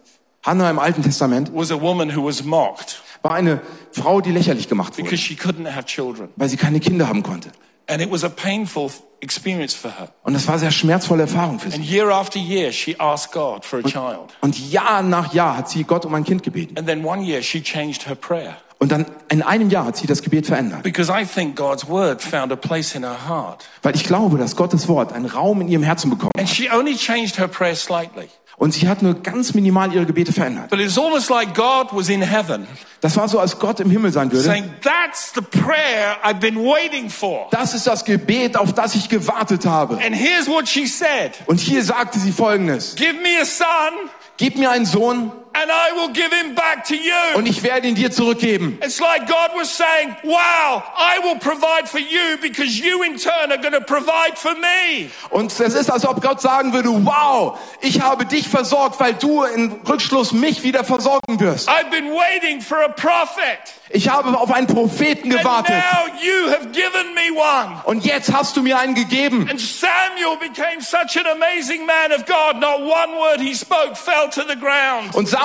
Hannah 0.45 0.71
im 0.71 0.79
Alten 0.79 1.03
Testament 1.03 1.51
was 1.53 1.71
a 1.71 1.81
woman 1.81 2.15
who 2.17 2.25
was 2.25 2.45
mocked 2.45 3.03
war 3.23 3.33
eine 3.35 3.61
Frau, 3.91 4.21
die 4.21 4.31
lächerlich 4.31 4.69
gemacht 4.69 4.93
wurde, 4.97 5.03
because 5.03 5.21
she 5.23 5.35
couldn't 5.35 5.69
have 5.75 5.85
children. 5.87 6.29
weil 6.37 6.49
sie 6.49 6.57
keine 6.57 6.79
Kinder 6.81 7.09
haben 7.09 7.23
konnte. 7.23 7.51
And 7.89 8.01
it 8.03 8.11
was 8.11 8.23
a 8.23 8.29
painful 8.29 8.91
experience 9.21 9.75
for 9.75 9.91
her. 9.91 10.11
Und 10.23 10.35
das 10.35 10.47
war 10.47 10.55
eine 10.55 10.61
sehr 10.61 10.71
schmerzvolle 10.71 11.23
Erfahrung 11.23 11.59
für 11.59 11.67
And 11.73 11.85
sie. 11.85 11.97
year 11.97 12.11
after 12.11 12.39
year, 12.39 12.71
she 12.71 12.95
asked 13.01 13.33
God 13.33 13.65
for 13.65 13.81
a 13.81 13.83
child. 13.83 14.37
Und 14.41 14.59
Jahr 14.71 15.03
nach 15.03 15.33
Jahr 15.35 15.57
hat 15.57 15.69
sie 15.69 15.83
Gott 15.85 16.05
um 16.05 16.15
ein 16.15 16.23
Kind 16.25 16.43
gebeten. 16.45 16.79
And 16.79 16.87
then 16.87 17.05
one 17.05 17.23
year, 17.25 17.43
she 17.43 17.61
changed 17.63 18.07
her 18.09 18.15
prayer. 18.15 18.57
Und 18.81 18.93
dann 18.93 19.07
in 19.29 19.43
einem 19.43 19.71
Jahr 19.71 19.87
hat 19.87 19.97
sie 19.97 20.07
das 20.07 20.23
Gebet 20.23 20.47
verändert. 20.47 20.85
Weil 23.83 23.97
ich 23.97 24.05
glaube, 24.05 24.39
dass 24.39 24.57
Gottes 24.57 24.89
Wort 24.89 25.13
einen 25.13 25.27
Raum 25.27 25.61
in 25.61 25.69
ihrem 25.69 25.83
Herzen 25.83 26.17
prayer 26.17 27.75
slightly. 27.75 28.29
Und 28.59 28.75
sie 28.75 28.89
hat 28.89 29.03
nur 29.03 29.15
ganz 29.15 29.55
minimal 29.55 29.95
ihre 29.95 30.05
Gebete 30.05 30.33
verändert. 30.33 30.69
But 30.71 30.81
it's 30.81 30.99
almost 30.99 31.31
like 31.31 31.55
God 31.55 31.89
was 31.93 32.09
in 32.09 32.23
heaven 32.23 32.67
Das 33.01 33.17
war 33.17 33.29
so, 33.29 33.39
als 33.39 33.59
Gott 33.61 33.79
im 33.79 33.89
Himmel 33.89 34.13
sein 34.13 34.33
würde. 34.33 34.45
saying. 34.45 34.71
Das 37.51 37.75
ist 37.75 37.87
das 37.87 38.05
Gebet, 38.05 38.57
auf 38.57 38.73
das 38.73 38.97
ich 38.97 39.09
gewartet 39.09 39.65
habe. 39.65 39.99
And 40.05 40.15
here's 40.15 40.49
what 40.49 40.69
she 40.69 40.87
said 40.87 41.33
Und 41.47 41.61
hier 41.61 41.85
sagte 41.85 42.19
sie 42.19 42.33
Folgendes. 42.33 42.97
Gib 42.97 44.57
mir 44.57 44.71
einen 44.71 44.87
Sohn 44.87 45.31
and 45.63 45.71
I 45.71 45.93
will 45.95 46.13
give 46.13 46.33
him 46.33 46.55
back 46.55 46.85
to 46.87 46.95
you. 46.95 47.37
und 47.37 47.47
ich 47.47 47.63
werde 47.63 47.89
ihn 47.89 47.95
dir 47.95 48.11
zurückgeben. 48.11 48.79
It's 48.83 49.01
like 49.01 49.27
God 49.27 49.51
was 49.57 49.77
saying, 49.77 50.15
Wow, 50.23 50.83
I 50.97 51.19
will 51.23 51.37
provide 51.39 51.89
for 51.89 51.99
you 52.01 52.39
because 52.41 52.79
you 52.79 53.03
in 53.03 53.17
turn 53.17 53.51
are 53.51 53.59
going 53.59 53.73
to 53.73 53.81
provide 53.81 54.37
for 54.37 54.53
me. 54.55 55.11
Und 55.31 55.53
es 55.59 55.75
ist, 55.75 55.91
als 55.91 56.07
ob 56.07 56.21
Gott 56.23 56.41
sagen 56.41 56.73
würde, 56.73 56.89
wow, 56.91 57.59
ich 57.81 58.01
habe 58.01 58.25
dich 58.27 58.49
versorgt, 58.49 59.01
weil 59.01 59.15
du 59.15 59.45
im 59.45 59.81
Rückschluss 59.89 60.33
mich 60.33 60.63
wieder 60.63 60.85
versorgen 60.85 61.41
wirst. 61.41 61.69
I've 61.69 61.91
been 61.91 62.11
waiting 62.13 62.61
for 62.61 62.79
a 62.85 62.89
prophet. 62.89 63.59
Ich 63.91 64.09
habe 64.09 64.39
auf 64.39 64.51
einen 64.53 64.67
Propheten 64.67 65.31
And 65.33 65.41
gewartet. 65.41 65.75
now 65.77 66.07
you 66.23 66.51
have 66.51 66.69
given 66.73 67.15
me 67.15 67.33
one. 67.35 67.81
Und 67.85 68.05
jetzt 68.05 68.33
hast 68.33 68.57
du 68.57 68.63
mir 68.63 68.79
einen 68.79 68.95
gegeben. 68.95 69.49
And 69.49 69.59
Samuel 69.59 70.37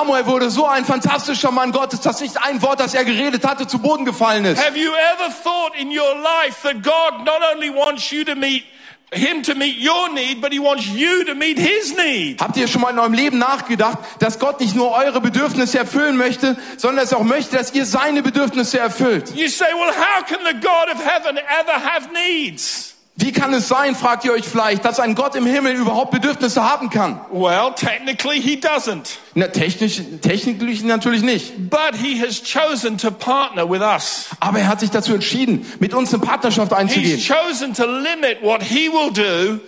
Samuel 0.04 0.26
wurde 0.26 0.50
so 0.50 0.66
ein 0.66 0.84
fantastischer 0.84 1.50
Mann 1.50 1.72
Gottes, 1.72 2.02
dass 2.02 2.20
nicht 2.20 2.36
ein 2.36 2.60
Wort, 2.60 2.78
das 2.78 2.92
er 2.92 3.06
geredet 3.06 3.46
hatte, 3.46 3.66
zu 3.66 3.78
Boden 3.78 4.04
gefallen 4.04 4.44
ist. 4.44 4.62
Have 4.62 4.78
you 4.78 4.90
ever 4.90 5.32
thought 5.42 5.74
in 5.78 5.88
your 5.88 6.14
life 6.16 6.60
that 6.62 6.82
God 6.82 7.24
not 7.24 7.40
only 7.54 7.70
wants 7.70 8.10
you 8.10 8.22
to 8.22 8.34
meet 8.34 8.64
him 9.12 9.42
to 9.42 9.54
meet 9.54 9.78
your 9.78 10.10
need, 10.12 10.42
but 10.42 10.52
he 10.52 10.58
wants 10.58 10.86
you 10.86 11.24
to 11.24 11.34
meet 11.34 11.58
his 11.58 11.96
need? 11.96 12.38
Habt 12.38 12.58
ihr 12.58 12.68
schon 12.68 12.82
mal 12.82 12.90
in 12.90 12.98
eurem 12.98 13.14
Leben 13.14 13.38
nachgedacht, 13.38 13.96
dass 14.18 14.38
Gott 14.38 14.60
nicht 14.60 14.74
nur 14.74 14.92
eure 14.92 15.22
Bedürfnisse 15.22 15.78
erfüllen 15.78 16.18
möchte, 16.18 16.58
sondern 16.76 17.02
dass 17.02 17.12
er 17.12 17.18
auch 17.18 17.24
möchte, 17.24 17.56
dass 17.56 17.72
ihr 17.72 17.86
seine 17.86 18.22
Bedürfnisse 18.22 18.78
erfüllt? 18.78 19.34
You 19.34 19.48
say, 19.48 19.68
well, 19.72 19.90
how 19.90 20.22
can 20.26 20.40
the 20.44 20.52
God 20.52 20.94
of 20.94 21.02
heaven 21.02 21.38
ever 21.38 21.82
have 21.82 22.10
needs? 22.12 22.93
Wie 23.16 23.30
kann 23.30 23.54
es 23.54 23.68
sein, 23.68 23.94
fragt 23.94 24.24
ihr 24.24 24.32
euch 24.32 24.44
vielleicht, 24.44 24.84
dass 24.84 24.98
ein 24.98 25.14
Gott 25.14 25.36
im 25.36 25.46
Himmel 25.46 25.74
überhaupt 25.76 26.10
Bedürfnisse 26.10 26.64
haben 26.64 26.90
kann? 26.90 27.20
Well, 27.30 27.72
technically 27.76 28.40
he 28.40 28.56
doesn't. 28.56 29.18
Na, 29.34 29.46
technisch, 29.46 30.02
technisch 30.20 30.82
natürlich 30.82 31.22
nicht. 31.22 31.70
But 31.70 31.94
he 31.94 32.20
has 32.20 32.42
chosen 32.42 32.98
to 32.98 33.12
partner 33.12 33.70
with 33.70 33.82
us. 33.82 34.26
Aber 34.40 34.58
er 34.58 34.66
hat 34.66 34.80
sich 34.80 34.90
dazu 34.90 35.14
entschieden, 35.14 35.64
mit 35.78 35.94
uns 35.94 36.12
eine 36.12 36.24
Partnerschaft 36.24 36.72
einzugehen. 36.72 37.16
He's 37.18 37.28
chosen 37.28 37.72
to 37.72 37.86
limit 37.86 38.42
what 38.42 38.62
he 38.62 38.90
will 38.90 39.12
do, 39.12 39.60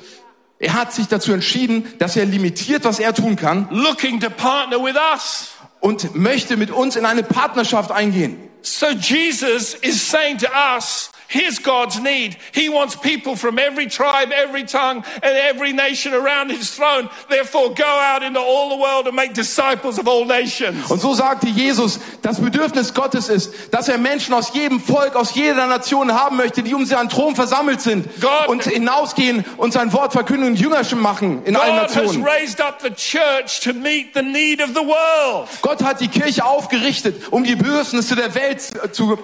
Er 0.59 0.73
hat 0.73 0.93
sich 0.93 1.07
dazu 1.07 1.33
entschieden, 1.33 1.87
dass 1.99 2.17
er 2.17 2.25
limitiert, 2.25 2.85
was 2.85 2.99
er 2.99 3.15
tun 3.15 3.37
kann 3.37 3.69
looking 3.71 4.19
to 4.21 4.31
partner 4.31 4.83
with 4.83 4.97
us. 5.15 5.51
und 5.81 6.17
möchte 6.17 6.57
mit 6.57 6.71
uns 6.73 6.97
in 6.97 7.05
eine 7.05 7.23
Partnerschaft 7.23 7.93
eingehen. 7.93 8.39
So 8.63 8.87
Jesus 8.87 9.75
is 9.75 10.11
saying 10.11 10.39
to 10.39 10.47
us, 10.75 11.11
here's 11.29 11.59
God's 11.59 11.99
need. 12.01 12.37
He 12.53 12.69
wants 12.69 12.97
people 12.97 13.37
from 13.37 13.59
every 13.59 13.87
tribe, 13.87 14.31
every 14.33 14.65
tongue, 14.65 15.05
and 15.23 15.37
every 15.37 15.73
nation 15.73 16.15
around 16.15 16.51
his 16.51 16.71
throne. 16.75 17.09
Therefore, 17.29 17.75
go 17.75 17.85
out 17.85 18.23
into 18.23 18.41
all 18.41 18.71
the 18.71 18.77
world 18.83 19.07
and 19.07 19.17
make 19.17 19.35
disciples 19.35 19.99
of 19.99 20.07
all 20.09 20.25
nations. 20.25 20.91
Und 20.91 21.01
so 21.01 21.15
sagte 21.15 21.49
Jesus, 21.49 21.99
das 22.23 22.41
Bedürfnis 22.41 22.95
Gottes 22.95 23.29
ist, 23.29 23.53
dass 23.73 23.89
er 23.89 23.99
Menschen 23.99 24.35
aus 24.35 24.53
jedem 24.55 24.81
Volk, 24.81 25.17
aus 25.17 25.35
jeder 25.35 25.67
Nation 25.67 26.13
haben 26.13 26.37
möchte, 26.37 26.63
die 26.63 26.75
um 26.75 26.85
seinen 26.85 27.09
Thron 27.09 27.35
versammelt 27.35 27.81
sind 27.81 28.07
Gott- 28.21 28.49
und 28.49 28.65
hinausgehen 28.65 29.45
und 29.57 29.73
sein 29.73 29.93
Wort 29.93 30.13
verkünden 30.13 30.49
und 30.49 30.61
Jüngerschen 30.61 31.01
machen 31.01 31.45
in 31.45 31.57
allen 31.57 31.77
God 31.77 31.85
has 31.89 31.95
Nationen. 31.97 32.25
raised 32.25 32.61
up 32.61 32.81
the 32.81 32.91
church 32.91 33.61
to 33.61 33.73
meet 33.73 34.15
the 34.15 34.23
need 34.23 34.61
of 34.63 34.71
the 34.71 34.87
world. 34.87 35.49
Gott 35.63 35.83
hat 35.83 36.01
die 36.01 36.09
Kirche 36.09 36.45
aufgerichtet, 36.45 37.17
um 37.31 37.45
die 37.45 37.57
Bedürfnisse 37.57 38.17
der 38.17 38.35
Welt 38.35 38.63
zu 38.93 39.19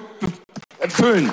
erfüllen. 0.78 1.32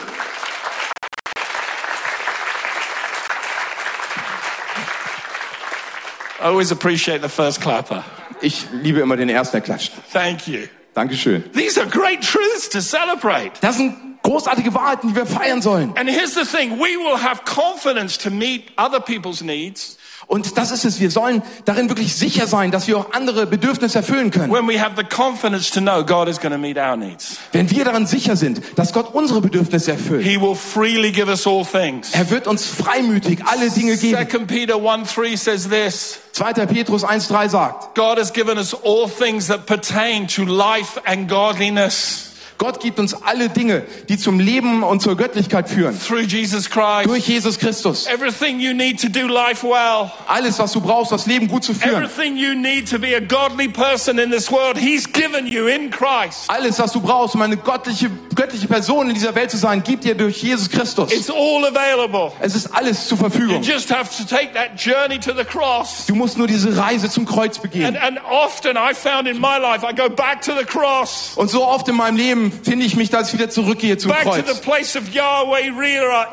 I 6.41 6.45
always 6.45 6.71
appreciate 6.71 7.21
the 7.21 7.29
first 7.29 7.61
clapper. 7.61 8.03
Ich 8.41 8.65
liebe 8.71 9.01
immer 9.01 9.17
den 9.17 9.29
ersten, 9.29 9.57
der 9.57 9.61
klatscht. 9.61 9.91
Thank 10.11 10.47
you. 10.47 10.67
Dankeschön. 10.93 11.43
These 11.53 11.79
are 11.79 11.89
great 11.89 12.21
truths 12.21 12.69
to 12.69 12.81
celebrate. 12.81 13.51
Das 13.61 13.77
sind 13.77 14.21
großartige 14.23 14.73
Wahrheiten, 14.73 15.09
die 15.09 15.15
wir 15.15 15.25
feiern 15.25 15.61
sollen. 15.61 15.93
And 15.97 16.09
here's 16.09 16.33
the 16.33 16.45
thing 16.45 16.79
we 16.79 16.97
will 16.97 17.17
have 17.17 17.43
confidence 17.45 18.17
to 18.17 18.29
meet 18.29 18.71
other 18.77 18.99
people's 18.99 19.41
needs 19.41 19.97
Und 20.29 20.59
das 20.59 20.69
ist 20.69 20.85
es. 20.85 20.99
Wir 20.99 21.09
sollen 21.09 21.41
darin 21.65 21.89
wirklich 21.89 22.15
sicher 22.15 22.45
sein, 22.45 22.69
dass 22.69 22.87
wir 22.87 22.99
auch 22.99 23.13
andere 23.13 23.47
Bedürfnisse 23.47 23.97
erfüllen 23.97 24.29
können. 24.29 24.53
when 24.53 24.67
we 24.67 24.79
have 24.79 24.91
the 24.95 25.03
confidence 25.03 25.71
to 25.71 25.81
know 25.81 26.03
God 26.03 26.27
is 26.27 26.39
going 26.39 26.51
to 26.51 26.59
meet 26.59 26.77
our 26.77 26.95
needs. 26.95 27.39
Wenn 27.51 27.67
wir 27.71 27.83
daran 27.83 28.05
sicher 28.05 28.35
sind, 28.35 28.61
dass 28.75 28.93
Gott 28.93 29.15
unsere 29.15 29.41
Bedürfnisse 29.41 29.93
erfüllt. 29.93 30.23
He 30.23 30.39
will 30.39 30.53
freely 30.53 31.11
give 31.11 31.29
us 31.31 31.47
all 31.47 31.65
things. 31.65 32.11
Er 32.13 32.29
wird 32.29 32.45
uns 32.45 32.67
freimütig 32.67 33.39
alle 33.43 33.71
Dinge 33.71 33.97
geben. 33.97 34.29
2 34.29 34.37
Peter 34.45 34.75
1 34.75 35.11
3 35.15 35.35
says 35.35 35.67
this 35.67 36.19
2. 36.33 36.67
Petrus 36.67 37.03
1.3 37.03 37.49
sagt, 37.49 37.95
God 37.95 38.19
has 38.19 38.31
given 38.31 38.59
us 38.59 38.75
all 38.75 39.09
things 39.09 39.47
that 39.47 39.65
pertain 39.65 40.27
to 40.27 40.45
life 40.45 41.01
and 41.05 41.27
godliness 41.27 42.28
Gott 42.59 42.79
gibt 42.81 42.99
uns 42.99 43.15
alle 43.23 43.49
Dinge, 43.49 43.83
die 44.09 44.17
zum 44.17 44.39
Leben 44.39 44.83
und 44.83 45.01
zur 45.01 45.17
Göttlichkeit 45.17 45.67
führen. 45.69 45.97
through 45.99 46.19
Jesus 46.27 46.69
Christ. 46.69 47.05
Durch 47.07 47.27
Jesus 47.27 47.57
Christus. 47.57 48.05
Everything 48.05 48.59
you 48.59 48.73
need 48.73 49.01
to 49.01 49.07
do 49.09 49.25
life 49.27 49.65
well, 49.65 50.11
Alles, 50.27 50.59
was 50.59 50.73
du 50.73 50.81
brauchst, 50.81 51.11
das 51.11 51.25
Leben 51.25 51.47
gut 51.47 51.63
zu 51.63 51.73
führen. 51.73 52.03
everything 52.03 52.35
you 52.37 52.53
need 52.53 52.87
to 52.87 52.99
be 52.99 53.15
a 53.15 53.19
godly 53.19 53.67
person 53.67 54.19
in 54.19 54.29
this 54.29 54.51
world, 54.51 54.77
He's 54.77 55.11
given 55.11 55.47
you 55.47 55.65
in 55.67 55.89
Christ. 55.89 56.49
Alles, 56.49 56.77
was 56.79 56.91
du 56.91 57.01
brauchst, 57.01 57.33
um 57.33 57.41
eine 57.41 57.57
göttliche, 57.57 58.11
göttliche 58.35 58.67
Person 58.67 59.07
in 59.07 59.15
dieser 59.15 59.33
Welt 59.35 59.49
zu 59.49 59.57
sein, 59.57 59.81
gibt 59.81 60.03
dir 60.03 60.13
durch 60.15 60.43
Jesus 60.43 60.69
Christus. 60.69 61.11
It's 61.11 61.29
all 61.31 61.65
available. 61.65 62.31
Es 62.41 62.55
ist 62.55 62.67
alles 62.75 63.07
zur 63.07 63.17
You 63.17 63.23
Verfügung. 63.29 63.61
just 63.63 63.89
have 63.89 64.09
to 64.17 64.23
take 64.25 64.51
that 64.53 64.77
journey 64.77 65.17
to 65.17 65.31
the 65.33 65.45
cross. 65.45 66.05
Du 66.07 66.13
musst 66.15 66.37
nur 66.37 66.47
diese 66.47 66.77
Reise 66.77 67.09
zum 67.09 67.25
Kreuz 67.25 67.55
And, 67.55 67.63
begehen. 67.63 67.95
and 67.97 68.19
often 68.29 68.75
I 68.75 68.93
found 68.93 69.27
in 69.27 69.39
my 69.39 69.57
life, 69.57 69.85
I 69.89 69.93
go 69.95 70.09
back 70.09 70.41
to 70.41 70.51
the 70.59 70.65
cross, 70.65 71.31
Und 71.37 71.49
so 71.49 71.65
oft 71.65 71.87
in 71.87 71.95
meinem 71.95 72.17
Leben 72.17 72.48
finde 72.51 72.85
ich 72.85 72.95
mich, 72.95 73.09
dass 73.09 73.29
ich 73.29 73.33
wieder 73.39 73.49
zurückgehe 73.49 73.97
zum 73.97 74.11
back 74.11 74.23
to 74.23 74.33
the 74.35 74.41
Kreuz. 74.41 74.61
place 74.61 74.95
of 74.95 75.09
Yahweh. 75.13 75.71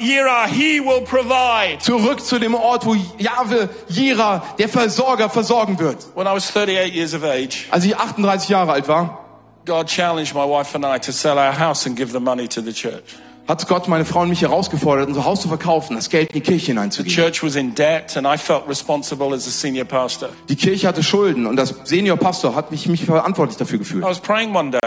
Yireh. 0.01 0.49
He 0.49 0.81
will 0.81 1.01
provide. 1.03 1.79
Zurück 1.81 2.21
zu 2.25 2.39
dem 2.39 2.55
Ort, 2.55 2.85
wo 2.87 2.95
Jahwe, 3.19 3.69
Jera, 3.89 4.43
der 4.59 4.69
Versorger, 4.69 5.29
versorgen 5.31 5.79
wird. 5.79 5.99
When 6.15 6.27
I 6.27 6.31
was 6.35 6.47
38 6.51 6.95
years 6.95 7.15
of 7.15 7.23
age, 7.25 7.67
Als 7.71 7.85
ich 7.85 7.97
38 7.97 8.49
Jahre 8.49 8.73
alt 8.73 8.89
war, 8.89 9.21
God 9.65 9.87
challenged 9.89 10.35
my 10.35 10.43
wife 10.43 10.75
and 10.77 10.85
I 10.85 10.99
to 11.05 11.13
sell 11.13 11.37
our 11.39 11.59
house 11.59 11.87
and 11.87 11.97
give 11.97 12.13
the 12.13 12.21
money 12.21 12.47
to 12.49 12.61
the 12.61 12.73
church. 12.73 13.03
hat 13.49 13.67
Gott 13.69 13.87
meine 13.87 14.05
Frau 14.05 14.23
und 14.23 14.29
mich 14.29 14.43
herausgefordert, 14.43 15.07
unser 15.09 15.25
Haus 15.25 15.41
zu 15.41 15.47
verkaufen, 15.49 15.95
das 15.95 16.11
Geld 16.11 16.31
in 16.31 16.35
die 16.35 16.41
Kirche 16.41 16.67
The 16.67 16.73
hineinzugeben. 16.73 17.15
church 17.15 17.45
was 17.45 17.55
in 17.55 17.75
debt 17.77 18.17
and 18.17 18.27
I 18.27 18.37
felt 18.37 18.69
responsible 18.69 19.33
as 19.35 19.47
a 19.47 19.51
senior 19.51 19.85
pastor. 19.85 20.31
Die 20.49 20.57
Kirche 20.57 20.89
hatte 20.89 21.03
Schulden 21.05 21.47
und 21.47 21.55
das 21.57 21.75
Seniorpastor 21.85 22.55
hat 22.57 22.71
mich, 22.73 22.87
mich 22.89 23.05
verantwortlich 23.05 23.57
dafür 23.57 23.77
I 23.77 23.79
gefühlt. 23.79 24.05
was 24.05 24.19
praying 24.21 24.55
one 24.55 24.71
day. 24.73 24.81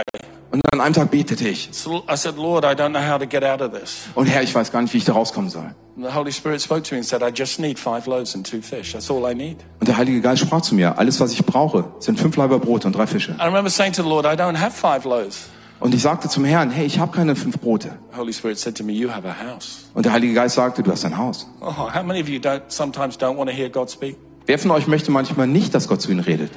Und 0.51 0.61
an 0.73 0.81
einem 0.81 0.93
Tag 0.93 1.11
betete 1.11 1.47
ich. 1.47 1.69
So 1.71 2.03
I 2.11 2.15
said, 2.15 2.37
Lord, 2.37 2.63
I 2.65 2.69
don't 2.69 2.89
know 2.89 3.01
how 3.01 3.19
to 3.19 3.27
get 3.27 3.43
out 3.43 3.61
of 3.61 3.71
this. 3.71 4.07
Und 4.15 4.25
Herr, 4.25 4.41
ich 4.41 4.53
weiß 4.53 4.71
gar 4.71 4.81
nicht, 4.81 4.93
wie 4.93 4.97
ich 4.97 5.05
da 5.05 5.13
rauskommen 5.13 5.49
soll. 5.49 5.75
And 5.95 6.05
the 6.07 6.15
Holy 6.15 6.31
Spirit 6.31 6.61
spoke 6.61 6.83
to 6.83 6.95
me 6.95 6.99
and 6.99 7.05
said, 7.05 7.21
I 7.21 7.29
just 7.33 7.59
need 7.59 7.77
five 7.77 8.07
loaves 8.07 8.33
and 8.33 8.49
two 8.49 8.61
fish. 8.61 8.93
That's 8.93 9.11
all 9.11 9.29
I 9.29 9.35
need. 9.35 9.57
Und 9.79 9.87
der 9.87 9.97
Heilige 9.97 10.21
Geist 10.21 10.41
sprach 10.41 10.61
zu 10.61 10.73
mir, 10.73 10.97
alles, 10.97 11.19
was 11.19 11.33
ich 11.33 11.45
brauche, 11.45 11.85
sind 11.99 12.19
fünf 12.19 12.35
Laiber 12.37 12.57
Brote 12.59 12.87
und 12.87 12.95
drei 12.95 13.05
Fische. 13.05 13.35
I 13.39 13.43
remember 13.45 13.69
saying 13.69 13.93
to 13.93 14.01
the 14.01 14.09
Lord, 14.09 14.25
I 14.25 14.29
don't 14.29 14.57
have 14.59 14.71
five 14.71 15.03
loaves. 15.03 15.49
Und 15.79 15.93
ich 15.93 16.01
sagte 16.01 16.27
zum 16.27 16.43
Herrn, 16.45 16.71
hey, 16.71 16.85
ich 16.85 16.99
habe 16.99 17.15
keine 17.15 17.35
fünf 17.35 17.59
Brote. 17.59 17.97
The 18.11 18.17
Holy 18.17 18.33
Spirit 18.33 18.57
said 18.57 18.75
to 18.77 18.83
me, 18.83 18.93
You 18.93 19.11
have 19.11 19.27
a 19.27 19.35
house. 19.53 19.85
Und 19.93 20.05
der 20.05 20.13
Heilige 20.13 20.33
Geist 20.33 20.55
sagte, 20.55 20.83
du 20.83 20.91
hast 20.91 21.05
ein 21.05 21.17
Haus. 21.17 21.47
Oh, 21.61 21.67
how 21.67 22.03
many 22.03 22.21
of 22.21 22.27
you 22.27 22.39
don't 22.39 22.61
sometimes 22.69 23.17
don't 23.17 23.37
want 23.37 23.49
to 23.49 23.55
hear 23.55 23.69
God 23.69 23.89
speak? 23.89 24.17
Wer 24.45 24.57
von 24.57 24.71
euch 24.71 24.87
möchte 24.87 25.11
manchmal 25.11 25.47
nicht, 25.47 25.75
dass 25.75 25.87
Gott 25.87 26.01
zu 26.01 26.11
ihnen 26.11 26.21
redet? 26.21 26.51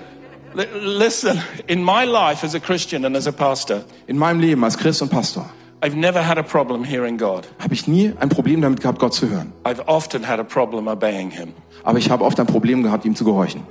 Listen, 0.54 1.40
in 1.66 1.82
my 1.82 2.04
life 2.04 2.44
as 2.44 2.54
a 2.54 2.60
Christian 2.60 3.04
and 3.04 3.16
as 3.16 3.26
a 3.26 3.32
pastor, 3.32 3.84
In 4.06 4.18
meinem 4.18 4.40
Leben 4.40 4.62
als 4.64 4.76
Christ 4.76 5.02
und 5.02 5.10
Pastor 5.10 5.48
I've 5.84 5.96
never 5.96 6.20
had 6.26 6.38
a 6.38 6.42
problem 6.42 6.84
hearing 6.84 7.16
God. 7.18 7.46
habe 7.58 7.74
ich 7.74 7.88
nie 7.88 8.12
ein 8.20 8.28
Problem 8.28 8.60
damit 8.60 8.80
gehabt, 8.80 8.98
Gott 8.98 9.14
zu 9.14 9.28
hören. 9.28 9.52
I've 9.64 9.82
often 9.86 10.28
had 10.28 10.38
a 10.38 10.44
problem 10.44 10.86
obeying 10.88 11.30
Him 11.30 11.54
Aber 11.84 11.98
ich 11.98 12.10
habe 12.10 12.24
oft 12.24 12.38
ein 12.38 12.46
Problem 12.46 12.82
gehabt, 12.82 13.04
ihm 13.04 13.16
zu 13.16 13.24
gehorchen. 13.24 13.62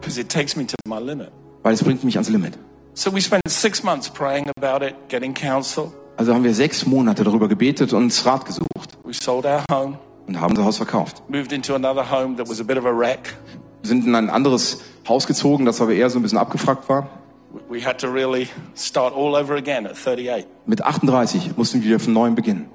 because 0.00 0.18
it 0.20 0.28
takes 0.28 0.56
me 0.56 0.66
to 0.66 0.74
my 0.88 0.98
limit. 0.98 1.30
Weil 1.62 1.74
es 1.74 1.84
bringt 1.84 2.02
mich 2.02 2.16
ans 2.16 2.28
Limit. 2.28 2.54
So 2.94 3.12
we 3.12 3.20
spent 3.20 3.42
six 3.48 3.82
months 3.84 4.08
praying 4.10 4.50
about 4.56 4.84
it, 4.84 4.94
getting 5.08 5.32
counsel. 5.34 5.92
Also 6.16 6.34
haben 6.34 6.42
wir 6.44 6.54
sechs 6.54 6.84
Monate 6.86 7.22
darüber 7.24 7.48
gebetet 7.48 7.92
und 7.92 8.04
uns 8.04 8.26
Rat 8.26 8.44
gesucht 8.44 8.98
We 9.04 9.14
sold 9.14 9.44
our 9.46 9.64
home, 9.70 9.98
und 10.26 10.40
haben 10.40 10.50
unser 10.50 10.64
Haus 10.64 10.76
verkauft. 10.78 11.22
moved 11.28 11.52
into 11.52 11.74
another 11.74 12.10
home 12.10 12.36
that 12.36 12.48
was 12.48 12.60
a 12.60 12.64
bit 12.64 12.76
of 12.78 12.84
a 12.84 12.90
wreck. 12.92 13.34
Wir 13.82 13.88
sind 13.88 14.06
in 14.06 14.14
ein 14.14 14.30
anderes 14.30 14.80
Haus 15.08 15.26
gezogen, 15.26 15.64
das 15.64 15.80
aber 15.80 15.92
eher 15.92 16.08
so 16.08 16.18
ein 16.18 16.22
bisschen 16.22 16.38
abgefragt 16.38 16.88
war. 16.88 17.08
Really 17.70 18.48
start 18.74 19.14
all 19.14 19.34
over 19.34 19.56
again 19.56 19.86
at 19.86 19.96
38. 19.96 20.46
Mit 20.66 20.82
38 20.82 21.56
mussten 21.56 21.82
wir 21.82 21.88
wieder 21.88 22.00
von 22.00 22.12
neuem 22.12 22.34
beginnen. 22.34 22.66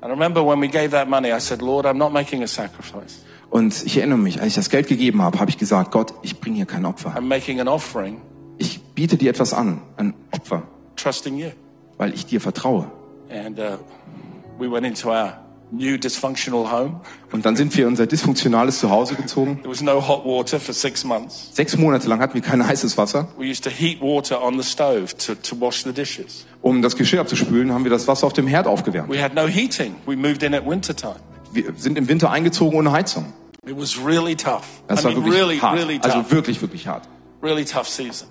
And 0.00 0.10
I 0.12 0.14
remember 0.14 0.46
when 0.46 0.60
we 0.60 0.68
gave 0.68 0.90
that 0.90 1.08
money, 1.08 1.32
I 1.32 1.40
said, 1.40 1.60
Lord, 1.60 1.84
I'm 1.84 1.98
not 1.98 2.12
making 2.12 2.42
a 2.42 2.46
sacrifice. 2.46 3.24
Und 3.50 3.84
ich 3.84 3.96
erinnere 3.98 4.18
mich, 4.18 4.40
als 4.40 4.48
ich 4.48 4.54
das 4.54 4.70
Geld 4.70 4.86
gegeben 4.86 5.22
habe, 5.22 5.40
habe 5.40 5.50
ich 5.50 5.58
gesagt, 5.58 5.90
Gott, 5.90 6.14
ich 6.22 6.40
bringe 6.40 6.56
hier 6.56 6.66
kein 6.66 6.84
Opfer. 6.84 7.14
I'm 7.16 7.22
making 7.22 7.60
an 7.60 7.68
offering, 7.68 8.20
Ich 8.58 8.82
biete 8.94 9.16
dir 9.16 9.30
etwas 9.30 9.52
an, 9.52 9.82
ein 9.96 10.14
Opfer, 10.30 10.62
weil 11.98 12.14
ich 12.14 12.26
dir 12.26 12.40
vertraue. 12.40 12.90
And 13.28 13.58
uh, 13.58 13.78
we 14.58 14.70
went 14.70 14.86
into 14.86 15.10
our 15.10 15.45
new 15.70 15.98
dysfunctional 15.98 16.70
home. 16.70 17.00
Und 17.32 17.44
dann 17.44 17.56
sind 17.56 17.76
wir 17.76 17.84
in 17.84 17.90
unser 17.90 18.06
dysfunktionales 18.06 18.78
Zuhause 18.78 19.14
gezogen. 19.14 19.58
There 19.62 19.70
was 19.70 19.82
no 19.82 20.06
hot 20.06 20.24
water 20.24 20.60
for 20.60 20.74
six 20.74 21.04
months. 21.04 21.50
Sechs 21.52 21.76
Monate 21.76 22.08
lang 22.08 22.20
hatten 22.20 22.34
wir 22.34 22.42
kein 22.42 22.66
heißes 22.66 22.96
Wasser. 22.96 23.28
We 23.38 23.50
used 23.50 23.64
to 23.64 23.70
heat 23.70 24.00
water 24.00 24.42
on 24.42 24.60
the 24.60 24.68
stove 24.68 25.16
to, 25.18 25.34
to 25.34 25.60
wash 25.60 25.82
the 25.84 25.92
dishes. 25.92 26.46
Um 26.62 26.82
das 26.82 26.96
Geschirr 26.96 27.20
abzuspülen, 27.20 27.72
haben 27.72 27.84
wir 27.84 27.90
das 27.90 28.08
Wasser 28.08 28.26
auf 28.26 28.32
dem 28.32 28.46
Herd 28.46 28.66
aufgewärmt. 28.66 29.10
We 29.10 29.22
had 29.22 29.34
no 29.34 29.46
heating. 29.46 29.96
We 30.06 30.16
moved 30.16 30.42
in 30.42 30.54
at 30.54 30.66
wintertime. 30.66 31.16
Wir 31.52 31.72
sind 31.76 31.98
im 31.98 32.08
Winter 32.08 32.30
eingezogen 32.30 32.78
ohne 32.78 32.92
Heizung. 32.92 33.32
It 33.66 33.76
was 33.76 33.98
really 33.98 34.36
tough. 34.36 34.64
Das 34.86 35.00
I 35.00 35.04
war 35.04 35.12
mean, 35.12 35.24
wirklich 35.24 35.40
really, 35.42 35.58
hart. 35.58 35.78
really 35.78 35.98
tough. 35.98 36.14
Also 36.14 36.30
wirklich, 36.30 36.60
wirklich 36.62 36.86
hart. 36.86 37.08
really 37.42 37.64
tough 37.64 37.88
season. 37.88 38.28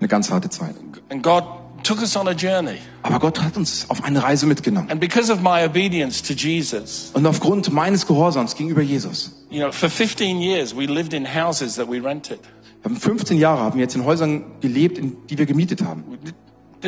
Eine 0.00 0.08
ganz 0.08 0.30
harte 0.30 0.50
Zeit. 0.50 0.74
And 1.08 1.22
God 1.22 1.44
took 1.84 2.00
us 2.02 2.16
on 2.16 2.26
a 2.28 2.32
journey. 2.32 2.78
Aber 3.02 3.18
Gott 3.18 3.40
hat 3.42 3.56
uns 3.56 3.86
auf 3.88 4.02
eine 4.02 4.22
Reise 4.22 4.46
mitgenommen. 4.46 4.90
And 4.90 5.00
because 5.00 5.32
of 5.32 5.40
my 5.40 5.64
obedience 5.64 6.22
to 6.22 6.32
Jesus, 6.34 7.10
Und 7.14 7.26
aufgrund 7.26 7.72
meines 7.72 8.06
Gehorsams 8.06 8.54
gegenüber 8.56 8.82
Jesus. 8.82 9.32
you 9.50 9.60
know, 9.60 9.70
for 9.70 9.88
15 9.88 10.40
years 10.40 10.74
we 10.76 10.86
lived 10.86 11.12
in 11.12 11.26
houses 11.26 11.76
that 11.76 11.88
we 11.88 12.00
rented. 12.02 12.40
Wir 12.82 12.90
haben 12.90 12.96
15 13.00 13.38
Jahre 13.38 13.60
haben 13.60 13.74
wir 13.76 13.82
jetzt 13.82 13.94
in 13.96 14.04
Häusern 14.04 14.44
gelebt, 14.60 14.98
in 14.98 15.16
die 15.28 15.38
wir 15.38 15.46
gemietet 15.46 15.82
haben. 15.82 16.04
We 16.10 16.16
di- 16.18 16.32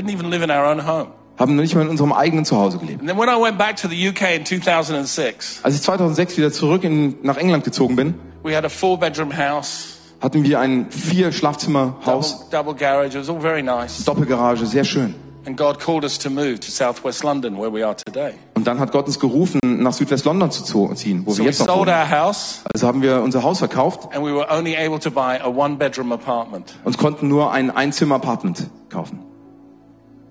didn't 0.00 0.12
even 0.12 0.30
live 0.30 0.42
in 0.42 0.50
our 0.50 0.66
own 0.70 0.86
home. 0.86 1.08
Haben 1.38 1.56
nicht 1.56 1.74
mal 1.74 1.82
in 1.82 1.88
unserem 1.88 2.12
eigenen 2.12 2.44
Zuhause 2.46 2.78
gelebt. 2.78 3.00
And 3.00 3.08
then 3.08 3.18
when 3.18 3.28
I 3.28 3.40
went 3.40 3.58
back 3.58 3.76
to 3.76 3.88
the 3.88 4.08
UK 4.08 4.36
in 4.36 4.44
2006, 4.46 5.60
Als 5.62 5.74
ich 5.74 5.82
2006 5.82 6.36
wieder 6.38 6.52
zurück 6.52 6.82
in, 6.84 7.16
nach 7.22 7.36
England 7.36 7.64
gezogen 7.64 7.96
bin, 7.96 8.14
we 8.42 8.54
had 8.56 8.64
a 8.64 8.68
four 8.68 8.98
bedroom 8.98 9.36
house, 9.36 9.95
hatten 10.20 10.44
wir 10.44 10.60
ein 10.60 10.90
vier 10.90 11.32
Schlafzimmer 11.32 11.96
double, 12.00 12.06
Haus, 12.06 12.48
double 12.50 12.74
garage. 12.74 13.16
It 13.16 13.20
was 13.20 13.28
all 13.28 13.40
very 13.40 13.62
nice. 13.62 14.04
Doppelgarage, 14.04 14.66
sehr 14.66 14.84
schön. 14.84 15.14
And 15.46 15.56
God 15.56 15.78
called 15.78 16.02
us 16.02 16.18
to 16.18 16.28
move 16.30 16.58
to 16.58 16.70
southwest 16.72 17.22
London 17.22 17.56
where 17.56 17.72
we 17.72 17.86
are 17.86 17.94
today. 17.94 18.32
Und 18.54 18.66
dann 18.66 18.80
hat 18.80 18.90
Gott 18.90 19.06
uns 19.06 19.20
gerufen, 19.20 19.60
nach 19.62 19.92
Südwest-London 19.92 20.50
zu 20.50 20.92
ziehen, 20.94 21.22
wo 21.24 21.30
So 21.32 21.38
wir 21.38 21.46
jetzt 21.46 21.60
noch 21.60 21.66
sold 21.68 21.78
wohnen. 21.86 21.90
our 21.96 22.10
house 22.10 22.62
Also 22.74 22.86
haben 22.88 23.00
wir 23.00 23.20
unser 23.22 23.44
Haus 23.44 23.58
verkauft 23.60 24.08
and 24.12 24.24
we 24.24 24.34
were 24.34 24.46
only 24.50 24.76
able 24.76 24.98
to 24.98 25.08
buy 25.10 25.38
a 25.40 25.46
one 25.48 25.76
bedroom 25.76 26.10
apartment, 26.10 26.74
und 26.84 26.98
konnten 26.98 27.28
nur 27.28 27.52
ein 27.52 27.70
Einzimmer-Apartment 27.70 28.68
kaufen. 28.88 29.20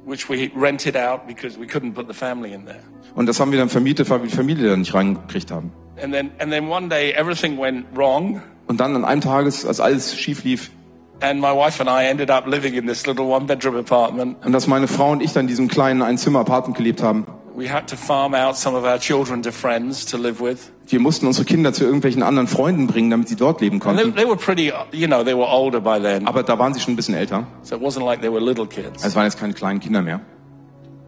which 0.05 0.29
we 0.29 0.51
rented 0.55 0.97
out 0.97 1.25
because 1.27 1.57
we 1.57 1.65
couldn't 1.65 1.93
put 1.93 2.07
the 2.07 2.13
family 2.13 2.53
in 2.53 2.65
there. 2.65 2.81
Und 3.15 3.27
das 3.27 3.39
haben 3.39 3.51
wir 3.51 3.59
dann 3.59 3.69
vermietet, 3.69 4.09
weil 4.09 4.21
wir 4.21 4.29
die 4.29 4.35
Familie 4.35 4.69
da 4.69 4.75
nicht 4.75 4.93
reingekriegt 4.93 5.49
haben. 5.49 5.71
And 6.03 6.13
then, 6.13 6.31
and 6.39 6.51
then 6.51 6.67
one 6.69 6.89
day 6.89 7.13
everything 7.13 7.57
went 7.57 7.85
wrong 7.95 8.41
Und 8.67 8.79
dann 8.79 8.95
an 8.95 9.05
einem 9.05 9.21
Tag, 9.21 9.45
als 9.45 9.79
alles 9.79 10.17
schief 10.17 10.43
lief, 10.43 10.71
and 11.21 11.39
my 11.39 11.49
wife 11.55 11.79
and 11.81 11.89
I 11.89 12.05
ended 12.09 12.29
up 12.31 12.45
living 12.47 12.73
in 12.73 12.87
this 12.87 13.05
little 13.05 13.25
one 13.25 13.45
bedroom 13.45 13.75
apartment. 13.77 14.37
und 14.45 14.51
dass 14.51 14.67
meine 14.67 14.87
Frau 14.87 15.11
und 15.11 15.21
ich 15.21 15.33
dann 15.33 15.41
in 15.45 15.47
diesem 15.47 15.67
kleinen 15.67 16.01
Einzimmer-Apartment 16.01 16.77
gelebt 16.77 17.01
haben, 17.03 17.25
We 17.57 17.71
had 17.71 17.87
to 17.89 17.95
farm 17.95 18.33
out 18.33 18.57
some 18.57 18.75
of 18.77 18.83
our 18.83 18.99
children 18.99 19.41
to 19.43 19.51
friends 19.51 20.05
to 20.07 20.17
live 20.17 20.41
with. 20.41 20.71
wir 20.87 20.99
mussten 20.99 21.25
unsere 21.25 21.45
Kinder 21.45 21.71
zu 21.71 21.85
irgendwelchen 21.85 22.21
anderen 22.21 22.47
Freunden 22.49 22.85
bringen, 22.87 23.09
damit 23.09 23.29
sie 23.29 23.37
dort 23.37 23.61
leben 23.61 23.81
And 23.81 23.95
they, 23.97 24.03
konnten. 24.03 24.15
they 24.17 24.25
were 24.27 24.35
pretty, 24.35 24.73
you 24.91 25.07
know, 25.07 25.23
they 25.23 25.33
were 25.33 25.47
older 25.47 25.79
by 25.79 25.97
then. 26.01 26.27
Aber 26.27 26.43
da 26.43 26.59
waren 26.59 26.73
sie 26.73 26.81
schon 26.81 26.93
ein 26.93 26.95
bisschen 26.97 27.15
älter. 27.15 27.47
So 27.61 27.75
it 27.77 27.81
wasn't 27.81 28.03
like 28.05 28.19
they 28.21 28.29
were 28.29 28.41
little 28.43 28.67
kids. 28.67 29.05
Es 29.05 29.15
waren 29.15 29.23
jetzt 29.23 29.39
keine 29.39 29.53
kleinen 29.53 29.79
Kinder 29.79 30.01
mehr. 30.01 30.19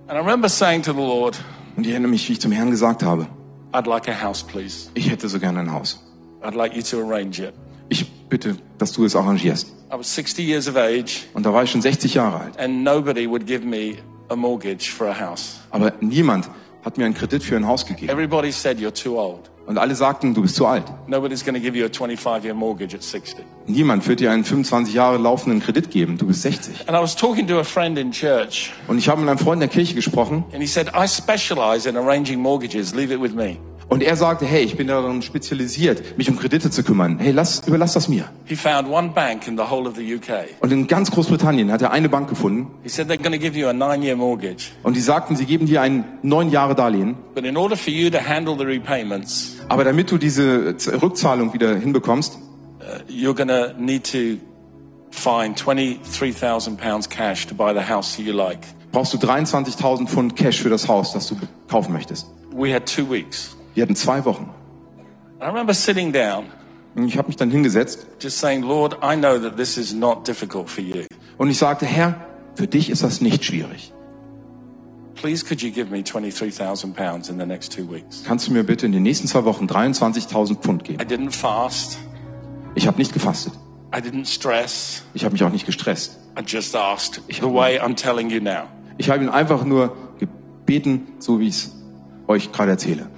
And 0.08 0.16
I 0.18 0.20
remember 0.22 0.47
saying 0.47 0.84
to 0.84 0.93
the 0.93 0.99
Lord, 0.99 1.38
Und 1.76 1.86
ich 1.86 1.91
erinnere 1.91 2.10
mich, 2.12 2.30
wie 2.30 2.34
ich 2.34 2.39
zum 2.39 2.53
Herrn 2.53 2.72
gesagt 2.72 3.03
habe, 3.03 3.28
I'd 3.74 3.86
like 3.89 4.08
a 4.08 4.14
house, 4.24 4.41
please. 4.41 4.89
ich 4.93 5.12
hätte 5.12 5.28
so 5.28 5.39
gerne 5.39 5.60
ein 5.60 5.74
Haus. 5.74 6.01
I'd 6.44 6.54
like 6.56 6.76
you 6.76 6.82
to 6.84 7.00
arrange 7.08 7.40
it. 7.40 7.54
Ich 7.90 8.10
bitte, 8.30 8.58
dass 8.78 8.92
du 8.94 9.06
es 9.06 9.16
arrangierst. 9.16 9.68
I 9.92 9.98
was 9.98 10.14
60 10.14 10.46
years 10.46 10.68
of 10.68 10.76
age 10.76 11.24
Und 11.34 11.46
da 11.46 11.54
war 11.54 11.64
ich 11.64 11.72
schon 11.72 11.82
60 11.82 12.14
Jahre 12.16 12.42
alt. 12.42 12.60
and 12.60 12.84
nobody 12.84 13.28
would 13.30 13.46
give 13.48 13.66
me 13.66 13.96
a 14.30 14.36
mortgage 14.36 14.92
for 14.92 15.08
a 15.08 15.18
house. 15.20 15.60
Aber 15.72 15.94
niemand 16.02 16.50
hat 16.84 16.98
mir 16.98 17.06
einen 17.06 17.14
Kredit 17.14 17.44
für 17.44 17.56
ein 17.56 17.66
Haus 17.68 17.86
gegeben. 17.86 18.12
Everybody 18.12 18.52
said 18.52 18.80
you're 18.80 18.94
too 18.94 19.18
old. 19.20 19.50
Und 19.66 19.78
alle 19.78 19.96
sagten, 19.96 20.34
du 20.34 20.42
bist 20.44 20.56
zu 20.56 20.66
alt. 20.66 20.86
Nobody's 21.08 21.44
going 21.44 21.56
to 21.56 21.60
give 21.62 21.78
you 21.78 21.86
a 21.86 21.90
25 21.90 22.46
year 22.46 22.54
mortgage 22.54 22.96
at 22.96 23.04
60. 23.04 23.44
Niemand 23.66 24.08
wird 24.08 24.22
dir 24.22 24.32
einen 24.32 24.46
25 24.46 24.94
Jahre 24.94 25.18
laufenden 25.18 25.62
Kredit 25.62 25.90
geben. 25.92 26.18
Du 26.18 26.26
bist 26.28 26.42
60. 26.44 26.88
And 26.88 26.98
I 26.98 27.02
was 27.02 27.16
talking 27.18 27.48
to 27.48 27.60
a 27.60 27.66
friend 27.66 27.98
in 27.98 28.12
church 28.12 28.72
Und 28.88 28.98
ich 28.98 29.10
habe 29.10 29.20
mit 29.20 29.30
einem 29.30 29.40
Freund 29.40 29.56
in 29.62 29.68
der 29.68 29.70
Kirche 29.70 29.94
gesprochen 29.94 30.46
and 30.54 30.62
he 30.62 30.68
said, 30.68 30.88
I 30.96 31.06
specialize 31.08 31.88
in 31.88 31.98
arranging 31.98 32.40
mortgages. 32.42 32.94
Leave 32.94 33.14
it 33.14 33.22
with 33.22 33.34
me. 33.34 33.58
Und 33.90 34.04
er 34.04 34.16
sagte, 34.18 34.46
hey, 34.46 34.64
ich 34.64 34.76
bin 34.76 34.88
darin 34.88 35.22
spezialisiert, 35.22 36.18
mich 36.18 36.30
um 36.30 36.38
Kredite 36.38 36.70
zu 36.70 36.84
kümmern. 36.84 37.20
Hey, 37.20 37.32
lass, 37.32 37.66
überlass 37.68 37.94
das 37.94 38.08
mir. 38.10 38.26
He 38.46 38.56
found 38.56 38.90
one 38.90 39.10
bank 39.10 39.48
in 39.48 39.58
the 39.58 39.64
whole 39.70 39.88
of 39.88 39.96
the 39.96 40.16
UK. 40.16 40.48
Und 40.60 40.72
in 40.74 40.88
ganz 40.88 41.10
Großbritannien 41.12 41.72
hat 41.72 41.82
er 41.82 41.92
eine 41.92 42.10
Bank 42.10 42.28
gefunden 42.30 42.68
He 42.84 42.90
said 42.90 43.10
they're 43.10 43.18
going 43.18 43.32
to 43.32 43.40
give 43.40 43.58
you 43.58 43.68
a 43.68 43.74
nine 43.74 44.04
year 44.04 44.16
mortgage. 44.16 44.72
und 44.84 44.96
die 44.96 45.02
sagten, 45.02 45.36
sie 45.36 45.46
geben 45.46 45.66
dir 45.68 45.82
ein 45.82 46.04
neun 46.22 46.50
Jahre 46.52 46.76
Darlehen. 46.76 47.16
But 47.34 47.46
in 47.46 47.56
order 47.58 47.78
for 47.78 47.94
you 47.94 48.10
to 48.10 48.20
handle 48.20 48.58
the 48.58 48.66
repayments, 48.66 49.56
Aber 49.70 49.84
damit 49.84 50.12
du 50.12 50.18
diese 50.18 50.76
Rückzahlung 51.02 51.54
wieder 51.54 51.76
hinbekommst, 51.76 52.38
you're 53.10 53.34
going 53.34 53.48
to 53.50 53.74
need 53.80 54.04
to 54.12 54.38
find 55.12 55.58
23,000 55.58 56.78
pounds 56.78 57.08
cash 57.10 57.48
to 57.48 57.56
buy 57.56 57.74
the 57.74 57.82
house 57.90 58.18
you 58.18 58.34
like. 58.34 58.60
brauchst 58.92 59.14
du 59.14 59.18
23.000 59.18 60.08
Pfund 60.08 60.36
Cash 60.36 60.62
für 60.62 60.70
das 60.70 60.88
Haus, 60.88 61.14
das 61.14 61.28
du 61.28 61.36
kaufen 61.68 61.94
möchtest. 61.94 62.28
We 62.54 62.74
had 62.74 62.86
two 62.86 63.10
weeks. 63.10 63.57
Wir 63.78 63.84
hatten 63.84 63.96
zwei 63.96 64.26
Wochen. 64.26 64.50
I 65.40 65.46
remember 65.46 65.72
sitting 65.72 66.12
down, 66.12 66.46
Und 66.96 67.08
ich 67.10 67.16
habe 67.16 67.28
mich 67.28 67.36
dann 67.38 67.52
hingesetzt 67.52 68.08
just 68.20 68.40
saying, 68.40 68.64
Lord, 68.64 68.98
I 69.04 69.16
know 69.16 69.38
that 69.38 69.56
this 69.56 69.78
is 69.78 69.94
not 69.94 70.28
difficult 70.28 70.68
for 70.68 70.84
you. 70.84 71.04
und 71.38 71.52
ich 71.52 71.60
sagte, 71.60 71.86
Herr, 71.86 72.16
für 72.56 72.66
dich 72.66 72.90
ist 72.90 73.04
das 73.04 73.22
nicht 73.22 73.46
schwierig. 73.46 73.94
Please, 75.14 75.46
could 75.46 75.62
you 75.62 75.70
give 75.70 75.92
me 75.92 76.02
23,000 76.04 76.96
pounds 76.96 77.30
in 77.30 77.38
the 77.40 77.46
next 77.46 77.72
two 77.72 77.88
weeks? 77.88 78.24
Kannst 78.26 78.48
du 78.48 78.52
mir 78.52 78.64
bitte 78.64 78.88
in 78.88 78.94
den 78.94 79.04
nächsten 79.04 79.28
zwei 79.28 79.46
Wochen 79.46 79.68
23.000 79.68 80.56
Pfund 80.56 80.82
I 80.90 80.98
geben? 80.98 81.04
didn't 81.08 81.36
fast. 81.36 82.00
Ich 82.74 82.88
habe 82.88 82.98
nicht 82.98 83.14
gefastet. 83.14 83.54
I 83.96 84.00
didn't 84.00 84.26
stress. 84.26 85.04
Ich 85.14 85.24
habe 85.24 85.34
mich 85.34 85.44
auch 85.44 85.52
nicht 85.52 85.68
gestresst. 85.68 86.18
I 86.36 86.42
just 86.44 86.76
asked 86.76 87.22
the 87.30 87.44
way 87.44 87.80
I'm 87.80 87.96
telling 87.96 88.32
you 88.32 88.42
now. 88.42 88.64
Ich 88.98 89.12
habe 89.12 89.24
ihn 89.24 89.30
einfach 89.30 89.64
nur 89.66 89.96
gebeten, 90.18 91.10
so 91.20 91.40
wie 91.40 91.50
ich 91.50 91.56
es 91.58 91.76
euch 92.28 92.52
gerade 92.52 92.72
erzähle. 92.72 93.12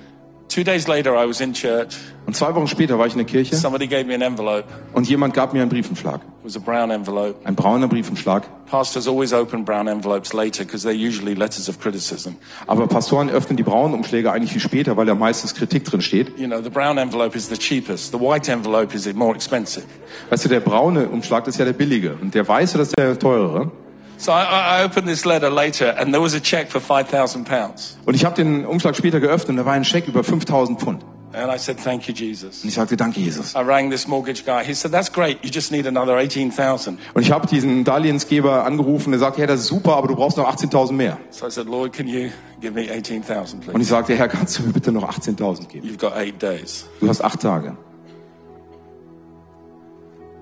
Two 0.50 0.64
days 0.64 0.88
later, 0.88 1.14
I 1.14 1.28
was 1.28 1.42
in 1.42 1.54
church. 1.54 1.96
Und 2.26 2.36
zwei 2.36 2.54
Wochen 2.56 2.68
später 2.68 2.98
war 2.98 3.06
ich 3.06 3.14
in 3.14 3.20
der 3.20 3.28
Kirche 3.28 3.56
Somebody 3.56 3.86
gave 3.88 4.06
me 4.06 4.16
an 4.16 4.22
envelope. 4.22 4.64
und 4.94 5.08
jemand 5.08 5.36
gab 5.36 5.54
mir 5.54 5.62
einen 5.62 5.70
Briefumschlag. 5.70 6.22
It 6.22 6.28
was 6.44 6.56
a 6.58 6.60
brown 6.60 6.90
envelope. 6.90 7.36
Ein 7.44 7.56
brauner 7.56 7.88
Briefumschlag. 7.88 8.44
Pastors 8.66 9.08
always 9.08 9.32
open 9.32 9.64
brown 9.64 9.88
envelopes 9.88 10.34
later 10.34 10.64
because 10.64 10.88
they're 10.88 10.92
usually 11.08 11.36
letters 11.36 11.70
of 11.70 11.80
criticism. 11.80 12.36
Aber 12.66 12.88
Pastoren 12.88 13.30
öffnen 13.30 13.58
die 13.58 13.64
braunen 13.64 13.94
Umschläge 13.94 14.32
eigentlich 14.32 14.52
viel 14.52 14.62
später, 14.62 14.98
weil 14.98 15.06
da 15.06 15.14
meistens 15.14 15.54
Kritik 15.54 15.86
drin 15.86 16.02
steht. 16.02 16.38
You 16.40 16.48
know, 16.48 16.62
the 16.62 16.70
brown 16.72 16.98
envelope 16.98 17.38
is 17.38 17.48
the 17.48 17.58
cheapest. 17.58 18.12
The 18.12 18.20
white 18.20 18.52
envelope 18.52 18.96
is 18.96 19.12
more 19.14 19.36
expensive. 19.36 19.86
Weißt 20.32 20.46
du, 20.46 20.50
der 20.50 20.62
braune 20.62 21.10
Umschlag 21.10 21.48
ist 21.48 21.60
ja 21.60 21.66
der 21.66 21.74
billige 21.74 22.18
und 22.20 22.34
der 22.34 22.48
weiße 22.48 22.78
das 22.80 22.88
ist 22.90 22.98
der 22.98 23.18
teurere. 23.20 23.72
So 24.20 24.32
I, 24.34 24.44
I 24.44 24.82
I 24.82 24.84
opened 24.84 25.08
this 25.08 25.24
letter 25.26 25.50
later 25.50 25.96
and 25.98 26.14
there 26.14 26.22
was 26.22 26.34
a 26.36 26.42
check 26.42 26.70
for 26.70 26.82
5,000 26.82 27.46
pounds. 27.46 27.98
Und 28.06 28.16
ich 28.16 28.26
habe 28.26 28.36
den 28.36 28.66
Umschlag 28.66 28.96
später 28.98 29.22
geöffnet 29.22 29.52
und 29.52 29.58
da 29.58 29.66
war 29.66 29.72
ein 29.74 29.86
Scheck 29.86 30.08
über 30.10 30.24
5000 30.26 30.78
Pfund. 30.80 31.04
And 31.32 31.50
I 31.54 31.58
said, 31.60 31.78
thank 31.82 32.08
you, 32.08 32.14
Jesus. 32.14 32.64
Und 32.64 32.70
ich 32.70 32.74
sagte, 32.76 32.98
danke 32.98 33.20
Jesus. 33.20 33.54
I 33.54 33.60
rang 33.60 33.90
this 33.92 34.08
mortgage 34.08 34.44
guy. 34.46 34.64
He 34.66 34.74
said, 34.74 34.92
that's 34.92 35.10
great. 35.12 35.38
You 35.44 35.50
just 35.52 35.72
need 35.72 35.86
another 35.88 36.18
18,000. 36.18 37.00
Und 37.14 37.22
ich 37.22 37.32
habe 37.32 37.46
diesen 37.48 37.84
Darlehensgeber 37.86 38.66
angerufen, 38.66 39.12
der 39.12 39.20
sagte, 39.20 39.40
ja, 39.42 39.48
das 39.48 39.62
ist 39.62 39.68
super, 39.68 39.96
aber 39.96 40.08
du 40.10 40.16
brauchst 40.16 40.38
noch 40.38 40.52
18.000 40.52 40.92
mehr. 40.94 41.18
So 41.30 41.46
I 41.48 41.52
said, 41.52 41.68
Lord, 41.68 41.94
can 41.94 42.08
you 42.08 42.30
give 42.60 42.74
me 42.74 42.90
18,000, 42.92 43.60
Und 43.60 43.66
please? 43.68 43.80
ich 43.82 43.88
sagte, 43.88 44.16
Herr, 44.16 44.28
kannst 44.28 44.58
du 44.58 44.64
mir 44.64 44.74
bitte 44.74 44.92
noch 44.92 45.08
18.000 45.08 45.68
geben? 45.68 45.88
You've 45.88 46.00
got 46.00 46.18
eight 46.18 46.42
days. 46.42 46.86
Du 47.00 47.08
hast 47.08 47.24
acht 47.24 47.42
Tage. 47.42 47.78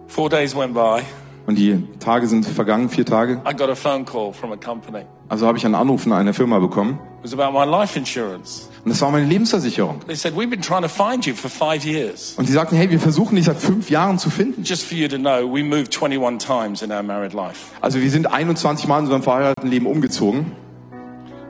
Four 0.07 0.29
days 0.29 0.55
went 0.55 0.73
by. 0.73 1.03
Und 1.47 1.57
die 1.57 1.81
Tage 2.01 2.27
sind 2.27 2.45
vergangen, 2.45 2.89
vier 2.89 3.05
Tage. 3.05 3.41
I 3.49 3.55
got 3.55 3.69
a 3.69 3.75
phone 3.75 4.03
call 4.03 4.33
from 4.33 4.51
a 4.51 4.57
company. 4.57 5.05
Also 5.29 5.47
habe 5.47 5.57
ich 5.57 5.65
einen 5.65 5.75
Anruf 5.75 6.03
von 6.03 6.11
einer 6.11 6.33
Firma 6.33 6.59
bekommen. 6.59 6.99
It 7.23 7.31
was 7.31 7.39
about 7.39 7.57
my 7.57 7.65
life 7.65 7.97
insurance. 7.97 8.67
Und 8.83 8.91
das 8.91 9.01
war 9.01 9.11
meine 9.11 9.25
Lebensversicherung. 9.25 10.01
They 10.07 10.15
said, 10.15 10.35
we've 10.35 10.49
been 10.49 10.61
trying 10.61 10.81
to 10.81 10.89
find 10.89 11.25
you 11.25 11.33
for 11.33 11.49
five 11.49 11.85
years. 11.85 12.35
Und 12.37 12.49
die 12.49 12.51
sagten, 12.51 12.75
hey, 12.75 12.89
wir 12.89 12.99
versuchen 12.99 13.37
dich 13.37 13.45
seit 13.45 13.57
fünf 13.57 13.89
Jahren 13.89 14.19
zu 14.19 14.29
finden. 14.29 14.63
Just 14.63 14.83
for 14.83 14.97
you 14.97 15.07
to 15.07 15.17
know, 15.17 15.49
we 15.49 15.63
moved 15.63 15.95
21 15.95 16.37
times 16.37 16.81
in 16.81 16.91
our 16.91 17.01
married 17.01 17.31
life. 17.31 17.71
Also 17.79 18.01
wir 18.01 18.11
sind 18.11 18.27
21 18.27 18.85
Mal 18.87 18.97
in 18.99 19.03
unserem 19.05 19.23
verheirateten 19.23 19.69
Leben 19.69 19.85
umgezogen. 19.85 20.51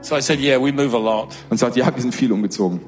So 0.00 0.18
said, 0.20 0.38
yeah, 0.38 0.58
we 0.60 0.72
move 0.72 0.96
a 0.96 1.00
lot. 1.00 1.34
Und 1.50 1.58
sagt, 1.58 1.76
ja, 1.76 1.92
wir 1.92 2.00
sind 2.00 2.14
viel 2.14 2.30
umgezogen. 2.30 2.80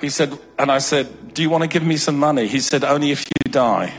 He 0.00 0.08
said, 0.08 0.30
and 0.56 0.70
I 0.70 0.80
said, 0.80 1.08
do 1.34 1.42
you 1.42 1.50
want 1.50 1.64
to 1.64 1.68
give 1.68 1.84
me 1.84 1.96
some 1.96 2.18
money? 2.18 2.46
He 2.46 2.60
said, 2.60 2.84
only 2.84 3.10
if 3.10 3.24
you 3.24 3.50
die. 3.50 3.90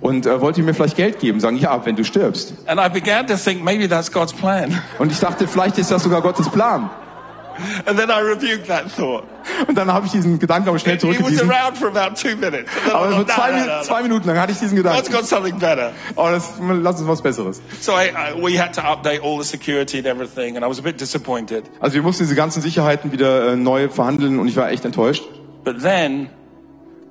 Und 0.00 0.26
äh, 0.26 0.40
wollt 0.40 0.56
ihr 0.58 0.64
mir 0.64 0.74
vielleicht 0.74 0.96
Geld 0.96 1.18
geben? 1.18 1.40
Sagen, 1.40 1.56
ja, 1.56 1.84
wenn 1.84 1.96
du 1.96 2.04
stirbst. 2.04 2.54
And 2.66 2.80
I 2.80 2.88
began 2.88 3.26
to 3.26 3.36
think 3.36 3.64
maybe 3.64 3.88
that's 3.88 4.12
God's 4.12 4.32
plan. 4.32 4.80
Und 4.98 5.10
ich 5.10 5.18
dachte, 5.18 5.48
vielleicht 5.48 5.78
ist 5.78 5.90
das 5.90 6.04
sogar 6.04 6.22
Gottes 6.22 6.48
Plan. 6.48 6.90
And 7.86 7.98
then 7.98 8.08
I 8.10 8.20
rebuked 8.20 8.68
that 8.68 8.94
thought. 8.94 9.24
Und 9.66 9.76
dann 9.76 9.92
habe 9.92 10.06
ich 10.06 10.12
diesen 10.12 10.38
Gedanken 10.38 10.68
aber 10.68 10.78
schnell 10.78 10.98
zurückgewiesen. 10.98 11.50
Aber 11.50 13.12
so 13.12 13.24
zwei, 13.24 13.50
no, 13.50 13.58
no, 13.58 13.66
no, 13.66 13.82
zwei 13.82 14.02
Minuten 14.02 14.28
lang 14.28 14.38
hatte 14.38 14.52
ich 14.52 14.58
diesen 14.58 14.76
Gedanken. 14.76 15.10
got 15.12 15.26
something 15.26 15.58
better. 15.58 15.92
Oh, 16.14 16.28
das, 16.30 16.52
lass 16.60 17.00
uns 17.00 17.08
was 17.08 17.22
Besseres. 17.22 17.60
So 17.80 17.92
I, 17.92 18.10
I, 18.10 18.40
we 18.40 18.60
had 18.60 18.74
to 18.74 18.80
update 18.80 19.22
all 19.22 19.38
the 19.38 19.44
security 19.44 19.98
and 19.98 20.06
everything, 20.06 20.56
and 20.56 20.64
I 20.64 20.68
was 20.68 20.78
a 20.78 20.82
bit 20.82 21.00
disappointed. 21.00 21.64
Also 21.80 21.94
wir 21.94 22.02
mussten 22.02 22.22
diese 22.24 22.36
ganzen 22.36 22.62
Sicherheiten 22.62 23.10
wieder 23.10 23.52
äh, 23.52 23.56
neu 23.56 23.88
verhandeln 23.88 24.38
und 24.38 24.46
ich 24.46 24.56
war 24.56 24.70
echt 24.70 24.84
enttäuscht. 24.84 25.24
But 25.64 25.82
then 25.82 26.30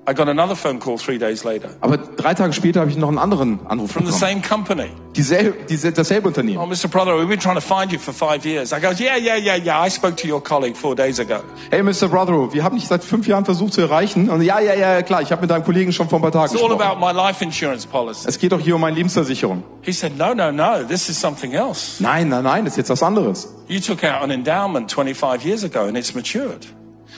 I 0.09 0.13
got 0.13 0.29
another 0.29 0.55
phone 0.55 0.79
call 0.79 0.97
three 0.97 1.17
days 1.17 1.43
later 1.43 1.67
Aber 1.81 1.97
drei 1.97 2.33
Tage 2.33 2.53
später 2.53 2.79
habe 2.79 2.89
ich 2.89 2.95
noch 2.97 3.09
einen 3.09 3.17
anderen 3.17 3.59
Anruf 3.67 3.91
from 3.91 4.05
the 4.05 4.13
bekommen. 4.13 4.41
same 4.41 4.41
company. 4.41 4.89
Dieselbe, 5.17 5.65
diese, 5.67 5.91
dasselbe 5.91 6.27
Oh, 6.27 6.29
Unternehmen. 6.29 6.69
Mr. 6.69 6.87
Brother, 6.87 7.17
we've 7.17 7.27
been 7.27 7.39
trying 7.41 7.55
to 7.55 7.61
find 7.61 7.91
you 7.91 7.99
for 7.99 8.13
five 8.13 8.45
years. 8.45 8.71
I 8.71 8.79
go, 8.79 8.91
yeah, 8.91 9.17
yeah, 9.17 9.35
yeah, 9.35 9.55
yeah. 9.57 9.85
I 9.85 9.89
spoke 9.89 10.15
to 10.21 10.27
your 10.27 10.41
colleague 10.41 10.77
four 10.77 10.95
days 10.95 11.19
ago. 11.19 11.41
Hey, 11.71 11.81
Mr. 11.81 12.07
Brother, 12.07 12.53
wir 12.53 12.63
haben 12.63 12.77
dich 12.77 12.87
seit 12.87 13.03
fünf 13.03 13.27
Jahren 13.27 13.43
versucht 13.43 13.73
zu 13.73 13.81
erreichen. 13.81 14.29
Und 14.29 14.41
ja, 14.43 14.61
ja, 14.61 14.75
ja, 14.75 15.01
klar, 15.01 15.21
ich 15.21 15.31
habe 15.33 15.41
mit 15.41 15.49
deinem 15.49 15.65
Kollegen 15.65 15.91
schon 15.91 16.07
vor 16.07 16.19
ein 16.19 16.21
paar 16.21 16.31
Tagen 16.31 16.53
It's 16.53 16.61
all 16.63 16.69
gesprochen. 16.69 16.89
about 16.89 17.05
my 17.05 17.11
life 17.11 17.43
insurance 17.43 17.85
policy. 17.85 18.27
Es 18.29 18.39
geht 18.39 18.53
doch 18.53 18.61
hier 18.61 18.75
um 18.75 18.81
meine 18.81 18.95
Lebensversicherung. 18.95 19.63
He 19.81 19.91
said, 19.91 20.17
no, 20.17 20.33
no, 20.33 20.51
no. 20.53 20.83
This 20.87 21.09
is 21.09 21.19
something 21.19 21.51
else. 21.51 22.01
Nein, 22.01 22.29
nein, 22.29 22.43
nein, 22.43 22.63
das 22.63 22.75
ist 22.75 22.77
jetzt 22.77 22.89
was 22.91 23.03
anderes. 23.03 23.53
You 23.67 23.81
took 23.81 24.05
out 24.05 24.21
an 24.23 24.31
endowment 24.31 24.89
25 24.89 25.43
years 25.43 25.65
ago 25.65 25.81
and 25.85 25.97
it's 25.97 26.13
matured. 26.15 26.65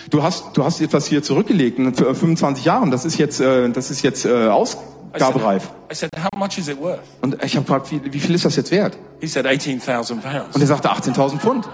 Du 0.09 0.23
hast, 0.23 0.57
du 0.57 0.63
hast 0.63 0.81
etwas 0.81 1.07
hier 1.07 1.21
zurückgelegt 1.21 1.77
in 1.77 1.93
für 1.93 2.15
25 2.15 2.65
Jahren. 2.65 2.91
Das 2.91 3.05
ist 3.05 3.17
jetzt, 3.17 3.39
äh, 3.39 3.69
das 3.69 3.91
ist 3.91 4.01
jetzt 4.01 4.25
äh, 4.25 4.47
ausgabereif. 4.47 5.69
I 5.91 5.95
said, 5.95 6.09
how 6.17 6.37
much 6.37 6.57
is 6.57 6.67
it 6.67 6.79
worth? 6.79 6.99
Und 7.21 7.43
ich 7.43 7.55
habe 7.55 7.65
gefragt, 7.65 7.91
wie, 7.91 8.01
wie 8.13 8.19
viel 8.19 8.35
ist 8.35 8.45
das 8.45 8.55
jetzt 8.55 8.71
wert? 8.71 8.97
He 9.19 9.27
said, 9.27 9.45
18,000 9.45 10.21
pounds. 10.21 10.55
Und 10.55 10.61
er 10.61 10.67
sagte 10.67 10.89
18.000 10.89 11.39
Pfund. 11.39 11.67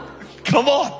Come 0.50 0.70
on. 0.70 0.92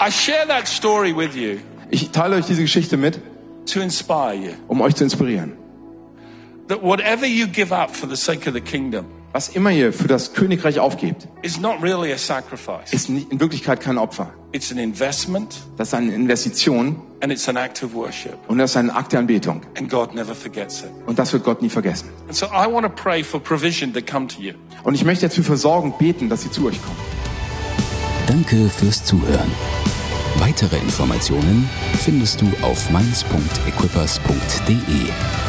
I 0.00 0.10
share 0.10 0.46
that 0.48 0.68
story 0.68 1.16
with 1.16 1.34
you 1.34 1.60
Ich 1.90 2.10
teile 2.10 2.36
euch 2.36 2.46
diese 2.46 2.62
Geschichte 2.62 2.96
mit, 2.96 3.20
to 3.66 3.80
inspire 3.80 4.34
you 4.34 4.50
um 4.68 4.80
euch 4.80 4.94
zu 4.94 5.04
inspirieren. 5.04 5.63
That 6.68 6.82
whatever 6.82 7.26
you 7.26 7.46
give 7.46 7.72
up 7.72 7.94
for 7.94 8.08
the 8.08 8.16
sake 8.16 8.46
of 8.48 8.54
the 8.54 8.60
kingdom 8.60 9.04
Was 9.32 9.48
immer 9.48 9.70
ihr 9.72 9.92
für 9.92 10.06
das 10.06 10.32
Königreich 10.32 10.78
aufgebt, 10.78 11.26
is 11.42 11.58
not 11.58 11.82
really 11.82 12.12
a 12.12 12.18
sacrifice. 12.18 12.92
ist 12.92 13.08
in 13.08 13.40
Wirklichkeit 13.40 13.80
kein 13.80 13.98
Opfer. 13.98 14.32
It's 14.52 14.70
an 14.70 14.78
investment 14.78 15.56
Das 15.76 15.88
ist 15.88 15.94
eine 15.94 16.14
Investition 16.14 17.00
and 17.20 17.32
it's 17.32 17.48
an 17.48 17.56
act 17.56 17.82
of 17.82 17.92
worship. 17.94 18.36
und 18.46 18.58
das 18.58 18.70
ist 18.70 18.76
ein 18.76 18.90
Akt 18.90 19.10
der 19.12 19.18
Anbetung. 19.18 19.62
And 19.76 19.90
God 19.90 20.14
never 20.14 20.36
forgets 20.36 20.82
it. 20.82 20.90
Und 21.06 21.18
das 21.18 21.32
wird 21.32 21.42
Gott 21.44 21.62
nie 21.62 21.68
vergessen. 21.70 22.08
And 22.28 22.36
so 22.36 22.46
I 22.46 22.68
want 22.72 22.86
to 22.86 22.92
pray 22.92 23.24
for 23.24 23.40
provision 23.40 23.92
to 23.92 24.00
come 24.00 24.28
to 24.28 24.40
you. 24.40 24.52
Und 24.84 24.94
ich 24.94 25.04
möchte 25.04 25.26
jetzt 25.26 25.34
für 25.34 25.42
Versorgung 25.42 25.94
beten, 25.98 26.28
dass 26.28 26.42
sie 26.42 26.50
zu 26.52 26.64
euch 26.66 26.80
kommen. 26.80 26.96
Danke 28.28 28.68
fürs 28.70 29.04
Zuhören. 29.04 29.50
Weitere 30.38 30.76
Informationen 30.78 31.68
findest 32.04 32.40
du 32.40 32.46
auf 32.62 32.88
mainz.equippers.de. 32.90 35.43